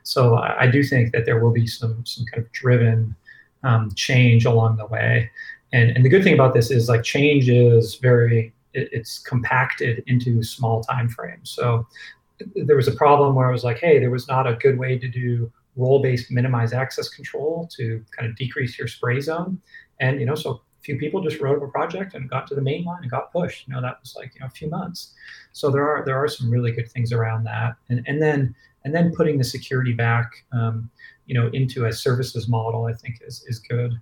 So 0.03 0.35
i, 0.35 0.63
I 0.63 0.67
do 0.67 0.83
think 0.83 1.11
that 1.11 1.25
there 1.25 1.43
will 1.43 1.51
be 1.51 1.67
some 1.67 2.05
some 2.05 2.25
kind 2.25 2.43
of 2.43 2.51
driven 2.51 3.15
um, 3.63 3.91
change 3.95 4.45
along 4.45 4.77
the 4.77 4.85
way. 4.85 5.29
And 5.73 5.91
and 5.91 6.05
the 6.05 6.09
good 6.09 6.23
thing 6.23 6.33
about 6.33 6.53
this 6.53 6.71
is 6.71 6.87
like 6.87 7.03
change 7.03 7.49
is 7.49 7.95
very 7.95 8.53
it, 8.73 8.89
it's 8.91 9.19
compacted 9.19 10.03
into 10.07 10.41
small 10.41 10.83
time 10.83 11.09
frames 11.09 11.49
so 11.49 11.85
there 12.55 12.75
was 12.75 12.87
a 12.87 12.93
problem 12.93 13.35
where 13.35 13.47
I 13.47 13.51
was 13.51 13.63
like, 13.63 13.79
hey, 13.79 13.99
there 13.99 14.11
was 14.11 14.27
not 14.27 14.47
a 14.47 14.55
good 14.55 14.77
way 14.77 14.97
to 14.97 15.07
do 15.07 15.51
role-based 15.77 16.31
minimize 16.31 16.73
access 16.73 17.07
control 17.09 17.69
to 17.77 18.03
kind 18.15 18.29
of 18.29 18.35
decrease 18.35 18.77
your 18.77 18.87
spray 18.87 19.21
zone. 19.21 19.61
And 19.99 20.19
you 20.19 20.25
know, 20.25 20.35
so 20.35 20.51
a 20.51 20.59
few 20.81 20.97
people 20.97 21.21
just 21.21 21.39
wrote 21.39 21.57
up 21.57 21.63
a 21.63 21.71
project 21.71 22.13
and 22.13 22.29
got 22.29 22.47
to 22.47 22.55
the 22.55 22.61
main 22.61 22.83
line 22.83 23.01
and 23.03 23.11
got 23.11 23.31
pushed. 23.31 23.67
You 23.67 23.73
know, 23.73 23.81
that 23.81 23.99
was 24.01 24.15
like 24.15 24.33
you 24.33 24.41
know 24.41 24.47
a 24.47 24.51
few 24.51 24.69
months. 24.69 25.13
So 25.53 25.69
there 25.69 25.87
are 25.87 26.03
there 26.03 26.17
are 26.17 26.27
some 26.27 26.49
really 26.49 26.71
good 26.71 26.91
things 26.91 27.11
around 27.13 27.45
that. 27.45 27.75
And 27.89 28.03
and 28.07 28.21
then 28.21 28.55
and 28.83 28.93
then 28.93 29.13
putting 29.15 29.37
the 29.37 29.43
security 29.43 29.93
back, 29.93 30.31
um, 30.51 30.89
you 31.25 31.33
know, 31.33 31.47
into 31.53 31.85
a 31.85 31.93
services 31.93 32.47
model, 32.47 32.85
I 32.85 32.93
think 32.93 33.21
is 33.21 33.43
is 33.47 33.59
good 33.59 33.93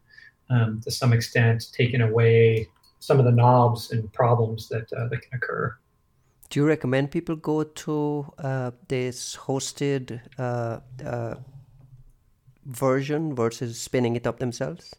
um, 0.49 0.81
to 0.81 0.91
some 0.91 1.13
extent, 1.13 1.71
taking 1.73 2.01
away 2.01 2.67
some 2.99 3.19
of 3.19 3.25
the 3.25 3.31
knobs 3.31 3.91
and 3.91 4.11
problems 4.13 4.69
that 4.69 4.91
uh, 4.93 5.07
that 5.09 5.21
can 5.21 5.33
occur. 5.33 5.75
Do 6.49 6.59
you 6.59 6.67
recommend 6.67 7.11
people 7.11 7.35
go 7.35 7.63
to 7.63 8.33
uh, 8.37 8.71
this 8.87 9.35
hosted 9.35 10.21
uh, 10.37 10.79
uh 11.03 11.35
version 12.65 13.35
versus 13.35 13.79
spinning 13.79 14.15
it 14.15 14.27
up 14.27 14.39
themselves? 14.39 14.95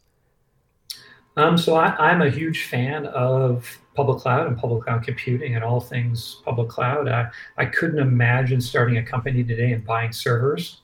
Um, 1.36 1.58
so 1.58 1.74
I, 1.74 2.12
am 2.12 2.22
a 2.22 2.30
huge 2.30 2.64
fan 2.64 3.06
of 3.06 3.78
public 3.94 4.18
cloud 4.20 4.46
and 4.46 4.56
public 4.56 4.84
cloud 4.84 5.02
computing 5.04 5.54
and 5.54 5.62
all 5.62 5.80
things 5.80 6.40
public 6.44 6.68
cloud. 6.68 7.08
I, 7.08 7.28
I 7.58 7.66
couldn't 7.66 7.98
imagine 7.98 8.60
starting 8.60 8.96
a 8.96 9.02
company 9.02 9.44
today 9.44 9.72
and 9.72 9.84
buying 9.84 10.12
servers 10.12 10.80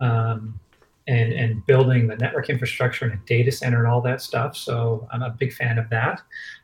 um, 0.00 0.60
and, 1.06 1.32
and 1.32 1.66
building 1.66 2.06
the 2.06 2.16
network 2.16 2.48
infrastructure 2.48 3.04
and 3.04 3.14
a 3.14 3.26
data 3.26 3.52
center 3.52 3.78
and 3.78 3.86
all 3.86 4.00
that 4.00 4.22
stuff. 4.22 4.56
So 4.56 5.06
I'm 5.12 5.22
a 5.22 5.30
big 5.30 5.52
fan 5.52 5.78
of 5.78 5.88
that. 5.90 6.22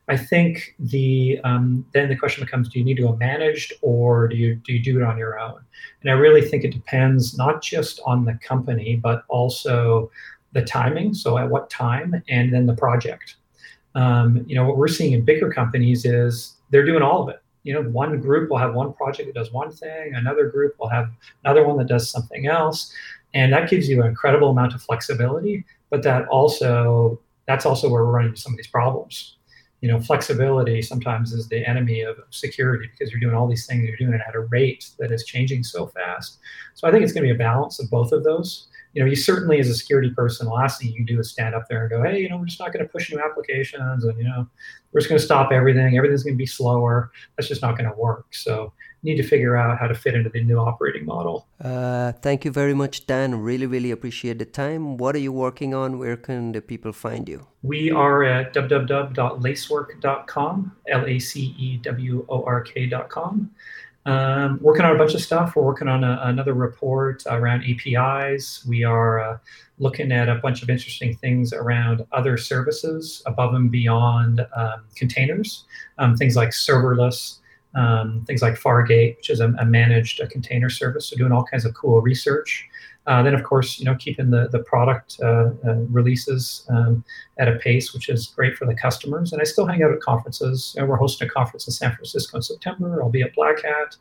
I 0.08 0.16
think 0.16 0.74
the 0.78 1.38
um, 1.44 1.86
then 1.92 2.08
the 2.08 2.16
question 2.16 2.44
becomes: 2.44 2.68
Do 2.68 2.78
you 2.78 2.84
need 2.84 2.96
to 2.96 3.02
go 3.02 3.16
managed, 3.16 3.74
or 3.80 4.26
do 4.26 4.36
you 4.36 4.56
do 4.56 4.72
you 4.72 4.82
do 4.82 4.98
it 4.98 5.04
on 5.04 5.16
your 5.16 5.38
own? 5.38 5.60
And 6.02 6.10
I 6.10 6.14
really 6.14 6.42
think 6.42 6.64
it 6.64 6.72
depends 6.72 7.38
not 7.38 7.62
just 7.62 8.00
on 8.04 8.24
the 8.24 8.34
company, 8.42 8.96
but 8.96 9.24
also 9.28 10.10
the 10.52 10.62
timing. 10.62 11.14
So 11.14 11.38
at 11.38 11.48
what 11.48 11.70
time, 11.70 12.22
and 12.28 12.52
then 12.52 12.66
the 12.66 12.74
project. 12.74 13.36
Um, 13.94 14.44
you 14.46 14.54
know 14.54 14.64
what 14.64 14.76
we're 14.76 14.88
seeing 14.88 15.12
in 15.12 15.24
bigger 15.24 15.52
companies 15.52 16.04
is 16.04 16.56
they're 16.70 16.84
doing 16.84 17.02
all 17.02 17.22
of 17.22 17.28
it. 17.28 17.42
You 17.62 17.74
know, 17.74 17.82
one 17.82 18.20
group 18.20 18.50
will 18.50 18.58
have 18.58 18.74
one 18.74 18.92
project 18.94 19.26
that 19.26 19.34
does 19.34 19.52
one 19.52 19.70
thing, 19.70 20.14
another 20.14 20.48
group 20.48 20.74
will 20.78 20.88
have 20.88 21.10
another 21.44 21.66
one 21.66 21.76
that 21.78 21.88
does 21.88 22.08
something 22.10 22.46
else, 22.46 22.92
and 23.34 23.52
that 23.52 23.70
gives 23.70 23.88
you 23.88 24.00
an 24.02 24.08
incredible 24.08 24.50
amount 24.50 24.74
of 24.74 24.82
flexibility. 24.82 25.64
But 25.90 26.02
that 26.04 26.26
also 26.28 27.20
that's 27.46 27.66
also 27.66 27.88
where 27.88 28.04
we're 28.04 28.12
running 28.12 28.30
into 28.30 28.40
some 28.40 28.52
of 28.52 28.56
these 28.56 28.68
problems 28.68 29.36
you 29.80 29.88
know, 29.90 29.98
flexibility 29.98 30.82
sometimes 30.82 31.32
is 31.32 31.48
the 31.48 31.66
enemy 31.66 32.02
of 32.02 32.18
security 32.30 32.88
because 32.90 33.10
you're 33.10 33.20
doing 33.20 33.34
all 33.34 33.48
these 33.48 33.66
things, 33.66 33.82
you're 33.84 33.96
doing 33.96 34.12
it 34.12 34.20
at 34.26 34.34
a 34.34 34.40
rate 34.40 34.90
that 34.98 35.10
is 35.10 35.24
changing 35.24 35.64
so 35.64 35.86
fast. 35.86 36.38
So 36.74 36.86
I 36.86 36.90
think 36.90 37.02
it's 37.02 37.12
going 37.12 37.26
to 37.26 37.32
be 37.32 37.34
a 37.34 37.38
balance 37.38 37.80
of 37.80 37.90
both 37.90 38.12
of 38.12 38.22
those. 38.22 38.66
You 38.92 39.02
know, 39.02 39.08
you 39.08 39.16
certainly 39.16 39.58
as 39.58 39.68
a 39.68 39.74
security 39.74 40.10
person, 40.10 40.46
the 40.46 40.52
last 40.52 40.80
thing 40.80 40.90
you 40.90 40.96
can 40.96 41.06
do 41.06 41.18
is 41.18 41.30
stand 41.30 41.54
up 41.54 41.66
there 41.68 41.82
and 41.82 41.90
go, 41.90 42.02
hey, 42.02 42.20
you 42.20 42.28
know, 42.28 42.36
we're 42.36 42.46
just 42.46 42.60
not 42.60 42.72
going 42.72 42.84
to 42.84 42.92
push 42.92 43.10
new 43.10 43.20
applications 43.20 44.04
and, 44.04 44.18
you 44.18 44.24
know, 44.24 44.46
we're 44.92 45.00
just 45.00 45.08
going 45.08 45.18
to 45.18 45.24
stop 45.24 45.52
everything. 45.52 45.96
Everything's 45.96 46.24
going 46.24 46.34
to 46.34 46.38
be 46.38 46.46
slower. 46.46 47.10
That's 47.36 47.48
just 47.48 47.62
not 47.62 47.78
going 47.78 47.88
to 47.88 47.96
work. 47.96 48.26
So 48.34 48.72
need 49.02 49.16
to 49.16 49.22
figure 49.22 49.56
out 49.56 49.78
how 49.78 49.86
to 49.86 49.94
fit 49.94 50.14
into 50.14 50.28
the 50.30 50.42
new 50.42 50.58
operating 50.58 51.06
model. 51.06 51.46
Uh, 51.62 52.12
thank 52.12 52.44
you 52.44 52.50
very 52.50 52.74
much, 52.74 53.06
Dan. 53.06 53.40
Really, 53.40 53.66
really 53.66 53.90
appreciate 53.90 54.38
the 54.38 54.44
time. 54.44 54.98
What 54.98 55.14
are 55.14 55.20
you 55.20 55.32
working 55.32 55.72
on? 55.74 55.98
Where 55.98 56.16
can 56.16 56.52
the 56.52 56.60
people 56.60 56.92
find 56.92 57.26
you? 57.28 57.46
We 57.62 57.90
are 57.90 58.22
at 58.24 58.54
www.lacework.com, 58.54 60.76
L 60.88 61.06
A 61.06 61.18
C 61.18 61.54
E 61.58 61.76
W 61.78 62.26
O 62.28 62.44
R 62.44 62.60
K.com. 62.62 63.50
Um, 64.06 64.58
working 64.62 64.86
on 64.86 64.96
a 64.96 64.98
bunch 64.98 65.14
of 65.14 65.20
stuff. 65.20 65.54
We're 65.54 65.62
working 65.62 65.88
on 65.88 66.04
a, 66.04 66.20
another 66.24 66.54
report 66.54 67.22
around 67.26 67.64
APIs. 67.64 68.64
We 68.66 68.82
are 68.82 69.20
uh, 69.20 69.36
looking 69.78 70.10
at 70.10 70.28
a 70.28 70.36
bunch 70.36 70.62
of 70.62 70.70
interesting 70.70 71.16
things 71.16 71.52
around 71.52 72.06
other 72.12 72.38
services 72.38 73.22
above 73.26 73.54
and 73.54 73.70
beyond 73.70 74.46
um, 74.56 74.84
containers, 74.96 75.64
um, 75.98 76.16
things 76.16 76.34
like 76.34 76.48
serverless 76.50 77.39
um, 77.74 78.24
things 78.26 78.42
like 78.42 78.54
Fargate, 78.54 79.16
which 79.16 79.30
is 79.30 79.40
a, 79.40 79.48
a 79.58 79.64
managed 79.64 80.20
a 80.20 80.26
container 80.26 80.70
service, 80.70 81.06
so 81.06 81.16
doing 81.16 81.32
all 81.32 81.44
kinds 81.44 81.64
of 81.64 81.74
cool 81.74 82.00
research. 82.00 82.68
Uh, 83.06 83.22
then, 83.22 83.34
of 83.34 83.42
course, 83.44 83.78
you 83.78 83.84
know, 83.84 83.94
keeping 83.94 84.30
the 84.30 84.48
the 84.48 84.60
product 84.60 85.16
uh, 85.22 85.50
uh, 85.66 85.74
releases 85.88 86.66
um, 86.68 87.04
at 87.38 87.48
a 87.48 87.56
pace 87.56 87.94
which 87.94 88.08
is 88.08 88.26
great 88.26 88.56
for 88.56 88.66
the 88.66 88.74
customers. 88.74 89.32
And 89.32 89.40
I 89.40 89.44
still 89.44 89.66
hang 89.66 89.82
out 89.82 89.92
at 89.92 90.00
conferences. 90.00 90.74
You 90.76 90.82
know, 90.82 90.88
we're 90.88 90.96
hosting 90.96 91.26
a 91.26 91.30
conference 91.30 91.66
in 91.66 91.72
San 91.72 91.92
Francisco 91.92 92.36
in 92.36 92.42
September. 92.42 93.02
I'll 93.02 93.10
be 93.10 93.22
at 93.22 93.34
Black 93.34 93.62
Hat. 93.62 93.96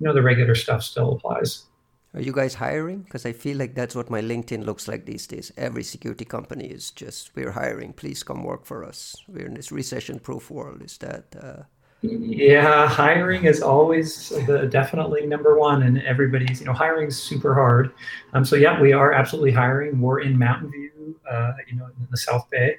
You 0.00 0.06
know, 0.06 0.14
the 0.14 0.22
regular 0.22 0.54
stuff 0.54 0.82
still 0.82 1.12
applies. 1.12 1.66
Are 2.14 2.20
you 2.20 2.32
guys 2.32 2.54
hiring? 2.54 3.02
Because 3.02 3.26
I 3.26 3.32
feel 3.32 3.56
like 3.56 3.74
that's 3.74 3.96
what 3.96 4.08
my 4.08 4.20
LinkedIn 4.20 4.64
looks 4.64 4.86
like 4.86 5.04
these 5.04 5.26
days. 5.26 5.50
Every 5.56 5.82
security 5.82 6.24
company 6.24 6.66
is 6.66 6.92
just 6.92 7.34
we're 7.34 7.50
hiring. 7.50 7.92
Please 7.92 8.22
come 8.22 8.44
work 8.44 8.64
for 8.66 8.84
us. 8.84 9.16
We're 9.26 9.46
in 9.46 9.54
this 9.54 9.72
recession-proof 9.72 10.48
world. 10.50 10.82
Is 10.82 10.98
that 10.98 11.34
uh, 11.40 11.62
yeah, 12.04 12.86
hiring 12.86 13.44
is 13.44 13.62
always 13.62 14.28
the 14.46 14.68
definitely 14.70 15.26
number 15.26 15.58
one, 15.58 15.82
and 15.82 16.02
everybody's 16.02 16.60
you 16.60 16.66
know 16.66 16.72
hiring 16.72 17.08
is 17.08 17.16
super 17.16 17.54
hard. 17.54 17.92
Um, 18.34 18.44
so 18.44 18.56
yeah, 18.56 18.78
we 18.78 18.92
are 18.92 19.12
absolutely 19.12 19.52
hiring. 19.52 20.00
We're 20.00 20.20
in 20.20 20.38
Mountain 20.38 20.70
View, 20.70 21.18
uh, 21.30 21.52
you 21.66 21.76
know, 21.76 21.86
in 21.86 22.06
the 22.10 22.16
South 22.16 22.48
Bay, 22.50 22.76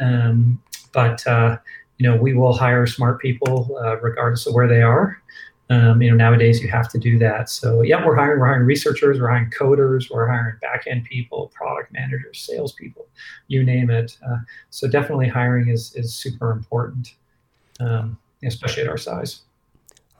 um, 0.00 0.60
but 0.92 1.24
uh, 1.28 1.58
you 1.98 2.08
know 2.08 2.16
we 2.16 2.34
will 2.34 2.52
hire 2.52 2.86
smart 2.86 3.20
people 3.20 3.78
uh, 3.84 4.00
regardless 4.00 4.46
of 4.46 4.54
where 4.54 4.66
they 4.66 4.82
are. 4.82 5.22
Um, 5.68 6.02
you 6.02 6.10
know, 6.10 6.16
nowadays 6.16 6.60
you 6.60 6.68
have 6.68 6.88
to 6.90 6.98
do 6.98 7.18
that. 7.18 7.48
So 7.48 7.82
yeah, 7.82 8.04
we're 8.04 8.16
hiring. 8.16 8.40
We're 8.40 8.46
hiring 8.46 8.66
researchers. 8.66 9.20
We're 9.20 9.28
hiring 9.28 9.50
coders. 9.50 10.10
We're 10.10 10.26
hiring 10.26 10.56
back 10.60 10.86
end 10.88 11.04
people, 11.04 11.52
product 11.54 11.92
managers, 11.92 12.40
salespeople, 12.40 13.06
you 13.46 13.62
name 13.62 13.90
it. 13.90 14.16
Uh, 14.28 14.38
so 14.70 14.88
definitely 14.88 15.28
hiring 15.28 15.68
is 15.68 15.94
is 15.94 16.14
super 16.14 16.50
important. 16.50 17.14
Um, 17.78 18.18
especially 18.42 18.84
at 18.84 18.88
our 18.88 18.98
size. 18.98 19.40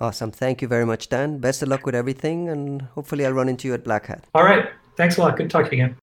Awesome. 0.01 0.31
Thank 0.31 0.61
you 0.61 0.69
very 0.69 0.85
much, 0.85 1.09
Dan. 1.09 1.39
Best 1.39 1.63
of 1.63 1.69
luck 1.69 1.87
with 1.87 1.95
everything, 1.95 2.49
and 2.49 2.83
hopefully 2.83 3.25
I'll 3.25 3.33
run 3.33 3.49
into 3.49 3.69
you 3.69 3.75
at 3.75 3.85
Black 3.85 4.07
Hat. 4.07 4.25
All 4.35 4.45
right. 4.45 4.69
Thanks 4.97 5.17
a 5.17 5.21
lot. 5.21 5.37
Good 5.37 5.51
talking 5.51 5.81
again. 5.81 5.97